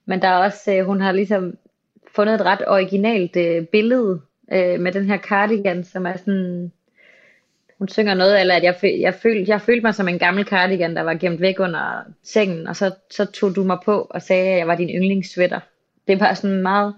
men 0.07 0.23
der 0.23 0.29
er 0.29 0.37
også, 0.37 0.75
øh, 0.75 0.87
hun 0.87 1.01
har 1.01 1.13
ligesom 1.13 1.55
fundet 2.15 2.35
et 2.35 2.45
ret 2.45 2.69
originalt 2.69 3.37
øh, 3.37 3.67
billede 3.67 4.21
øh, 4.53 4.81
med 4.81 4.93
den 4.93 5.05
her 5.05 5.19
cardigan, 5.19 5.85
som 5.85 6.07
er 6.07 6.17
sådan, 6.17 6.73
hun 7.79 7.89
synger 7.89 8.15
noget, 8.15 8.41
eller 8.41 8.55
at 8.55 8.63
jeg, 8.63 8.77
jeg, 8.83 9.15
følte, 9.15 9.51
jeg 9.51 9.61
følte 9.61 9.83
mig 9.83 9.95
som 9.95 10.09
en 10.09 10.19
gammel 10.19 10.45
cardigan, 10.45 10.97
der 10.97 11.03
var 11.03 11.15
gemt 11.15 11.41
væk 11.41 11.61
under 11.61 12.03
sengen, 12.23 12.67
og 12.67 12.77
så, 12.77 12.95
så 13.11 13.25
tog 13.25 13.57
du 13.57 13.65
mig 13.65 13.79
på 13.85 14.07
og 14.11 14.23
sagde, 14.23 14.49
at 14.49 14.59
jeg 14.59 14.67
var 14.67 14.75
din 14.75 14.89
yndlingssweater. 14.89 15.61
Det 16.09 16.21
var 16.21 16.35
sådan 16.35 16.63
meget 16.63 16.95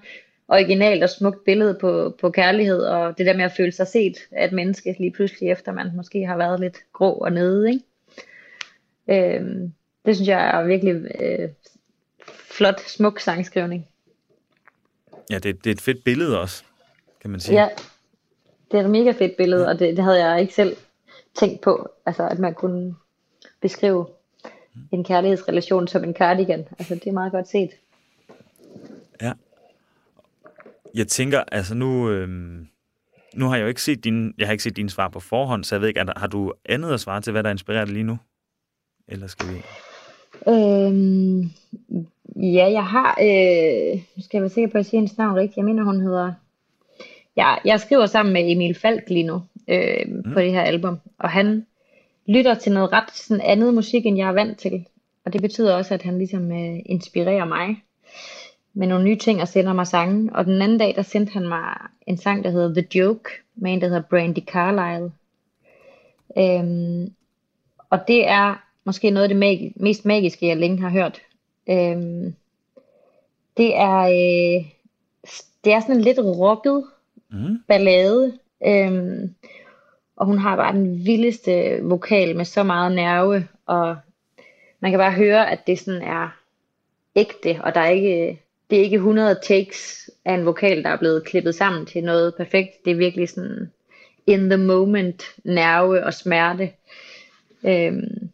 originalt 0.49 1.03
og 1.03 1.11
smukt 1.11 1.45
billede 1.45 1.79
på, 1.81 2.17
på 2.21 2.31
kærlighed, 2.31 2.83
og 2.83 3.19
det 3.19 3.27
der 3.27 3.37
med 3.37 3.45
at 3.45 3.53
føle 3.57 3.73
sig 3.73 3.87
set 3.87 4.17
af 4.33 4.45
et 4.45 4.53
menneske 4.53 4.97
lige 4.99 5.13
pludselig, 5.13 5.51
efter 5.51 5.73
man 5.73 5.91
måske 5.97 6.27
har 6.27 6.37
været 6.37 6.61
lidt 6.61 6.79
grå 6.93 7.13
og 7.13 7.33
nede, 7.33 7.71
ikke? 7.71 7.85
Øhm, 9.09 9.73
det 10.07 10.17
synes 10.17 10.29
jeg 10.29 10.51
er 10.51 10.65
virkelig 10.65 10.95
øh, 11.21 11.49
flot, 12.51 12.81
smuk 12.81 13.21
sangskrivning. 13.21 13.89
Ja, 15.31 15.39
det, 15.39 15.65
det 15.65 15.71
er 15.71 15.75
et 15.75 15.81
fedt 15.81 16.05
billede 16.05 16.41
også, 16.41 16.65
kan 17.21 17.31
man 17.31 17.41
sige. 17.41 17.61
Ja, 17.61 17.69
det 18.71 18.81
er 18.81 18.85
et 18.85 18.91
mega 18.91 19.11
fedt 19.11 19.37
billede, 19.37 19.69
og 19.69 19.79
det, 19.79 19.97
det 19.97 20.05
havde 20.05 20.27
jeg 20.27 20.41
ikke 20.41 20.55
selv 20.55 20.77
tænkt 21.35 21.61
på, 21.61 21.89
altså 22.07 22.29
at 22.29 22.39
man 22.39 22.55
kunne 22.55 22.95
beskrive 23.61 24.07
en 24.93 25.05
kærlighedsrelation 25.05 25.89
som 25.89 26.05
en 26.05 26.15
cardigan. 26.15 26.65
Altså 26.79 26.95
det 26.95 27.07
er 27.07 27.13
meget 27.13 27.33
godt 27.33 27.49
set. 27.49 27.71
Ja. 29.23 29.33
Jeg 30.95 31.09
tænker, 31.09 31.41
altså 31.53 31.75
nu, 31.75 32.11
øhm, 32.11 32.67
nu 33.35 33.49
har 33.49 33.57
jeg 33.57 33.63
jo 33.63 33.69
ikke 33.69 33.83
set 33.83 34.05
din, 34.05 34.35
jeg 34.39 34.47
har 34.47 34.53
ikke 34.53 34.65
set 34.65 34.77
dine 34.77 34.91
svar 34.91 35.09
på 35.09 35.21
forhånd, 35.21 35.65
så 35.65 35.75
jeg 35.75 35.81
ved 35.81 35.89
ikke, 35.89 36.01
der, 36.01 36.13
har 36.19 36.27
du 36.27 36.53
andet 36.65 36.95
at 36.95 37.01
svare 37.01 37.21
til, 37.21 37.31
hvad 37.31 37.43
der 37.43 37.51
inspirerer 37.51 37.85
dig 37.85 37.95
lige 37.95 38.05
nu? 38.05 38.19
Eller 39.09 39.27
skal 39.27 39.49
vi... 39.49 39.63
Øhm, 40.49 41.41
ja, 42.37 42.71
jeg 42.71 42.87
har, 42.87 43.19
øh, 43.23 44.01
nu 44.17 44.23
skal 44.23 44.39
jeg 44.39 44.43
være 44.43 44.51
sikker 44.51 44.69
på, 44.69 44.79
at 44.79 44.79
jeg 44.79 44.87
siger 44.87 45.01
hendes 45.01 45.19
navn 45.19 45.37
rigtigt. 45.37 45.57
Jeg 45.57 45.65
mener, 45.65 45.85
hun 45.85 46.01
hedder, 46.01 46.33
ja, 47.41 47.55
jeg 47.65 47.81
skriver 47.81 48.07
sammen 48.07 48.33
med 48.33 48.53
Emil 48.53 48.75
Falk 48.75 49.09
lige 49.09 49.23
nu 49.23 49.43
øh, 49.69 50.07
mm. 50.07 50.33
på 50.33 50.41
det 50.41 50.53
her 50.53 50.63
album, 50.63 50.99
og 51.19 51.31
han 51.31 51.67
lytter 52.27 52.55
til 52.55 52.73
noget 52.73 52.93
ret 52.93 53.11
sådan 53.11 53.45
andet 53.45 53.75
musik, 53.75 54.07
end 54.07 54.17
jeg 54.17 54.29
er 54.29 54.33
vant 54.33 54.59
til. 54.59 54.87
Og 55.25 55.33
det 55.33 55.43
betyder 55.43 55.75
også, 55.75 55.95
at 55.95 56.03
han 56.03 56.19
ligesom 56.19 56.53
øh, 56.53 56.79
inspirerer 56.87 57.45
mig 57.45 57.83
med 58.75 58.87
nogle 58.87 59.05
nye 59.05 59.17
ting 59.17 59.41
og 59.41 59.49
sender 59.49 59.73
mig 59.73 59.87
sange. 59.87 60.31
Og 60.35 60.45
den 60.45 60.63
anden 60.63 60.79
dag, 60.79 60.95
der 60.97 61.03
sendte 61.03 61.33
han 61.33 61.49
mig 61.49 61.75
en 62.07 62.17
sang, 62.17 62.45
der 62.45 62.51
hedder 62.51 62.75
The 62.75 62.99
Joke, 62.99 63.31
med 63.55 63.73
en, 63.73 63.81
der 63.81 63.89
hedder 63.89 64.03
Brandy 64.11 64.39
Carlisle. 64.39 65.13
Øhm, 66.39 67.13
og 67.91 67.99
det 68.09 68.29
er 68.29 68.65
måske 68.85 69.11
noget 69.11 69.23
af 69.23 69.29
det 69.29 69.39
magi- 69.39 69.73
mest 69.77 70.05
magiske, 70.05 70.47
jeg 70.47 70.57
længe 70.57 70.81
har 70.81 70.91
hørt. 70.91 71.21
Øhm, 71.69 72.35
det 73.57 73.77
er 73.77 74.01
øh, 74.01 74.65
det 75.65 75.73
er 75.73 75.81
sådan 75.81 76.01
lidt 76.01 76.19
rocket 76.19 76.85
Mm. 77.33 77.63
ballade. 77.69 78.39
Øhm, 78.67 79.35
og 80.17 80.27
hun 80.27 80.39
har 80.39 80.57
bare 80.57 80.73
den 80.73 81.07
vildeste 81.07 81.79
vokal 81.83 82.37
med 82.37 82.45
så 82.45 82.63
meget 82.63 82.95
nerve, 82.95 83.49
og 83.67 83.97
man 84.81 84.91
kan 84.93 84.99
bare 84.99 85.13
høre, 85.13 85.51
at 85.51 85.67
det 85.67 85.79
sådan 85.79 86.03
er 86.03 86.37
ægte, 87.17 87.61
og 87.65 87.75
der 87.75 87.81
er 87.81 87.91
ikke, 87.91 88.41
det 88.71 88.79
er 88.79 88.83
ikke 88.83 88.97
100 88.97 89.39
takes 89.43 90.11
af 90.25 90.35
en 90.35 90.47
vokal, 90.47 90.83
der 90.83 90.91
er 90.91 90.97
blevet 90.97 91.25
klippet 91.25 91.55
sammen 91.55 91.87
til 91.87 92.05
noget 92.05 92.35
perfekt. 92.35 92.85
Det 92.85 92.91
er 92.91 92.95
virkelig 92.95 93.29
sådan 93.29 93.71
in 94.27 94.51
the 94.51 94.57
moment 94.57 95.25
nerve 95.45 96.05
og 96.05 96.15
smerte. 96.15 96.71
Øhm, 97.65 98.31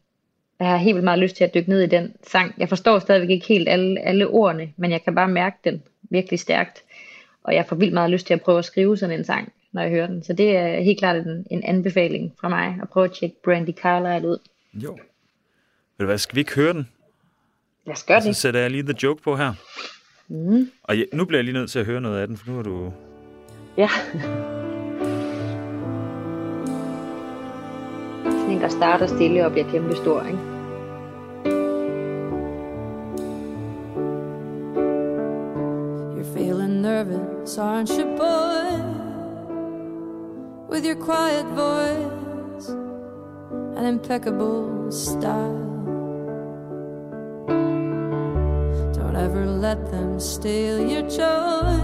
jeg 0.59 0.69
har 0.69 0.77
helt 0.77 0.95
vildt 0.95 1.05
meget 1.05 1.19
lyst 1.19 1.37
til 1.37 1.45
at 1.45 1.55
dykke 1.55 1.69
ned 1.69 1.81
i 1.81 1.87
den 1.87 2.15
sang. 2.23 2.55
Jeg 2.59 2.69
forstår 2.69 2.99
stadigvæk 2.99 3.31
ikke 3.31 3.47
helt 3.47 3.69
alle, 3.69 4.01
alle 4.01 4.29
ordene, 4.29 4.73
men 4.77 4.91
jeg 4.91 5.05
kan 5.05 5.15
bare 5.15 5.29
mærke 5.29 5.57
den 5.65 5.83
virkelig 6.03 6.41
stærkt. 6.41 6.83
Og 7.47 7.55
jeg 7.55 7.67
får 7.67 7.77
vildt 7.77 7.95
meget 7.95 8.11
lyst 8.11 8.27
til 8.27 8.35
at 8.35 8.41
prøve 8.41 8.59
at 8.59 8.65
skrive 8.65 8.97
sådan 8.97 9.19
en 9.19 9.25
sang, 9.25 9.53
når 9.73 9.83
jeg 9.83 9.91
hører 9.91 10.07
den. 10.07 10.23
Så 10.23 10.33
det 10.33 10.57
er 10.57 10.81
helt 10.81 10.99
klart 10.99 11.17
en, 11.17 11.47
en 11.51 11.63
anbefaling 11.65 12.33
fra 12.41 12.49
mig 12.49 12.79
at 12.83 12.89
prøve 12.89 13.05
at 13.05 13.13
tjekke 13.13 13.37
Brandy 13.45 13.71
Carlisle 13.83 14.29
ud. 14.29 14.39
Jo. 14.75 14.93
Ved 14.93 14.99
du 16.01 16.05
hvad, 16.05 16.19
skal 16.19 16.35
vi 16.35 16.41
ikke 16.41 16.55
høre 16.55 16.73
den? 16.73 16.89
Lad 17.87 17.95
os 17.95 18.03
gøre 18.05 18.21
Så 18.23 18.29
det. 18.29 18.37
sætter 18.37 18.61
jeg 18.61 18.71
lige 18.71 18.83
The 18.83 18.95
Joke 19.03 19.23
på 19.23 19.37
her. 19.37 19.53
Mm. 20.29 20.71
Og 20.83 20.99
jeg, 20.99 21.07
nu 21.13 21.25
bliver 21.25 21.39
jeg 21.39 21.45
lige 21.45 21.55
nødt 21.55 21.71
til 21.71 21.79
at 21.79 21.87
høre 21.87 22.01
noget 22.01 22.21
af 22.21 22.27
den, 22.27 22.37
for 22.37 22.51
nu 22.51 22.59
er 22.59 22.63
du... 22.63 22.93
Ja. 23.77 23.89
Sådan 28.25 28.51
en, 28.51 28.61
der 28.61 28.69
starter 28.69 29.07
stille 29.07 29.47
og 29.47 29.53
bliver 29.53 29.71
kæmpe 29.71 29.97
stor, 29.97 30.23
ikke? 30.23 30.56
Nervous, 37.05 37.59
aren't 37.59 37.91
you, 37.91 38.07
boy? 38.17 38.71
With 40.67 40.83
your 40.83 40.97
quiet 40.97 41.45
voice 41.49 42.69
and 43.77 43.87
impeccable 43.87 44.91
style. 44.91 45.65
Don't 48.97 49.17
ever 49.27 49.45
let 49.45 49.91
them 49.91 50.19
steal 50.19 50.89
your 50.89 51.03
joy 51.03 51.77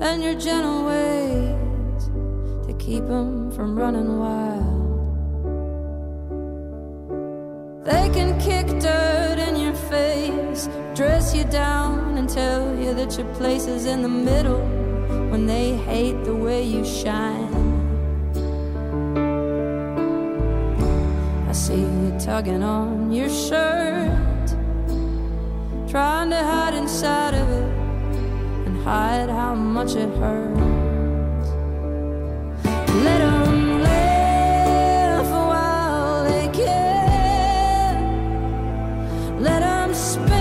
and 0.00 0.22
your 0.22 0.34
gentle 0.34 0.86
ways 0.86 2.04
to 2.66 2.72
keep 2.78 3.04
them 3.06 3.50
from 3.50 3.78
running 3.78 4.18
wild. 4.18 4.64
They 7.84 8.08
can 8.16 8.40
kick 8.40 8.66
dirt 8.80 9.25
face, 9.90 10.68
dress 10.94 11.34
you 11.34 11.44
down, 11.44 12.16
and 12.18 12.28
tell 12.28 12.74
you 12.76 12.94
that 12.94 13.16
your 13.16 13.26
place 13.34 13.66
is 13.66 13.86
in 13.86 14.02
the 14.02 14.08
middle 14.08 14.62
when 15.30 15.46
they 15.46 15.76
hate 15.76 16.24
the 16.24 16.34
way 16.34 16.62
you 16.62 16.84
shine. 16.84 17.54
I 21.48 21.52
see 21.52 21.80
you 21.80 22.16
tugging 22.18 22.62
on 22.62 23.12
your 23.12 23.28
shirt, 23.28 24.46
trying 25.88 26.30
to 26.30 26.42
hide 26.52 26.74
inside 26.74 27.34
of 27.34 27.48
it 27.60 27.72
and 28.66 28.76
hide 28.84 29.30
how 29.30 29.54
much 29.54 29.94
it 29.94 30.10
hurts. 30.18 30.60
Let 33.04 33.20
'em 33.20 33.82
laugh 33.82 35.30
while 35.50 36.24
they 36.30 36.48
can. 36.60 37.96
Let 39.48 39.62
space. 39.96 40.35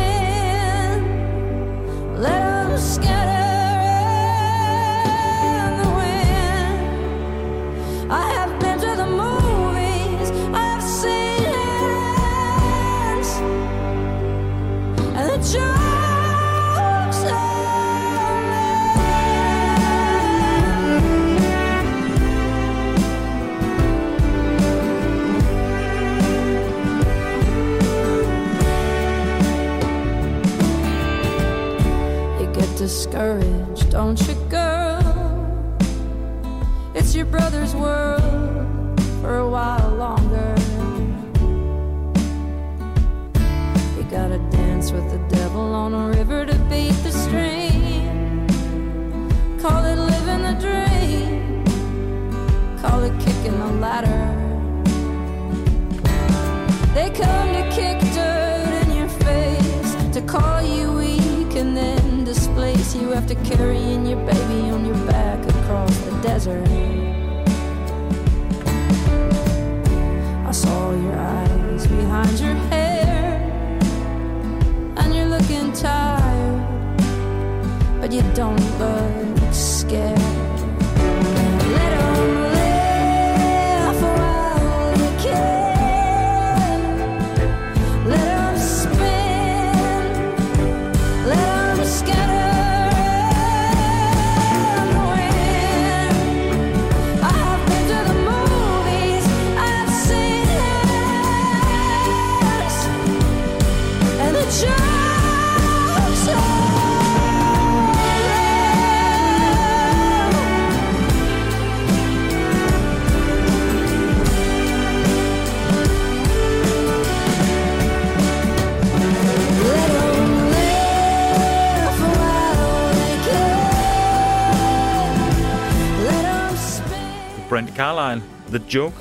The 128.59 128.63
Joke. 128.75 128.95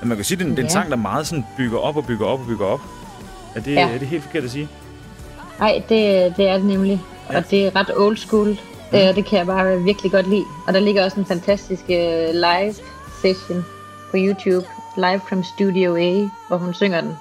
Men 0.00 0.08
man 0.08 0.16
kan 0.18 0.24
sige, 0.24 0.36
at 0.36 0.38
det 0.40 0.46
er 0.46 0.50
en, 0.50 0.56
det 0.56 0.64
er 0.64 0.68
sang, 0.68 0.90
der 0.90 0.96
meget 0.96 1.26
sådan 1.26 1.44
bygger 1.56 1.78
op 1.78 1.96
og 1.96 2.06
bygger 2.06 2.26
op 2.26 2.40
og 2.40 2.46
bygger 2.46 2.66
op. 2.66 2.80
Er 3.54 3.60
det, 3.60 3.74
Ja. 3.74 3.88
er 3.88 3.98
det 3.98 4.08
helt 4.08 4.22
forkert 4.22 4.44
at 4.44 4.50
sige? 4.50 4.68
Nej, 5.58 5.82
det, 5.88 6.34
det 6.36 6.48
er 6.48 6.54
det 6.56 6.64
nemlig. 6.64 7.00
Ja. 7.32 7.36
Og 7.38 7.50
det 7.50 7.66
er 7.66 7.76
ret 7.76 7.90
old 7.96 8.16
school. 8.16 8.48
Mm. 8.48 9.14
Det 9.14 9.24
kan 9.26 9.38
jeg 9.38 9.46
bare 9.46 9.82
virkelig 9.82 10.12
godt 10.12 10.28
lide. 10.28 10.44
Og 10.66 10.74
der 10.74 10.80
ligger 10.80 11.04
også 11.04 11.20
en 11.20 11.26
fantastisk 11.26 11.82
øh, 11.88 12.28
live 12.34 12.74
session 13.22 13.64
på 14.10 14.16
YouTube. 14.16 14.66
Live 14.96 15.20
from 15.28 15.44
Studio 15.44 15.96
A, 15.96 16.28
hvor 16.48 16.56
hun 16.56 16.74
synger 16.74 17.00
den. 17.00 17.16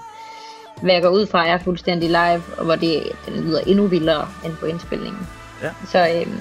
Hvad 0.81 0.93
jeg 0.93 1.01
går 1.01 1.09
ud 1.09 1.27
fra 1.27 1.47
er 1.47 1.57
fuldstændig 1.63 2.09
live, 2.09 2.41
og 2.57 2.65
hvor 2.65 2.75
det, 2.75 3.03
den 3.27 3.43
lyder 3.43 3.59
endnu 3.59 3.87
vildere 3.87 4.27
end 4.45 4.53
på 4.59 4.65
indspilningen. 4.65 5.27
Ja. 5.63 5.69
Så 5.91 6.07
øhm, 6.15 6.39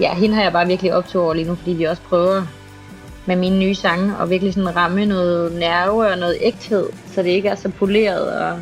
ja, 0.00 0.14
hende 0.14 0.34
har 0.34 0.42
jeg 0.42 0.52
bare 0.52 0.66
virkelig 0.66 0.94
optog 0.94 1.24
over 1.24 1.34
lige 1.34 1.48
nu, 1.48 1.54
fordi 1.54 1.70
vi 1.72 1.84
også 1.84 2.02
prøver 2.02 2.42
med 3.26 3.36
mine 3.36 3.58
nye 3.58 3.74
sange 3.74 4.16
og 4.16 4.30
virkelig 4.30 4.54
sådan 4.54 4.76
ramme 4.76 5.06
noget 5.06 5.52
nerve 5.52 6.10
og 6.10 6.18
noget 6.18 6.36
ægthed, 6.40 6.88
så 7.06 7.22
det 7.22 7.28
ikke 7.28 7.48
er 7.48 7.54
så 7.54 7.68
poleret 7.68 8.38
og 8.38 8.58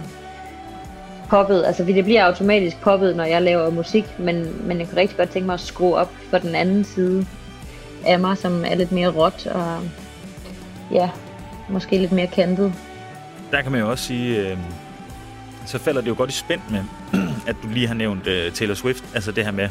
poppet. 1.30 1.64
Altså, 1.66 1.84
det 1.84 2.04
bliver 2.04 2.24
automatisk 2.24 2.80
poppet, 2.80 3.16
når 3.16 3.24
jeg 3.24 3.42
laver 3.42 3.70
musik, 3.70 4.04
men, 4.18 4.66
men 4.66 4.78
jeg 4.78 4.88
kunne 4.88 5.00
rigtig 5.00 5.16
godt 5.16 5.30
tænke 5.30 5.46
mig 5.46 5.54
at 5.54 5.60
skrue 5.60 5.94
op 5.94 6.12
for 6.30 6.38
den 6.38 6.54
anden 6.54 6.84
side 6.84 7.26
af 8.06 8.20
mig, 8.20 8.38
som 8.38 8.64
er 8.66 8.74
lidt 8.74 8.92
mere 8.92 9.08
råt 9.08 9.46
og 9.46 9.80
ja, 10.92 11.10
måske 11.68 11.98
lidt 11.98 12.12
mere 12.12 12.26
kantet. 12.26 12.72
Der 13.50 13.62
kan 13.62 13.72
man 13.72 13.80
jo 13.80 13.90
også 13.90 14.04
sige, 14.04 14.38
øh, 14.38 14.58
så 15.66 15.78
falder 15.78 16.00
det 16.00 16.08
jo 16.08 16.14
godt 16.18 16.30
i 16.30 16.32
spænd 16.32 16.60
med, 16.70 16.84
at 17.48 17.56
du 17.62 17.68
lige 17.68 17.86
har 17.86 17.94
nævnt 17.94 18.26
øh, 18.26 18.52
Taylor 18.52 18.74
Swift. 18.74 19.04
Altså 19.14 19.32
det 19.32 19.44
her 19.44 19.52
med, 19.52 19.68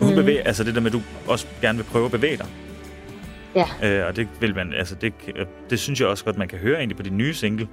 hun 0.00 0.08
mm. 0.10 0.14
bevæger, 0.14 0.42
altså 0.44 0.64
det 0.64 0.74
der 0.74 0.80
med, 0.80 0.90
at 0.90 0.92
du 0.92 1.02
også 1.28 1.46
gerne 1.60 1.78
vil 1.78 1.84
prøve 1.84 2.04
at 2.04 2.10
bevæge 2.10 2.36
dig. 2.36 2.46
Ja, 3.54 3.64
Øh, 4.00 4.06
og 4.06 4.16
det 4.16 4.28
vil 4.40 4.54
man, 4.54 4.72
altså 4.74 4.94
det, 4.94 5.12
øh, 5.36 5.46
det 5.70 5.78
synes 5.78 6.00
jeg 6.00 6.08
også 6.08 6.24
godt, 6.24 6.38
man 6.38 6.48
kan 6.48 6.58
høre 6.58 6.76
egentlig 6.78 6.96
på 6.96 7.02
din 7.02 7.16
nye 7.16 7.34
single. 7.34 7.68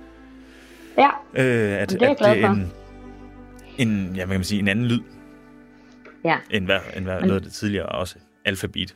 ja, 0.98 1.10
Øh, 1.34 1.82
at, 1.82 1.90
Det 1.90 2.02
er 2.02 2.10
at 2.10 2.20
det 2.20 2.28
er 2.28 2.48
for. 2.48 2.54
en, 2.54 2.72
en, 3.78 4.06
ja, 4.16 4.26
hvad 4.26 4.34
kan 4.34 4.40
man 4.40 4.44
sige, 4.44 4.60
en 4.60 4.68
anden 4.68 4.86
lyd, 4.86 5.02
ja. 6.26 6.36
end 6.52 6.66
hvad, 6.66 6.80
end 6.98 7.06
hvad 7.06 7.22
noget 7.22 7.36
af 7.36 7.42
det 7.42 7.52
tidligere 7.54 7.86
også. 7.86 8.16
Alfabet. 8.46 8.96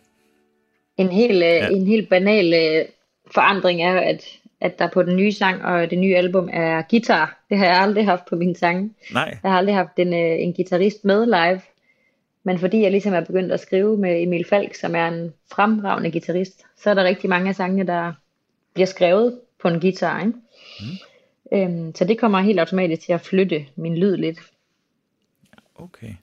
En 0.98 1.10
helt, 1.10 1.40
Ja. 1.42 1.56
ja. 1.56 1.68
en 1.70 1.88
helt 1.88 2.10
banal 2.10 2.54
øh, 2.54 2.86
forandring 3.34 3.82
er, 3.84 4.00
at, 4.00 4.26
at 4.62 4.80
der 4.80 4.88
på 4.94 5.04
den 5.04 5.16
nye 5.16 5.32
sang 5.32 5.66
og 5.66 5.90
det 5.90 6.00
nye 6.00 6.16
album 6.16 6.50
er 6.54 6.82
guitar. 6.90 7.44
Det 7.50 7.58
har 7.58 7.66
jeg 7.66 7.76
aldrig 7.82 8.06
haft 8.06 8.26
på 8.30 8.36
mine 8.36 8.56
sange. 8.56 8.92
Nej, 9.14 9.38
Jeg 9.44 9.52
har 9.52 9.58
aldrig 9.58 9.76
haft 9.76 9.98
en, 9.98 10.14
øh, 10.14 10.40
en 10.44 10.54
guitarist 10.54 11.06
med 11.06 11.26
live. 11.26 11.62
Men 12.44 12.60
fordi 12.60 12.82
jeg 12.82 12.92
ligesom 12.92 13.14
er 13.14 13.22
begyndt 13.22 13.52
at 13.52 13.60
skrive 13.60 13.98
med 13.98 14.22
Emil 14.24 14.46
Falk, 14.50 14.76
som 14.76 14.96
er 14.96 15.08
en 15.08 15.34
fremragende 15.52 16.12
guitarist, 16.12 16.62
så 16.78 16.90
er 16.90 16.94
der 16.94 17.04
rigtig 17.04 17.30
mange 17.30 17.50
af 17.50 17.56
sangene, 17.56 17.88
der 17.88 18.14
bliver 18.74 18.88
skrevet 18.88 19.40
på 19.62 19.68
en 19.68 19.80
guitar. 19.80 20.20
Ikke? 20.20 20.34
Mm. 20.80 21.58
Øhm, 21.58 21.96
så 21.96 22.06
det 22.06 22.20
kommer 22.20 22.40
helt 22.40 22.60
automatisk 22.60 23.02
til 23.02 23.14
at 23.14 23.22
flytte 23.22 23.66
min 23.76 23.98
lyd 23.98 24.18
lidt. 24.18 24.40
okay. 25.76 26.14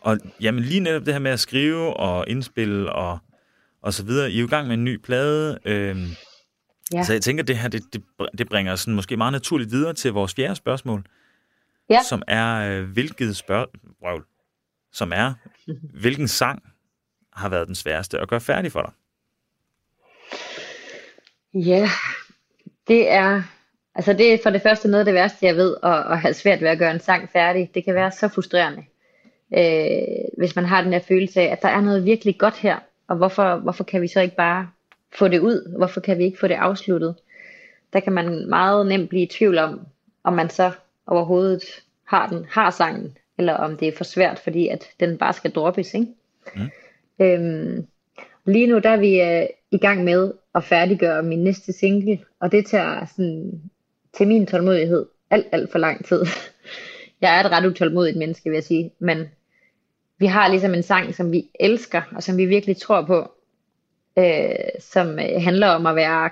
Og 0.00 0.18
jamen 0.40 0.62
lige 0.62 0.80
netop 0.80 1.06
det 1.06 1.14
her 1.14 1.18
med 1.20 1.30
at 1.30 1.40
skrive 1.40 1.96
og 1.96 2.24
indspille 2.28 2.92
og, 2.92 3.18
og 3.82 3.94
så 3.94 4.04
videre. 4.04 4.30
I 4.30 4.36
er 4.36 4.40
jo 4.40 4.46
i 4.46 4.48
gang 4.48 4.66
med 4.66 4.74
en 4.74 4.84
ny 4.84 4.96
plade. 4.96 5.58
Øh, 5.64 5.96
Ja. 6.94 7.02
Så 7.04 7.12
jeg 7.12 7.22
tænker, 7.22 7.44
det 7.44 7.58
her 7.58 7.68
det, 7.68 7.82
det, 7.92 8.02
det 8.38 8.48
bringer 8.48 8.76
sådan 8.76 8.94
måske 8.94 9.16
meget 9.16 9.32
naturligt 9.32 9.70
videre 9.70 9.94
til 9.94 10.12
vores 10.12 10.34
fjerde 10.34 10.54
spørgsmål, 10.54 11.04
Ja. 11.90 11.98
som 12.08 12.22
er, 12.28 12.78
øh, 12.80 12.84
hvilket 12.84 13.36
spørgsmål, 13.36 14.26
som 14.92 15.12
er, 15.14 15.34
hvilken 16.00 16.28
sang 16.28 16.62
har 17.32 17.48
været 17.48 17.66
den 17.66 17.74
sværeste 17.74 18.18
at 18.18 18.28
gøre 18.28 18.40
færdig 18.40 18.72
for 18.72 18.82
dig? 18.82 18.92
Ja, 21.54 21.88
det 22.88 23.10
er, 23.10 23.42
altså 23.94 24.12
det 24.12 24.34
er 24.34 24.38
for 24.42 24.50
det 24.50 24.62
første 24.62 24.88
noget 24.88 25.00
af 25.00 25.04
det 25.04 25.14
værste, 25.14 25.46
jeg 25.46 25.56
ved, 25.56 25.76
at, 25.82 26.12
at 26.12 26.18
have 26.18 26.34
svært 26.34 26.60
ved 26.60 26.68
at 26.68 26.78
gøre 26.78 26.90
en 26.90 27.00
sang 27.00 27.28
færdig. 27.32 27.70
Det 27.74 27.84
kan 27.84 27.94
være 27.94 28.12
så 28.12 28.28
frustrerende, 28.28 28.84
øh, 29.56 30.38
hvis 30.38 30.56
man 30.56 30.64
har 30.64 30.82
den 30.82 30.92
her 30.92 31.00
følelse 31.00 31.40
af, 31.40 31.52
at 31.52 31.62
der 31.62 31.68
er 31.68 31.80
noget 31.80 32.04
virkelig 32.04 32.38
godt 32.38 32.56
her, 32.56 32.78
og 33.08 33.16
hvorfor, 33.16 33.56
hvorfor 33.56 33.84
kan 33.84 34.02
vi 34.02 34.08
så 34.08 34.20
ikke 34.20 34.36
bare 34.36 34.68
få 35.14 35.28
det 35.28 35.38
ud? 35.38 35.76
Hvorfor 35.78 36.00
kan 36.00 36.18
vi 36.18 36.24
ikke 36.24 36.38
få 36.38 36.48
det 36.48 36.54
afsluttet? 36.54 37.14
Der 37.92 38.00
kan 38.00 38.12
man 38.12 38.48
meget 38.48 38.86
nemt 38.86 39.08
blive 39.08 39.22
i 39.22 39.26
tvivl 39.26 39.58
om, 39.58 39.86
om 40.24 40.32
man 40.32 40.50
så 40.50 40.72
overhovedet 41.06 41.62
har 42.04 42.26
den, 42.26 42.46
har 42.50 42.70
sangen, 42.70 43.16
eller 43.38 43.52
om 43.52 43.76
det 43.76 43.88
er 43.88 43.96
for 43.96 44.04
svært, 44.04 44.38
fordi 44.38 44.68
at 44.68 44.84
den 45.00 45.18
bare 45.18 45.32
skal 45.32 45.50
droppes, 45.50 45.94
ikke? 45.94 46.06
Mm. 46.56 46.70
Øhm, 47.20 47.86
Lige 48.44 48.66
nu 48.66 48.78
der 48.78 48.90
er 48.90 48.96
vi 48.96 49.20
øh, 49.20 49.46
i 49.70 49.78
gang 49.78 50.04
med 50.04 50.32
at 50.54 50.64
færdiggøre 50.64 51.22
min 51.22 51.44
næste 51.44 51.72
single, 51.72 52.18
og 52.40 52.52
det 52.52 52.66
tager 52.66 53.06
sådan, 53.06 53.62
til 54.12 54.28
min 54.28 54.46
tålmodighed 54.46 55.06
alt, 55.30 55.46
alt 55.52 55.72
for 55.72 55.78
lang 55.78 56.04
tid. 56.04 56.26
Jeg 57.20 57.36
er 57.36 57.44
et 57.44 57.52
ret 57.52 57.66
utålmodigt 57.66 58.16
menneske, 58.16 58.50
vil 58.50 58.56
jeg 58.56 58.64
sige, 58.64 58.92
men 58.98 59.28
vi 60.18 60.26
har 60.26 60.48
ligesom 60.48 60.74
en 60.74 60.82
sang, 60.82 61.14
som 61.14 61.32
vi 61.32 61.48
elsker, 61.60 62.02
og 62.14 62.22
som 62.22 62.36
vi 62.36 62.44
virkelig 62.44 62.76
tror 62.76 63.02
på, 63.02 63.32
øh, 64.18 64.80
som 64.80 65.18
øh, 65.18 65.42
handler 65.42 65.68
om 65.68 65.86
at 65.86 65.96
være 65.96 66.30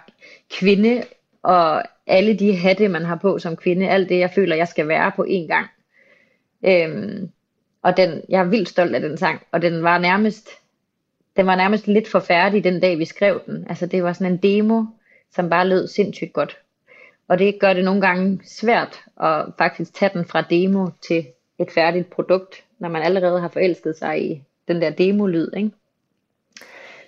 kvinde, 0.50 1.02
og 1.42 1.82
alle 2.06 2.34
de 2.38 2.56
hatte, 2.56 2.88
man 2.88 3.04
har 3.04 3.16
på 3.16 3.38
som 3.38 3.56
kvinde, 3.56 3.88
alt 3.88 4.08
det, 4.08 4.18
jeg 4.18 4.30
føler, 4.30 4.56
jeg 4.56 4.68
skal 4.68 4.88
være 4.88 5.12
på 5.16 5.24
én 5.28 5.46
gang. 5.46 5.66
Øhm, 6.64 7.30
og 7.82 7.96
den, 7.96 8.22
jeg 8.28 8.40
er 8.40 8.48
vildt 8.48 8.68
stolt 8.68 8.94
af 8.94 9.00
den 9.00 9.16
sang, 9.16 9.42
og 9.52 9.62
den 9.62 9.82
var 9.82 9.98
nærmest 9.98 10.48
den 11.36 11.46
var 11.46 11.56
nærmest 11.56 11.86
lidt 11.86 12.08
for 12.08 12.20
færdig 12.20 12.64
den 12.64 12.80
dag 12.80 12.98
vi 12.98 13.04
skrev 13.04 13.40
den. 13.46 13.66
Altså 13.68 13.86
det 13.86 14.02
var 14.02 14.12
sådan 14.12 14.32
en 14.32 14.38
demo, 14.38 14.84
som 15.34 15.50
bare 15.50 15.68
lød 15.68 15.86
sindssygt 15.86 16.32
godt. 16.32 16.58
Og 17.28 17.38
det 17.38 17.58
gør 17.60 17.72
det 17.72 17.84
nogle 17.84 18.00
gange 18.00 18.40
svært 18.44 19.00
at 19.22 19.44
faktisk 19.58 19.94
tage 19.94 20.10
den 20.14 20.24
fra 20.24 20.42
demo 20.42 20.88
til 21.08 21.26
et 21.58 21.70
færdigt 21.70 22.10
produkt, 22.10 22.64
når 22.78 22.88
man 22.88 23.02
allerede 23.02 23.40
har 23.40 23.48
forelsket 23.48 23.96
sig 23.96 24.30
i 24.30 24.42
den 24.68 24.82
der 24.82 24.90
demo-lyd, 24.90 25.50
ikke? 25.56 25.70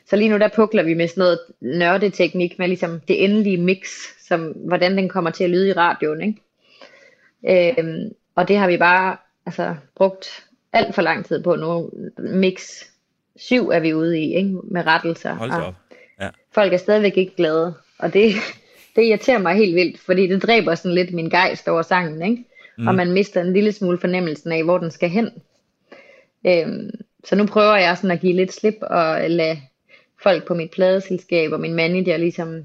Så 0.07 0.17
lige 0.17 0.31
nu 0.31 0.39
der 0.39 0.49
pukler 0.49 0.83
vi 0.83 0.95
med 0.95 1.09
sådan 1.09 1.21
noget 1.21 1.39
nørdeteknik 1.61 2.59
med 2.59 2.69
ligesom 2.69 3.01
det 3.09 3.25
endelige 3.25 3.57
mix, 3.57 3.89
som 4.29 4.41
hvordan 4.51 4.97
den 4.97 5.09
kommer 5.09 5.31
til 5.31 5.45
at 5.45 5.51
lyde 5.51 5.69
i 5.69 5.73
radioen, 5.73 6.23
ikke? 6.23 7.79
Øhm, 7.81 8.15
og 8.35 8.49
det 8.49 8.57
har 8.57 8.69
vi 8.69 8.77
bare 8.77 9.17
altså, 9.47 9.75
brugt 9.95 10.45
alt 10.73 10.95
for 10.95 11.03
lang 11.03 11.25
tid 11.25 11.43
på 11.43 11.57
nu. 11.57 11.91
Mix 12.19 12.85
7 13.37 13.69
er 13.69 13.81
vi 13.81 13.95
ude 13.95 14.21
i, 14.21 14.35
ikke? 14.35 14.57
Med 14.65 14.87
rettelser. 14.87 15.35
Hold 15.35 15.51
op. 15.51 15.75
Ja. 16.21 16.29
folk 16.53 16.73
er 16.73 16.77
stadigvæk 16.77 17.17
ikke 17.17 17.37
glade. 17.37 17.75
Og 17.99 18.15
det, 18.15 18.35
det 18.97 19.03
irriterer 19.03 19.39
mig 19.39 19.55
helt 19.55 19.75
vildt, 19.75 20.01
fordi 20.01 20.27
det 20.27 20.43
dræber 20.43 20.75
sådan 20.75 20.95
lidt 20.95 21.13
min 21.13 21.31
gejst 21.31 21.69
over 21.69 21.83
sangen, 21.83 22.23
ikke? 22.23 22.45
Mm. 22.79 22.89
Og 22.89 22.95
man 22.95 23.13
mister 23.13 23.41
en 23.41 23.53
lille 23.53 23.73
smule 23.73 23.99
fornemmelsen 23.99 24.53
af, 24.53 24.65
hvor 24.65 24.79
den 24.79 24.91
skal 24.91 25.09
hen. 25.09 25.31
Øhm, 26.47 26.91
så 27.25 27.37
nu 27.37 27.47
prøver 27.47 27.77
jeg 27.77 27.97
sådan 27.97 28.11
at 28.11 28.21
give 28.21 28.33
lidt 28.33 28.53
slip 28.53 28.77
og 28.81 29.31
lade 29.31 29.61
folk 30.23 30.47
på 30.47 30.55
mit 30.55 30.71
pladeselskab 30.71 31.53
og 31.53 31.61
min 31.61 31.75
manager 31.75 32.17
ligesom 32.17 32.65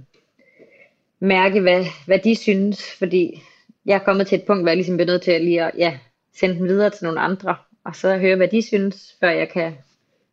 mærke, 1.19 1.61
hvad, 1.61 1.85
hvad 2.05 2.19
de 2.19 2.35
synes, 2.35 2.95
fordi 2.97 3.43
jeg 3.85 3.95
er 3.95 3.99
kommet 3.99 4.27
til 4.27 4.37
et 4.37 4.45
punkt, 4.45 4.63
hvor 4.63 4.69
jeg 4.69 4.77
ligesom 4.77 4.97
bliver 4.97 5.11
nødt 5.11 5.21
til 5.21 5.31
at 5.31 5.41
lige 5.41 5.63
at, 5.63 5.71
ja, 5.77 5.97
sende 6.39 6.55
den 6.55 6.67
videre 6.67 6.89
til 6.89 7.03
nogle 7.03 7.19
andre, 7.19 7.55
og 7.83 7.95
så 7.95 8.17
høre, 8.17 8.35
hvad 8.35 8.47
de 8.47 8.61
synes, 8.61 9.15
før 9.19 9.29
jeg 9.29 9.49
kan, 9.49 9.77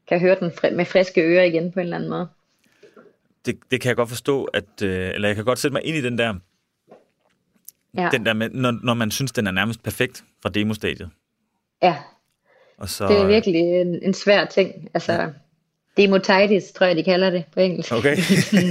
kan 0.08 0.20
høre 0.20 0.36
den 0.40 0.76
med 0.76 0.84
friske 0.84 1.22
ører 1.22 1.44
igen 1.44 1.72
på 1.72 1.80
en 1.80 1.84
eller 1.84 1.96
anden 1.96 2.10
måde. 2.10 2.28
Det, 3.46 3.58
det 3.70 3.80
kan 3.80 3.88
jeg 3.88 3.96
godt 3.96 4.08
forstå, 4.08 4.44
at, 4.44 4.82
øh, 4.82 5.10
eller 5.14 5.28
jeg 5.28 5.36
kan 5.36 5.44
godt 5.44 5.58
sætte 5.58 5.72
mig 5.72 5.84
ind 5.84 5.96
i 5.96 6.00
den 6.00 6.18
der, 6.18 6.34
Ja, 7.96 8.08
Den 8.12 8.26
der 8.26 8.32
med, 8.32 8.50
når, 8.50 8.74
når 8.82 8.94
man 8.94 9.10
synes, 9.10 9.32
den 9.32 9.46
er 9.46 9.50
nærmest 9.50 9.82
perfekt 9.82 10.24
fra 10.42 10.48
demostadiet. 10.48 11.10
ja 11.82 11.96
Og 12.78 12.88
så, 12.88 13.08
det 13.08 13.20
er 13.20 13.26
virkelig 13.26 13.60
en, 13.60 14.02
en 14.02 14.14
svær 14.14 14.44
ting. 14.44 14.90
Altså, 14.94 15.32
demotitis, 15.96 16.72
tror 16.72 16.86
jeg, 16.86 16.96
de 16.96 17.04
kalder 17.04 17.30
det 17.30 17.44
på 17.54 17.60
engelsk. 17.60 17.92
Okay. 17.92 18.16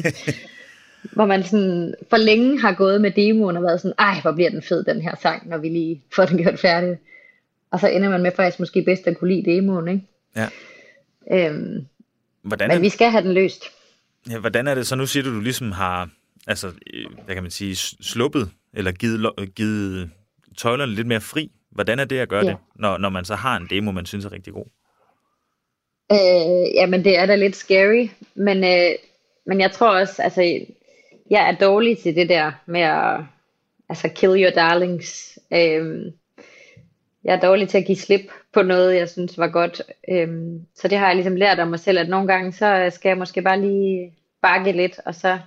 hvor 1.16 1.26
man 1.26 1.44
sådan 1.44 1.96
for 2.10 2.18
længe 2.18 2.62
har 2.62 2.74
gået 2.74 3.02
med 3.02 3.12
demoen 3.12 3.58
og 3.58 3.64
været 3.64 3.82
sådan, 3.82 3.96
ej, 4.00 4.22
hvor 4.22 4.32
bliver 4.32 4.50
den 4.50 4.62
fed, 4.62 4.84
den 4.84 5.02
her 5.02 5.16
sang, 5.22 5.50
når 5.50 5.58
vi 5.58 5.70
lige 5.70 6.02
får 6.16 6.26
den 6.26 6.38
gjort 6.38 6.60
færdig. 6.60 6.98
Og 7.74 7.80
så 7.80 7.88
ender 7.88 8.10
man 8.10 8.22
med 8.22 8.32
faktisk 8.36 8.60
måske 8.60 8.82
bedst 8.84 9.08
at 9.08 9.18
kunne 9.18 9.36
lide 9.36 9.52
demoen, 9.52 9.88
ikke? 9.88 10.02
ja. 10.36 10.48
Øhm, 11.32 11.86
Hvordan, 12.42 12.70
men 12.70 12.82
vi 12.82 12.88
er, 12.88 12.92
skal 12.92 13.12
have 13.12 13.24
den 13.24 13.34
løst. 13.34 13.64
ja, 14.30 14.40
hvordan 14.40 14.68
er 14.68 14.76
det 14.76 14.88
så? 14.88 14.96
Nu 14.96 15.06
siger 15.06 15.24
du, 15.24 15.36
du 15.36 15.40
ligesom 15.40 15.72
har, 15.72 16.10
altså, 16.48 16.68
øh, 16.68 17.06
hvad 17.26 17.36
kan 17.36 17.44
man 17.44 17.52
sige, 17.52 17.76
sluppet, 18.02 18.52
eller 18.74 18.92
givet, 18.92 19.56
givet 19.56 20.10
tøjlerne 20.58 20.96
lidt 20.96 21.08
mere 21.08 21.22
fri. 21.22 21.52
Hvordan 21.72 22.00
er 22.00 22.06
det 22.06 22.20
at 22.20 22.30
gøre 22.30 22.46
Ja. 22.46 22.50
det, 22.52 22.58
når, 22.76 22.98
når 22.98 23.10
man 23.10 23.26
så 23.26 23.36
har 23.36 23.58
en 23.58 23.68
demo, 23.70 23.92
man 23.92 24.06
synes 24.06 24.26
er 24.26 24.32
rigtig 24.32 24.54
god? 24.54 24.66
Øh, 26.12 26.74
jamen, 26.76 27.04
det 27.04 27.18
er 27.18 27.26
da 27.26 27.36
lidt 27.36 27.56
scary, 27.56 28.08
men, 28.36 28.64
øh, 28.64 28.96
men 29.46 29.60
jeg 29.62 29.72
tror 29.72 30.00
også, 30.00 30.22
altså, 30.22 30.42
jeg 31.30 31.50
er 31.50 31.56
dårlig 31.58 31.98
til 31.98 32.16
det 32.16 32.30
der 32.30 32.52
med 32.66 32.82
at 32.82 33.20
altså, 33.90 34.10
kill 34.16 34.44
your 34.44 34.52
darlings. 34.52 35.40
Øh, 35.54 36.12
jeg 37.24 37.36
er 37.36 37.40
dårlig 37.40 37.70
til 37.70 37.78
at 37.78 37.86
give 37.86 37.98
slip 37.98 38.32
på 38.54 38.62
noget, 38.62 38.96
jeg 38.96 39.10
synes 39.10 39.38
var 39.38 39.48
godt. 39.48 39.82
Øh, 40.10 40.28
så 40.76 40.88
det 40.88 40.98
har 40.98 41.08
jeg 41.08 41.16
ligesom 41.16 41.36
lært 41.36 41.60
om 41.60 41.68
mig 41.68 41.80
selv, 41.80 42.00
at 42.00 42.10
nogle 42.10 42.28
gange, 42.28 42.52
så 42.52 42.90
skal 42.94 43.10
jeg 43.10 43.18
måske 43.18 43.42
bare 43.42 43.62
lige 43.62 44.14
bakke 44.42 44.72
lidt, 44.72 45.00
og 45.06 45.16
så 45.16 45.40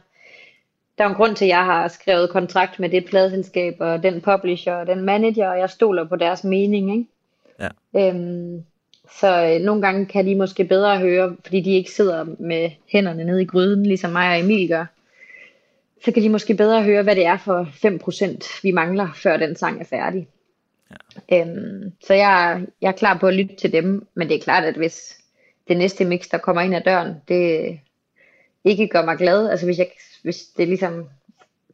der 0.98 1.04
er 1.04 1.08
en 1.08 1.14
grund 1.14 1.36
til, 1.36 1.44
at 1.44 1.48
jeg 1.48 1.64
har 1.64 1.88
skrevet 1.88 2.30
kontrakt 2.30 2.80
med 2.80 2.88
det 2.88 3.04
pladselskab, 3.04 3.76
og 3.80 4.02
den 4.02 4.20
publisher, 4.20 4.74
og 4.74 4.86
den 4.86 5.04
manager, 5.04 5.48
og 5.48 5.58
jeg 5.58 5.70
stoler 5.70 6.04
på 6.04 6.16
deres 6.16 6.44
mening, 6.44 6.90
ikke? 6.90 7.06
Ja. 7.60 8.08
Øhm, 8.08 8.64
så 9.20 9.46
øh, 9.46 9.60
nogle 9.60 9.82
gange 9.82 10.06
kan 10.06 10.26
de 10.26 10.34
måske 10.34 10.64
bedre 10.64 10.98
høre, 10.98 11.36
fordi 11.44 11.60
de 11.60 11.70
ikke 11.70 11.90
sidder 11.90 12.24
med 12.38 12.70
hænderne 12.88 13.24
nede 13.24 13.42
i 13.42 13.46
gryden, 13.46 13.86
ligesom 13.86 14.10
mig 14.10 14.30
og 14.30 14.40
Emil 14.40 14.68
gør. 14.68 14.84
Så 16.04 16.12
kan 16.12 16.22
de 16.22 16.28
måske 16.28 16.54
bedre 16.54 16.82
høre, 16.82 17.02
hvad 17.02 17.16
det 17.16 17.26
er 17.26 17.36
for 17.36 17.68
5% 18.44 18.60
vi 18.62 18.70
mangler, 18.70 19.08
før 19.14 19.36
den 19.36 19.56
sang 19.56 19.80
er 19.80 19.84
færdig. 19.84 20.28
Ja. 20.90 21.40
Øhm, 21.40 21.92
så 22.06 22.14
jeg, 22.14 22.66
jeg 22.80 22.88
er 22.88 22.92
klar 22.92 23.18
på 23.18 23.26
at 23.26 23.34
lytte 23.34 23.56
til 23.56 23.72
dem, 23.72 24.06
men 24.14 24.28
det 24.28 24.36
er 24.36 24.40
klart, 24.40 24.64
at 24.64 24.74
hvis 24.74 25.18
det 25.68 25.76
næste 25.76 26.04
mix, 26.04 26.28
der 26.30 26.38
kommer 26.38 26.62
ind 26.62 26.74
ad 26.74 26.80
døren, 26.80 27.14
det 27.28 27.78
ikke 28.64 28.88
gør 28.88 29.04
mig 29.04 29.16
glad, 29.18 29.50
altså 29.50 29.66
hvis, 29.66 29.78
jeg, 29.78 29.90
hvis 30.22 30.44
det 30.56 30.68
ligesom 30.68 31.08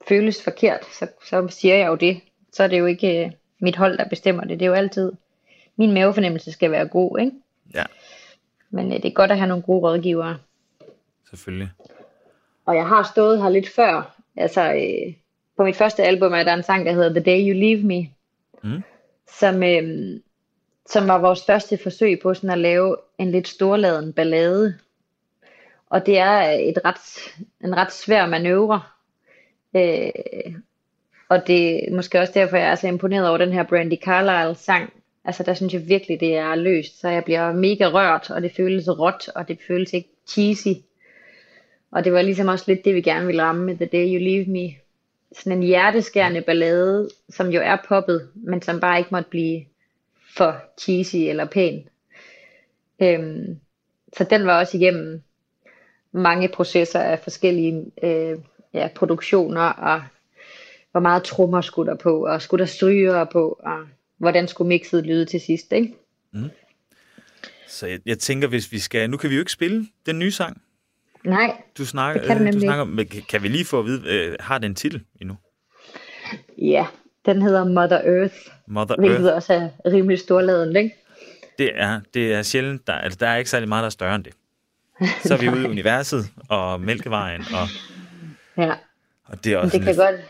føles 0.08 0.42
forkert, 0.44 0.84
så, 0.92 1.06
så 1.24 1.48
siger 1.48 1.76
jeg 1.76 1.86
jo 1.86 1.94
det. 1.94 2.20
Så 2.52 2.62
er 2.62 2.66
det 2.68 2.78
jo 2.78 2.86
ikke 2.86 3.24
øh, 3.24 3.30
mit 3.60 3.76
hold, 3.76 3.98
der 3.98 4.08
bestemmer 4.08 4.44
det. 4.44 4.58
Det 4.58 4.64
er 4.64 4.70
jo 4.70 4.74
altid, 4.74 5.12
min 5.76 5.92
mavefornemmelse 5.92 6.52
skal 6.52 6.70
være 6.70 6.88
god, 6.88 7.18
ikke? 7.18 7.32
Ja, 7.74 7.84
Men 8.70 8.86
øh, 8.92 8.96
det 8.96 9.04
er 9.04 9.12
godt 9.12 9.30
at 9.30 9.36
have 9.38 9.48
nogle 9.48 9.62
gode 9.62 9.80
rådgivere. 9.80 10.38
selvfølgelig. 11.30 11.70
Og 12.66 12.76
jeg 12.76 12.86
har 12.86 13.02
stået 13.12 13.42
her 13.42 13.48
lidt 13.48 13.68
før. 13.68 14.16
Altså, 14.36 14.72
øh, 14.72 15.14
på 15.56 15.64
mit 15.64 15.76
første 15.76 16.02
album 16.02 16.32
er 16.32 16.42
der 16.42 16.54
en 16.54 16.62
sang, 16.62 16.86
der 16.86 16.92
hedder 16.92 17.08
The 17.08 17.20
Day 17.20 17.48
You 17.48 17.60
Leave 17.60 17.82
Me. 17.82 18.08
Mm. 18.62 18.82
Som, 19.28 19.62
øh, 19.62 20.20
som 20.86 21.08
var 21.08 21.18
vores 21.18 21.44
første 21.46 21.78
forsøg 21.78 22.20
på 22.22 22.34
sådan 22.34 22.50
at 22.50 22.58
lave 22.58 22.96
en 23.18 23.30
lidt 23.30 23.48
storladen 23.48 24.12
ballade. 24.12 24.78
Og 25.86 26.06
det 26.06 26.18
er 26.18 26.40
et 26.42 26.78
ret, 26.84 27.34
en 27.64 27.76
ret 27.76 27.92
svær 27.92 28.26
manøvre. 28.26 28.82
Øh, 29.76 30.54
og 31.28 31.46
det 31.46 31.88
er 31.88 31.94
måske 31.94 32.20
også 32.20 32.32
derfor, 32.34 32.56
jeg 32.56 32.70
er 32.70 32.74
så 32.74 32.88
imponeret 32.88 33.28
over 33.28 33.38
den 33.38 33.52
her 33.52 33.62
Brandy 33.62 33.96
Carlisle 34.04 34.54
sang. 34.54 34.92
Altså 35.24 35.42
der 35.42 35.54
synes 35.54 35.72
jeg 35.72 35.88
virkelig, 35.88 36.20
det 36.20 36.36
er 36.36 36.54
løst. 36.54 37.00
Så 37.00 37.08
jeg 37.08 37.24
bliver 37.24 37.52
mega 37.52 37.86
rørt, 37.86 38.30
og 38.30 38.42
det 38.42 38.52
føles 38.56 38.88
råt, 38.88 39.28
og 39.28 39.48
det 39.48 39.58
føles 39.66 39.92
ikke 39.92 40.08
cheesy. 40.26 40.68
Og 41.92 42.04
det 42.04 42.12
var 42.12 42.22
ligesom 42.22 42.48
også 42.48 42.64
lidt 42.68 42.84
det, 42.84 42.94
vi 42.94 43.00
gerne 43.00 43.26
ville 43.26 43.42
ramme 43.42 43.64
med 43.64 43.76
The 43.76 43.86
Day 43.86 44.14
You 44.14 44.18
Leave 44.18 44.44
Me. 44.46 44.81
Sådan 45.34 45.58
en 45.58 45.62
hjerteskærende 45.62 46.40
ballade, 46.40 47.08
som 47.28 47.48
jo 47.48 47.60
er 47.60 47.76
poppet, 47.88 48.28
men 48.34 48.62
som 48.62 48.80
bare 48.80 48.98
ikke 48.98 49.10
måtte 49.12 49.30
blive 49.30 49.64
for 50.36 50.56
cheesy 50.80 51.16
eller 51.16 51.44
pæn. 51.44 51.88
Øhm, 53.02 53.58
så 54.16 54.24
den 54.24 54.46
var 54.46 54.58
også 54.58 54.76
igennem 54.76 55.22
mange 56.12 56.48
processer 56.48 57.00
af 57.00 57.18
forskellige 57.18 57.84
øh, 58.02 58.38
ja, 58.74 58.88
produktioner, 58.94 59.60
og 59.60 60.02
hvor 60.90 61.00
meget 61.00 61.22
trommer 61.22 61.60
skulle 61.60 61.90
der 61.90 61.96
på, 61.96 62.26
og 62.26 62.42
skulle 62.42 62.60
der 62.60 62.66
stryger 62.66 63.24
på, 63.24 63.60
og 63.64 63.78
hvordan 64.18 64.48
skulle 64.48 64.68
mixet 64.68 65.06
lyde 65.06 65.24
til 65.24 65.40
sidst, 65.40 65.72
ikke? 65.72 65.94
Så 67.68 67.86
jeg, 67.86 68.00
jeg 68.06 68.18
tænker, 68.18 68.48
hvis 68.48 68.72
vi 68.72 68.78
skal... 68.78 69.10
Nu 69.10 69.16
kan 69.16 69.30
vi 69.30 69.34
jo 69.34 69.40
ikke 69.40 69.52
spille 69.52 69.86
den 70.06 70.18
nye 70.18 70.30
sang. 70.30 70.62
Nej, 71.24 71.62
Du 71.78 71.86
snakker, 71.86 72.20
Det 72.20 72.28
kan 72.28 72.36
du 72.36 72.42
øh, 72.42 72.46
du 72.46 72.50
nemlig 72.52 72.68
snakker 72.68 72.82
om, 72.82 72.88
men 72.88 73.06
kan- 73.28 73.42
vi 73.42 73.48
lige 73.48 73.64
få 73.64 73.78
at 73.78 73.84
vide, 73.86 74.02
øh, 74.14 74.36
har 74.40 74.58
den 74.58 74.74
titel 74.74 75.04
endnu? 75.20 75.36
ja, 76.58 76.86
den 77.26 77.42
hedder 77.42 77.64
Mother 77.64 77.98
Earth, 77.98 78.34
Mother 78.66 78.96
hvilket 78.98 79.20
Earth. 79.20 79.34
også 79.36 79.52
er 79.54 79.68
rimelig 79.92 80.18
storladen, 80.18 80.76
ikke? 80.76 80.94
Det 81.58 81.70
er, 81.74 82.00
det 82.14 82.34
er 82.34 82.42
sjældent, 82.42 82.86
der, 82.86 82.92
altså, 82.92 83.16
der 83.20 83.28
er 83.28 83.36
ikke 83.36 83.50
særlig 83.50 83.68
meget, 83.68 83.82
der 83.82 83.86
er 83.86 83.90
større 83.90 84.14
end 84.14 84.24
det. 84.24 84.32
Så 85.24 85.34
er 85.34 85.38
vi 85.38 85.48
ude 85.48 85.62
i 85.62 85.66
universet 85.66 86.24
og 86.48 86.80
Mælkevejen, 86.80 87.40
og, 87.40 87.68
Ja, 88.64 88.72
og 89.24 89.44
det 89.44 89.52
er 89.52 89.56
men 89.56 89.64
også 89.64 89.78
det 89.78 89.86
kan 89.86 89.94
sådan 89.94 90.12
godt 90.12 90.24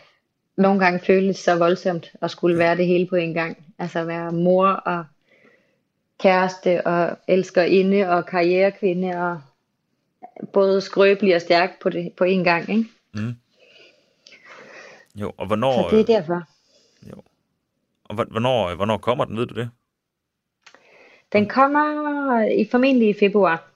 nogle 0.57 0.79
gange 0.79 0.99
føles 0.99 1.37
så 1.37 1.55
voldsomt 1.55 2.11
at 2.21 2.31
skulle 2.31 2.57
være 2.57 2.77
det 2.77 2.87
hele 2.87 3.07
på 3.07 3.15
en 3.15 3.33
gang. 3.33 3.57
Altså 3.79 4.03
være 4.03 4.31
mor 4.31 4.67
og 4.67 5.05
kæreste 6.19 6.87
og 6.87 7.17
elskerinde 7.27 8.09
og 8.09 8.25
karrierekvinde 8.25 9.15
og 9.15 9.41
både 10.53 10.81
skrøbelig 10.81 11.35
og 11.35 11.41
stærk 11.41 11.69
på, 11.81 11.89
det, 11.89 12.13
på 12.17 12.23
en 12.23 12.43
gang, 12.43 12.69
ikke? 12.69 12.85
lidt- 13.13 13.35
Jo, 15.15 15.31
og 15.37 15.47
hvornår, 15.47 15.89
Så 15.89 15.95
det 15.95 16.01
er 16.09 16.19
derfor. 16.19 16.43
jo. 17.09 17.21
Og 18.03 18.15
hvor- 18.15 18.27
hvornår, 18.31 18.75
hvornår 18.75 18.97
kommer 18.97 19.25
den, 19.25 19.37
ved 19.37 19.45
du 19.47 19.55
det? 19.55 19.69
Den 21.33 21.49
kommer 21.49 22.41
i 22.59 22.67
formentlig 22.71 23.09
i 23.09 23.13
februar. 23.19 23.69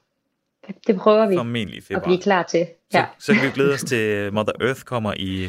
Det 0.88 0.96
prøver 0.96 1.28
vi 1.28 1.36
Formentlig 1.38 1.76
i 1.76 1.78
at 1.78 1.84
februar. 1.84 2.04
blive 2.04 2.22
klar 2.22 2.44
til. 2.44 2.68
Så, 2.92 2.98
Ja, 2.98 3.06
så 3.20 3.34
kan 3.34 3.44
vi 3.46 3.52
glæde 3.52 3.74
os 3.74 3.82
til 3.84 4.34
Mother 4.34 4.54
Earth 4.62 4.82
kommer 4.84 5.14
i, 5.18 5.48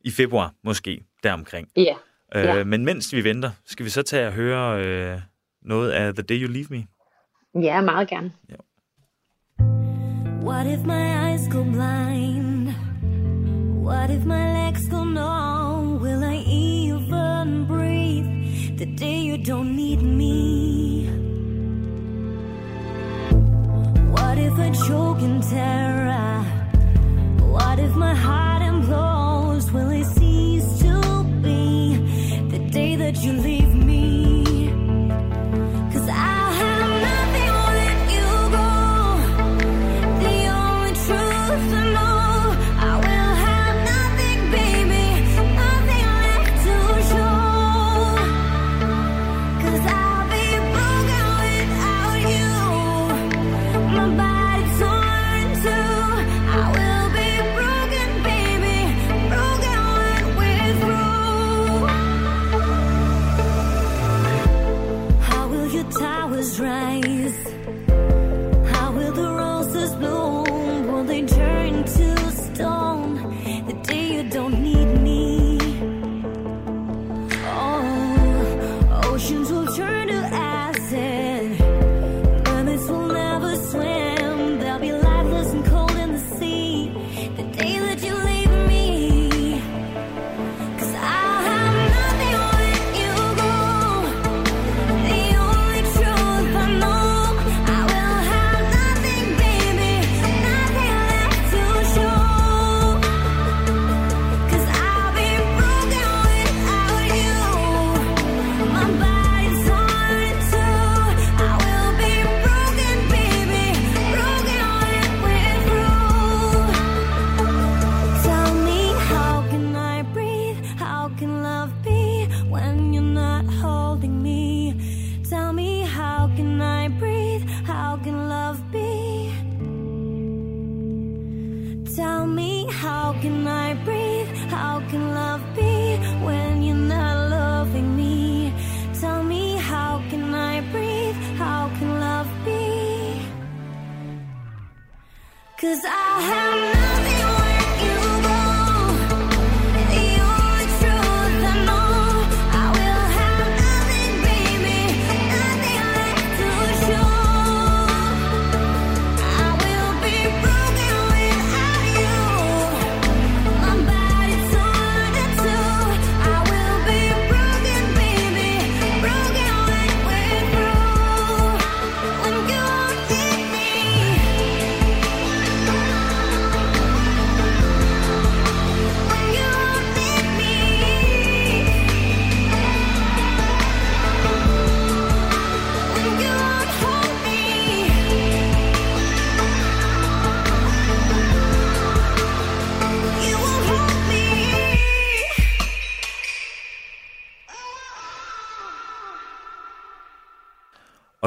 i 0.00 0.10
februar, 0.10 0.54
måske, 0.62 1.04
deromkring. 1.22 1.68
ja. 1.76 1.94
Øh, 2.34 2.44
Ja. 2.44 2.64
Men 2.64 2.84
mens 2.84 3.12
vi 3.12 3.24
venter, 3.24 3.50
skal 3.64 3.84
vi 3.84 3.90
så 3.90 4.02
tage 4.02 4.26
og 4.26 4.32
høre 4.32 4.84
øh, 4.84 5.20
noget 5.62 5.90
af 5.90 6.14
The 6.14 6.22
Day 6.22 6.42
You 6.42 6.48
Leave 6.52 6.66
Me? 6.70 6.86
ja 7.62 7.80
meget 7.80 8.08
gerne. 8.08 8.32
What 10.46 10.64
if 10.68 10.84
my 10.84 11.06
eyes 11.26 11.48
go 11.48 11.64
blind? 11.64 12.72
What 13.82 14.10
if 14.10 14.24
my 14.24 14.44
legs 14.52 14.86
go 14.86 15.02
numb? 15.02 15.98
Will 16.00 16.22
I 16.22 16.36
even 16.36 17.64
breathe 17.66 18.78
the 18.78 18.86
day 18.86 19.22
you 19.22 19.38
don't 19.38 19.74
need 19.74 20.02
me? 20.02 21.08
What 24.14 24.38
if 24.38 24.54
I 24.66 24.70
choke 24.86 25.20
in 25.20 25.40
terror? 25.40 26.44
What 27.54 27.80
if 27.80 27.96
my 27.96 28.14
heart 28.14 28.62
implodes? 28.62 29.72
Will 29.72 29.90
it 29.90 30.06
cease 30.16 30.78
to 30.82 31.24
be 31.42 31.96
the 32.52 32.60
day 32.70 32.94
that 32.94 33.16
you 33.24 33.32
leave 33.32 33.65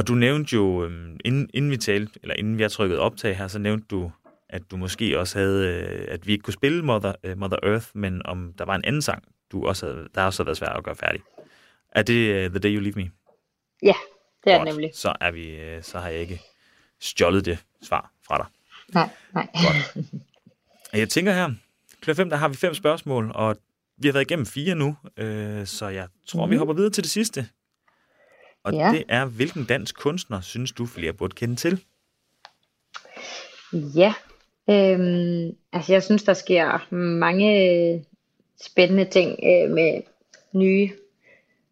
du 0.09 0.15
nævnte 0.15 0.55
jo, 0.55 0.85
øhm, 0.85 1.19
inden, 1.25 1.49
inden 1.53 1.71
vi 1.71 1.77
talte, 1.77 2.19
eller 2.21 2.35
inden 2.35 2.57
vi 2.57 2.61
har 2.61 2.69
trykket 2.69 2.99
optag 2.99 3.37
her, 3.37 3.47
så 3.47 3.59
nævnte 3.59 3.87
du, 3.87 4.11
at 4.49 4.61
du 4.71 4.77
måske 4.77 5.19
også 5.19 5.39
havde, 5.39 5.67
øh, 5.67 6.05
at 6.07 6.27
vi 6.27 6.31
ikke 6.31 6.41
kunne 6.41 6.53
spille 6.53 6.83
Mother, 6.85 7.13
øh, 7.23 7.37
Mother 7.37 7.57
Earth, 7.63 7.85
men 7.93 8.25
om 8.25 8.53
der 8.57 8.65
var 8.65 8.75
en 8.75 8.85
anden 8.85 9.01
sang, 9.01 9.23
du 9.51 9.65
også 9.67 9.85
havde, 9.85 10.07
der 10.15 10.23
også 10.23 10.39
havde 10.39 10.47
været 10.47 10.57
svært 10.57 10.77
at 10.77 10.83
gøre 10.83 10.95
færdig. 10.95 11.21
Er 11.91 12.01
det 12.01 12.45
uh, 12.45 12.51
The 12.51 12.59
Day 12.59 12.75
You 12.75 12.81
Leave 12.81 12.93
Me? 12.95 13.11
Ja, 13.83 13.93
det 14.43 14.53
er 14.53 14.57
det 14.57 14.59
Godt. 14.59 14.69
nemlig. 14.69 14.91
Så, 14.93 15.13
er 15.21 15.31
vi, 15.31 15.57
så 15.81 15.99
har 15.99 16.09
jeg 16.09 16.19
ikke 16.19 16.41
stjålet 16.99 17.45
det 17.45 17.57
svar 17.83 18.11
fra 18.27 18.37
dig. 18.37 18.45
Nej, 18.93 19.09
nej. 19.33 19.47
Og 20.93 20.99
Jeg 20.99 21.09
tænker 21.09 21.33
her, 21.33 21.49
kl. 22.01 22.13
5, 22.13 22.29
der 22.29 22.37
har 22.37 22.47
vi 22.47 22.55
fem 22.55 22.73
spørgsmål, 22.73 23.31
og 23.35 23.57
vi 23.97 24.07
har 24.07 24.13
været 24.13 24.25
igennem 24.25 24.45
fire 24.45 24.75
nu, 24.75 24.95
øh, 25.17 25.65
så 25.65 25.87
jeg 25.87 26.07
tror, 26.27 26.45
mm. 26.45 26.51
vi 26.51 26.55
hopper 26.57 26.73
videre 26.73 26.91
til 26.91 27.03
det 27.03 27.11
sidste. 27.11 27.47
Og 28.69 28.75
Ja. 28.75 28.91
det 28.91 29.03
er, 29.09 29.25
hvilken 29.25 29.65
dansk 29.65 29.95
kunstner 29.99 30.41
synes 30.41 30.71
du 30.71 30.85
flere 30.85 31.13
burde 31.13 31.35
kende 31.35 31.55
til? 31.55 31.83
Ja, 33.73 34.13
øhm, 34.69 35.55
altså 35.73 35.93
jeg 35.93 36.03
synes, 36.03 36.23
der 36.23 36.33
sker 36.33 36.93
mange 36.95 37.69
øh, 37.69 38.01
spændende 38.61 39.05
ting 39.05 39.39
øh, 39.43 39.69
med 39.71 40.01
nye 40.53 40.89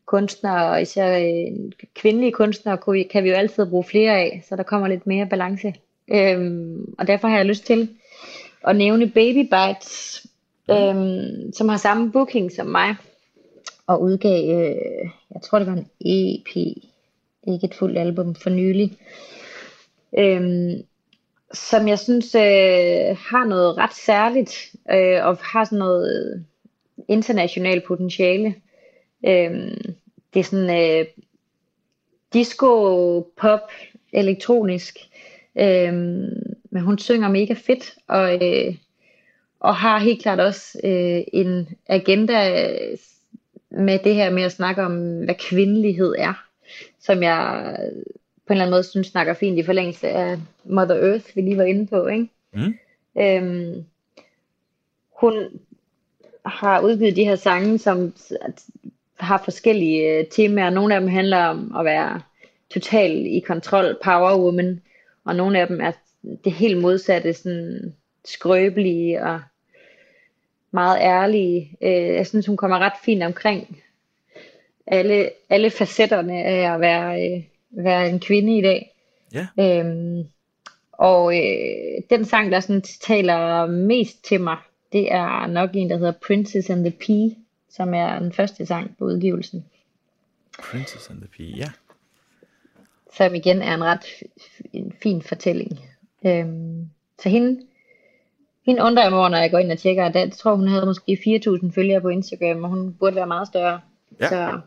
kunstnere, 0.05 0.69
og 0.69 0.81
især 0.81 1.17
øh, 1.19 1.71
kvindelige 1.95 2.31
kunstnere 2.31 2.77
kunne 2.77 3.03
kan 3.03 3.23
vi 3.23 3.29
jo 3.29 3.35
altid 3.35 3.65
bruge 3.65 3.83
flere 3.83 4.11
af, 4.19 4.43
så 4.49 4.55
der 4.55 4.63
kommer 4.63 4.87
lidt 4.87 5.07
mere 5.07 5.25
balance. 5.29 5.73
Øhm, 6.11 6.93
og 6.99 7.07
derfor 7.07 7.27
har 7.27 7.37
jeg 7.37 7.45
lyst 7.45 7.65
til 7.65 7.89
at 8.67 8.75
nævne 8.75 9.09
Baby 9.09 9.49
Bites, 9.49 10.25
øhm, 10.71 11.53
som 11.53 11.69
har 11.69 11.77
samme 11.77 12.11
booking 12.11 12.51
som 12.51 12.67
mig, 12.67 12.95
og 13.88 14.01
udgav, 14.01 14.59
øh, 14.59 15.09
jeg 15.33 15.41
tror 15.41 15.59
det 15.59 15.67
var 15.67 15.73
en 15.73 15.89
EP, 16.05 16.55
ikke 17.47 17.65
et 17.65 17.75
fuldt 17.75 17.97
album 17.97 18.35
for 18.35 18.49
nylig. 18.49 18.97
Øhm, 20.17 20.83
som 21.53 21.88
jeg 21.88 21.99
synes 21.99 22.35
øh, 22.35 23.17
har 23.17 23.45
noget 23.45 23.77
ret 23.77 23.93
særligt, 23.93 24.75
øh, 24.91 25.25
og 25.25 25.38
har 25.38 25.63
sådan 25.63 25.79
noget 25.79 26.33
øh, 26.35 26.41
internationalt 27.07 27.83
potentiale. 27.83 28.55
Øh, 29.25 29.77
det 30.33 30.39
er 30.39 30.43
sådan 30.43 30.99
øh, 30.99 31.05
disco, 32.33 33.21
pop, 33.38 33.71
elektronisk, 34.13 34.97
øh, 35.55 35.93
men 36.71 36.81
hun 36.81 36.97
synger 36.97 37.29
mega 37.29 37.53
fedt, 37.53 37.95
og, 38.07 38.33
øh, 38.33 38.75
og 39.59 39.75
har 39.75 39.99
helt 39.99 40.21
klart 40.21 40.39
også 40.39 40.79
øh, 40.83 41.21
en 41.33 41.67
agenda 41.88 42.63
øh, 42.63 42.97
med 43.78 43.99
det 44.03 44.15
her 44.15 44.30
med 44.30 44.43
at 44.43 44.51
snakke 44.51 44.84
om, 44.84 45.23
hvad 45.23 45.36
kvindelighed 45.36 46.15
er, 46.17 46.45
som 46.99 47.23
jeg 47.23 47.75
på 48.47 48.53
en 48.53 48.55
eller 48.55 48.65
anden 48.65 48.71
måde 48.71 48.84
synes 48.84 49.07
snakker 49.07 49.34
fint 49.34 49.59
i 49.59 49.63
forlængelse 49.63 50.09
af 50.09 50.38
Mother 50.63 50.95
Earth, 50.95 51.36
vi 51.36 51.41
lige 51.41 51.57
var 51.57 51.63
inde 51.63 51.88
på. 51.88 52.07
Ikke? 52.07 52.30
Mm. 52.53 52.73
Øhm, 53.19 53.86
hun 55.19 55.34
har 56.45 56.82
udgivet 56.82 57.15
de 57.15 57.23
her 57.23 57.36
sange, 57.36 57.78
som 57.78 58.13
har 59.19 59.41
forskellige 59.43 60.19
øh, 60.19 60.25
temaer. 60.32 60.69
Nogle 60.69 60.95
af 60.95 61.01
dem 61.01 61.09
handler 61.09 61.45
om 61.45 61.75
at 61.80 61.86
være 61.86 62.21
total 62.69 63.25
i 63.25 63.39
kontrol, 63.39 63.97
power 64.03 64.38
woman, 64.38 64.82
og 65.25 65.36
nogle 65.36 65.59
af 65.59 65.67
dem 65.67 65.82
er 65.82 65.91
det 66.43 66.51
helt 66.51 66.82
modsatte, 66.82 67.34
sådan 67.34 67.93
skrøbelige 68.25 69.23
og 69.23 69.41
meget 70.78 70.97
ærlige. 71.01 71.78
Øh, 71.82 72.15
jeg 72.19 72.28
synes, 72.28 72.45
hun 72.45 72.57
kommer 72.57 72.80
ret 72.80 72.99
fint 73.03 73.23
omkring 73.23 73.82
alle, 74.88 75.30
alle 75.49 75.69
facetterne 75.69 76.43
af 76.43 76.73
at 76.73 76.80
være, 76.80 77.25
øh, 77.25 77.43
være 77.71 78.09
en 78.09 78.19
kvinde 78.19 78.57
i 78.57 78.61
dag. 78.61 78.93
Ja. 79.34 79.47
Øhm, 79.59 80.28
og 80.91 81.38
øh, 81.38 82.01
den 82.09 82.25
sang, 82.25 82.51
der 82.51 82.59
sådan 82.59 82.82
taler 82.82 83.65
mest 83.65 84.23
til 84.23 84.41
mig, 84.41 84.57
det 84.91 85.11
er 85.11 85.47
nok 85.47 85.69
en, 85.73 85.89
der 85.89 85.97
hedder 85.97 86.13
Princess 86.28 86.69
and 86.69 86.84
the 86.84 86.91
Pea, 86.91 87.30
som 87.69 87.93
er 87.93 88.19
den 88.19 88.34
første 88.34 88.65
sang 88.65 88.95
på 88.97 89.05
udgivelsen. 89.05 89.65
Princess 90.71 91.09
and 91.09 91.17
the 91.17 91.28
Pea, 91.38 91.57
ja. 91.57 91.69
Som 93.17 93.36
igen 93.36 93.61
er 93.61 93.73
en 93.73 93.84
ret 93.84 94.05
en 94.73 94.93
fin 95.03 95.21
fortælling. 95.21 95.80
Øhm, 96.25 96.89
så 97.19 97.30
hende, 97.30 97.61
hende 98.68 98.84
undrer 98.84 99.03
jeg 99.03 99.11
mig 99.11 99.20
over, 99.20 99.30
når 99.30 99.38
jeg 99.38 99.51
går 99.51 99.57
ind 99.57 99.72
og 99.72 99.78
tjekker. 99.80 100.11
Jeg 100.15 100.32
tror, 100.32 100.55
hun 100.55 100.68
havde 100.68 100.86
måske 100.86 101.18
4.000 101.63 101.72
følgere 101.76 102.01
på 102.01 102.09
Instagram, 102.09 102.63
og 102.63 102.70
hun 102.70 102.93
burde 102.93 103.15
være 103.15 103.28
meget 103.28 103.47
større. 103.47 103.80
Ja. 104.20 104.30
Så 104.30 104.59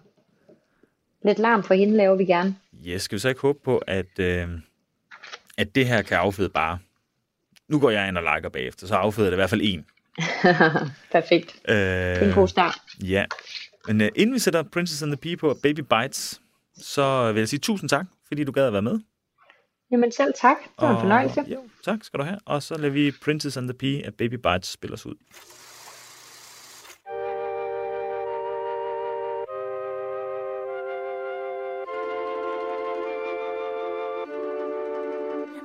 lidt 1.24 1.38
larm 1.38 1.62
for 1.62 1.74
hende 1.74 1.96
laver 1.96 2.16
vi 2.16 2.24
gerne. 2.24 2.56
Ja, 2.72 2.98
skal 2.98 3.16
vi 3.16 3.20
så 3.20 3.28
ikke 3.28 3.40
håbe 3.40 3.58
på, 3.64 3.78
at, 3.78 4.18
øh, 4.18 4.48
at 5.58 5.74
det 5.74 5.86
her 5.86 6.02
kan 6.02 6.16
afføde 6.18 6.48
bare... 6.48 6.78
Nu 7.68 7.80
går 7.80 7.90
jeg 7.90 8.08
ind 8.08 8.18
og 8.18 8.22
liker 8.34 8.48
bagefter, 8.48 8.86
så 8.86 8.94
afføder 8.94 9.30
det 9.30 9.34
i 9.34 9.40
hvert 9.40 9.50
fald 9.50 9.60
en. 9.64 9.84
Perfekt. 11.12 11.56
Øh, 11.68 11.76
Det 11.76 12.22
er 12.22 12.28
en 12.28 12.34
god 12.34 12.48
start. 12.48 12.78
Ja. 13.04 13.24
Men 13.86 14.00
uh, 14.00 14.06
inden 14.16 14.34
vi 14.34 14.38
sætter 14.38 14.62
Princess 14.62 15.02
and 15.02 15.10
the 15.10 15.16
Pea 15.16 15.36
på 15.36 15.56
Baby 15.62 15.80
Bites, 15.80 16.40
så 16.76 17.32
vil 17.32 17.40
jeg 17.40 17.48
sige 17.48 17.60
tusind 17.60 17.88
tak, 17.90 18.06
fordi 18.28 18.44
du 18.44 18.52
gad 18.52 18.66
at 18.66 18.72
være 18.72 18.82
med. 18.82 18.98
Jamen 19.90 20.12
selv 20.12 20.32
tak. 20.40 20.56
Det 20.62 20.70
var 20.78 20.88
en 20.90 20.94
Og- 20.94 21.00
fornøjelse. 21.00 21.44
Jo, 21.48 21.62
tak 21.84 21.98
skal 22.04 22.18
du 22.20 22.24
have. 22.24 22.38
Og 22.46 22.62
så 22.62 22.74
lader 22.76 22.90
vi 22.92 23.12
Princess 23.24 23.56
and 23.56 23.68
the 23.68 23.78
Pea 23.78 24.06
af 24.06 24.14
Baby 24.14 24.34
Bites 24.34 24.68
spille 24.68 24.94
os 24.94 25.06
ud. 25.06 25.14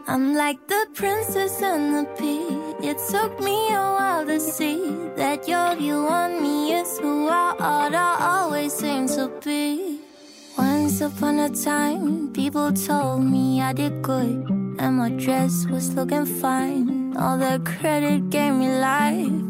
I'm 0.08 0.34
like 0.36 0.68
the 0.68 0.86
princess 0.94 1.62
and 1.62 1.96
the 1.96 2.06
pea. 2.16 2.90
It 2.90 2.98
took 3.10 3.40
me 3.40 3.58
a 3.74 3.82
while 3.98 4.26
to 4.26 4.40
see 4.40 4.80
that 5.16 5.48
your 5.48 5.76
view 5.76 5.96
on 6.08 6.42
me 6.42 6.74
is 6.74 7.00
who 7.00 7.28
I 7.28 7.56
ought 7.60 7.90
to 7.90 8.08
always 8.34 8.72
seem 8.74 9.08
to 9.08 9.30
be. 9.44 10.05
Once 10.96 11.14
upon 11.14 11.40
a 11.40 11.50
time, 11.50 12.32
people 12.32 12.72
told 12.72 13.22
me 13.22 13.62
I 13.62 13.74
did 13.74 14.02
good, 14.02 14.48
and 14.80 14.96
my 14.96 15.10
dress 15.10 15.66
was 15.66 15.94
looking 15.94 16.26
fine. 16.26 17.14
All 17.18 17.38
the 17.38 17.60
credit 17.66 18.30
gave 18.30 18.54
me 18.54 18.70
life. 18.80 19.44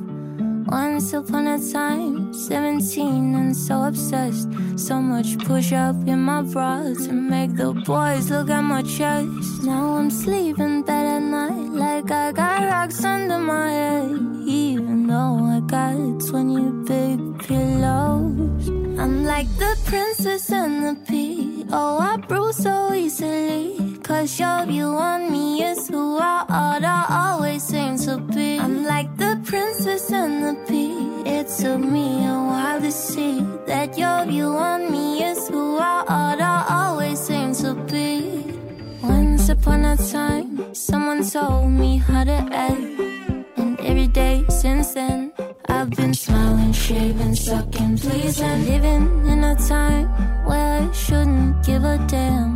Once 0.66 1.14
upon 1.14 1.46
a 1.46 1.60
time, 1.72 2.34
17 2.34 3.36
and 3.36 3.56
so 3.56 3.84
obsessed. 3.84 4.50
So 4.76 5.00
much 5.00 5.38
push 5.38 5.72
up 5.72 5.96
in 6.08 6.18
my 6.18 6.42
bra 6.42 6.82
to 6.82 7.14
make 7.14 7.56
the 7.56 7.74
boys 7.74 8.32
look 8.32 8.50
at 8.50 8.62
my 8.62 8.82
chest. 8.82 9.62
Now 9.62 9.98
I'm 9.98 10.10
sleeping 10.10 10.82
bed 10.82 11.06
at 11.06 11.22
night 11.22 11.70
like 11.74 12.10
I 12.10 12.32
got 12.32 12.64
rocks 12.64 13.06
under 13.06 13.38
my 13.38 13.70
head. 13.70 14.10
Even 14.48 15.06
though 15.06 15.46
I 15.46 15.60
got 15.60 16.15
20 16.30 16.86
big 16.86 17.40
pillows. 17.40 18.68
I'm 18.98 19.26
like 19.26 19.48
the 19.58 19.78
princess 19.86 20.50
and 20.52 20.84
the 20.84 21.06
pea. 21.06 21.66
Oh, 21.72 22.00
I 22.00 22.18
bruise 22.18 22.58
so 22.58 22.94
easily. 22.94 23.98
Cause 24.02 24.40
your 24.40 24.66
view 24.66 24.88
on 24.88 25.32
me 25.32 25.62
is 25.62 25.88
who 25.88 26.18
I 26.18 26.46
ought 26.50 26.80
to 26.80 27.14
always 27.14 27.62
seem 27.62 27.98
to 28.00 28.18
be. 28.18 28.58
I'm 28.58 28.86
like 28.86 29.16
the 29.18 29.40
princess 29.46 30.12
and 30.12 30.44
the 30.44 30.66
pea. 30.68 31.30
It 31.30 31.48
took 31.60 31.80
me 31.80 32.26
a 32.26 32.34
while 32.50 32.82
to 32.82 32.92
see 32.92 33.42
that 33.68 33.96
your 33.96 34.26
view 34.26 34.48
on 34.48 34.92
me 34.92 35.24
is 35.24 35.48
who 35.48 35.78
I 35.78 36.06
ought 36.08 36.38
to 36.38 36.74
always 36.74 37.20
seem 37.20 37.54
to 37.56 37.76
be. 37.92 38.44
Once 39.04 39.50
upon 39.50 39.86
a 39.86 39.96
time, 39.98 40.74
someone 40.74 41.24
told 41.30 41.70
me 41.70 41.98
how 41.98 42.24
to 42.24 42.40
act. 42.52 42.95
Shaving, 46.76 47.36
sucking, 47.36 47.98
pleasing. 47.98 48.66
Living 48.66 49.26
in 49.28 49.44
a 49.44 49.56
time 49.56 50.08
where 50.46 50.82
I 50.82 50.92
shouldn't 50.92 51.66
give 51.66 51.84
a 51.84 51.98
damn. 52.08 52.52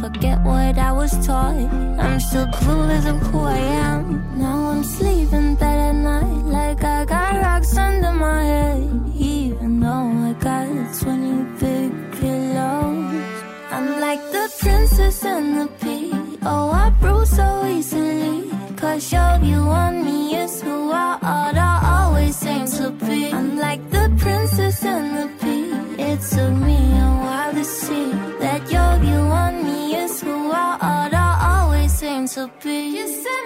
Forget 0.00 0.38
what 0.44 0.78
I 0.78 0.92
was 0.92 1.12
taught. 1.26 1.56
I'm 2.04 2.20
still 2.20 2.46
clueless 2.58 3.06
of 3.08 3.18
who 3.28 3.40
I 3.40 3.56
am. 3.56 4.02
Now 4.38 4.70
I'm 4.70 4.84
sleeping 4.84 5.56
bad 5.56 5.78
at 5.88 5.96
night, 6.10 6.44
like 6.58 6.84
I 6.84 7.04
got 7.04 7.34
rocks 7.42 7.76
under 7.76 8.12
my 8.12 8.44
head. 8.44 9.12
Even 9.16 9.80
though 9.80 10.08
I 10.28 10.32
got 10.38 10.94
20 11.00 11.58
big 11.58 11.90
pillows, 12.20 13.42
I'm 13.70 14.00
like 14.00 14.22
the 14.30 14.44
princess 14.60 15.24
and 15.24 15.48
the 15.58 15.66
pea. 15.80 16.12
Oh, 16.42 16.70
I 16.70 16.90
bruise 17.00 17.30
so 17.30 17.66
easily. 17.66 18.50
Cause 18.76 19.12
your 19.12 19.38
view 19.40 19.64
on 19.82 20.04
me 20.04 20.36
is 20.36 20.62
who 20.62 20.92
I 20.92 21.18
ought 21.22 21.58
like 23.58 23.82
the 23.90 24.10
princess 24.18 24.84
and 24.84 25.16
the 25.18 25.26
pea. 25.40 26.02
It 26.10 26.20
took 26.20 26.54
me 26.68 26.78
a 27.06 27.10
while 27.24 27.52
to 27.52 27.64
see 27.64 28.12
that 28.40 28.70
your 28.70 28.92
view 29.04 29.24
on 29.44 29.64
me 29.64 29.96
is 29.96 30.20
who 30.20 30.50
I 30.50 30.78
ought 30.80 31.10
to 31.10 31.26
always 31.52 32.02
aim 32.02 32.26
to 32.28 32.50
be. 32.62 32.78
You 32.96 33.06
said 33.08 33.38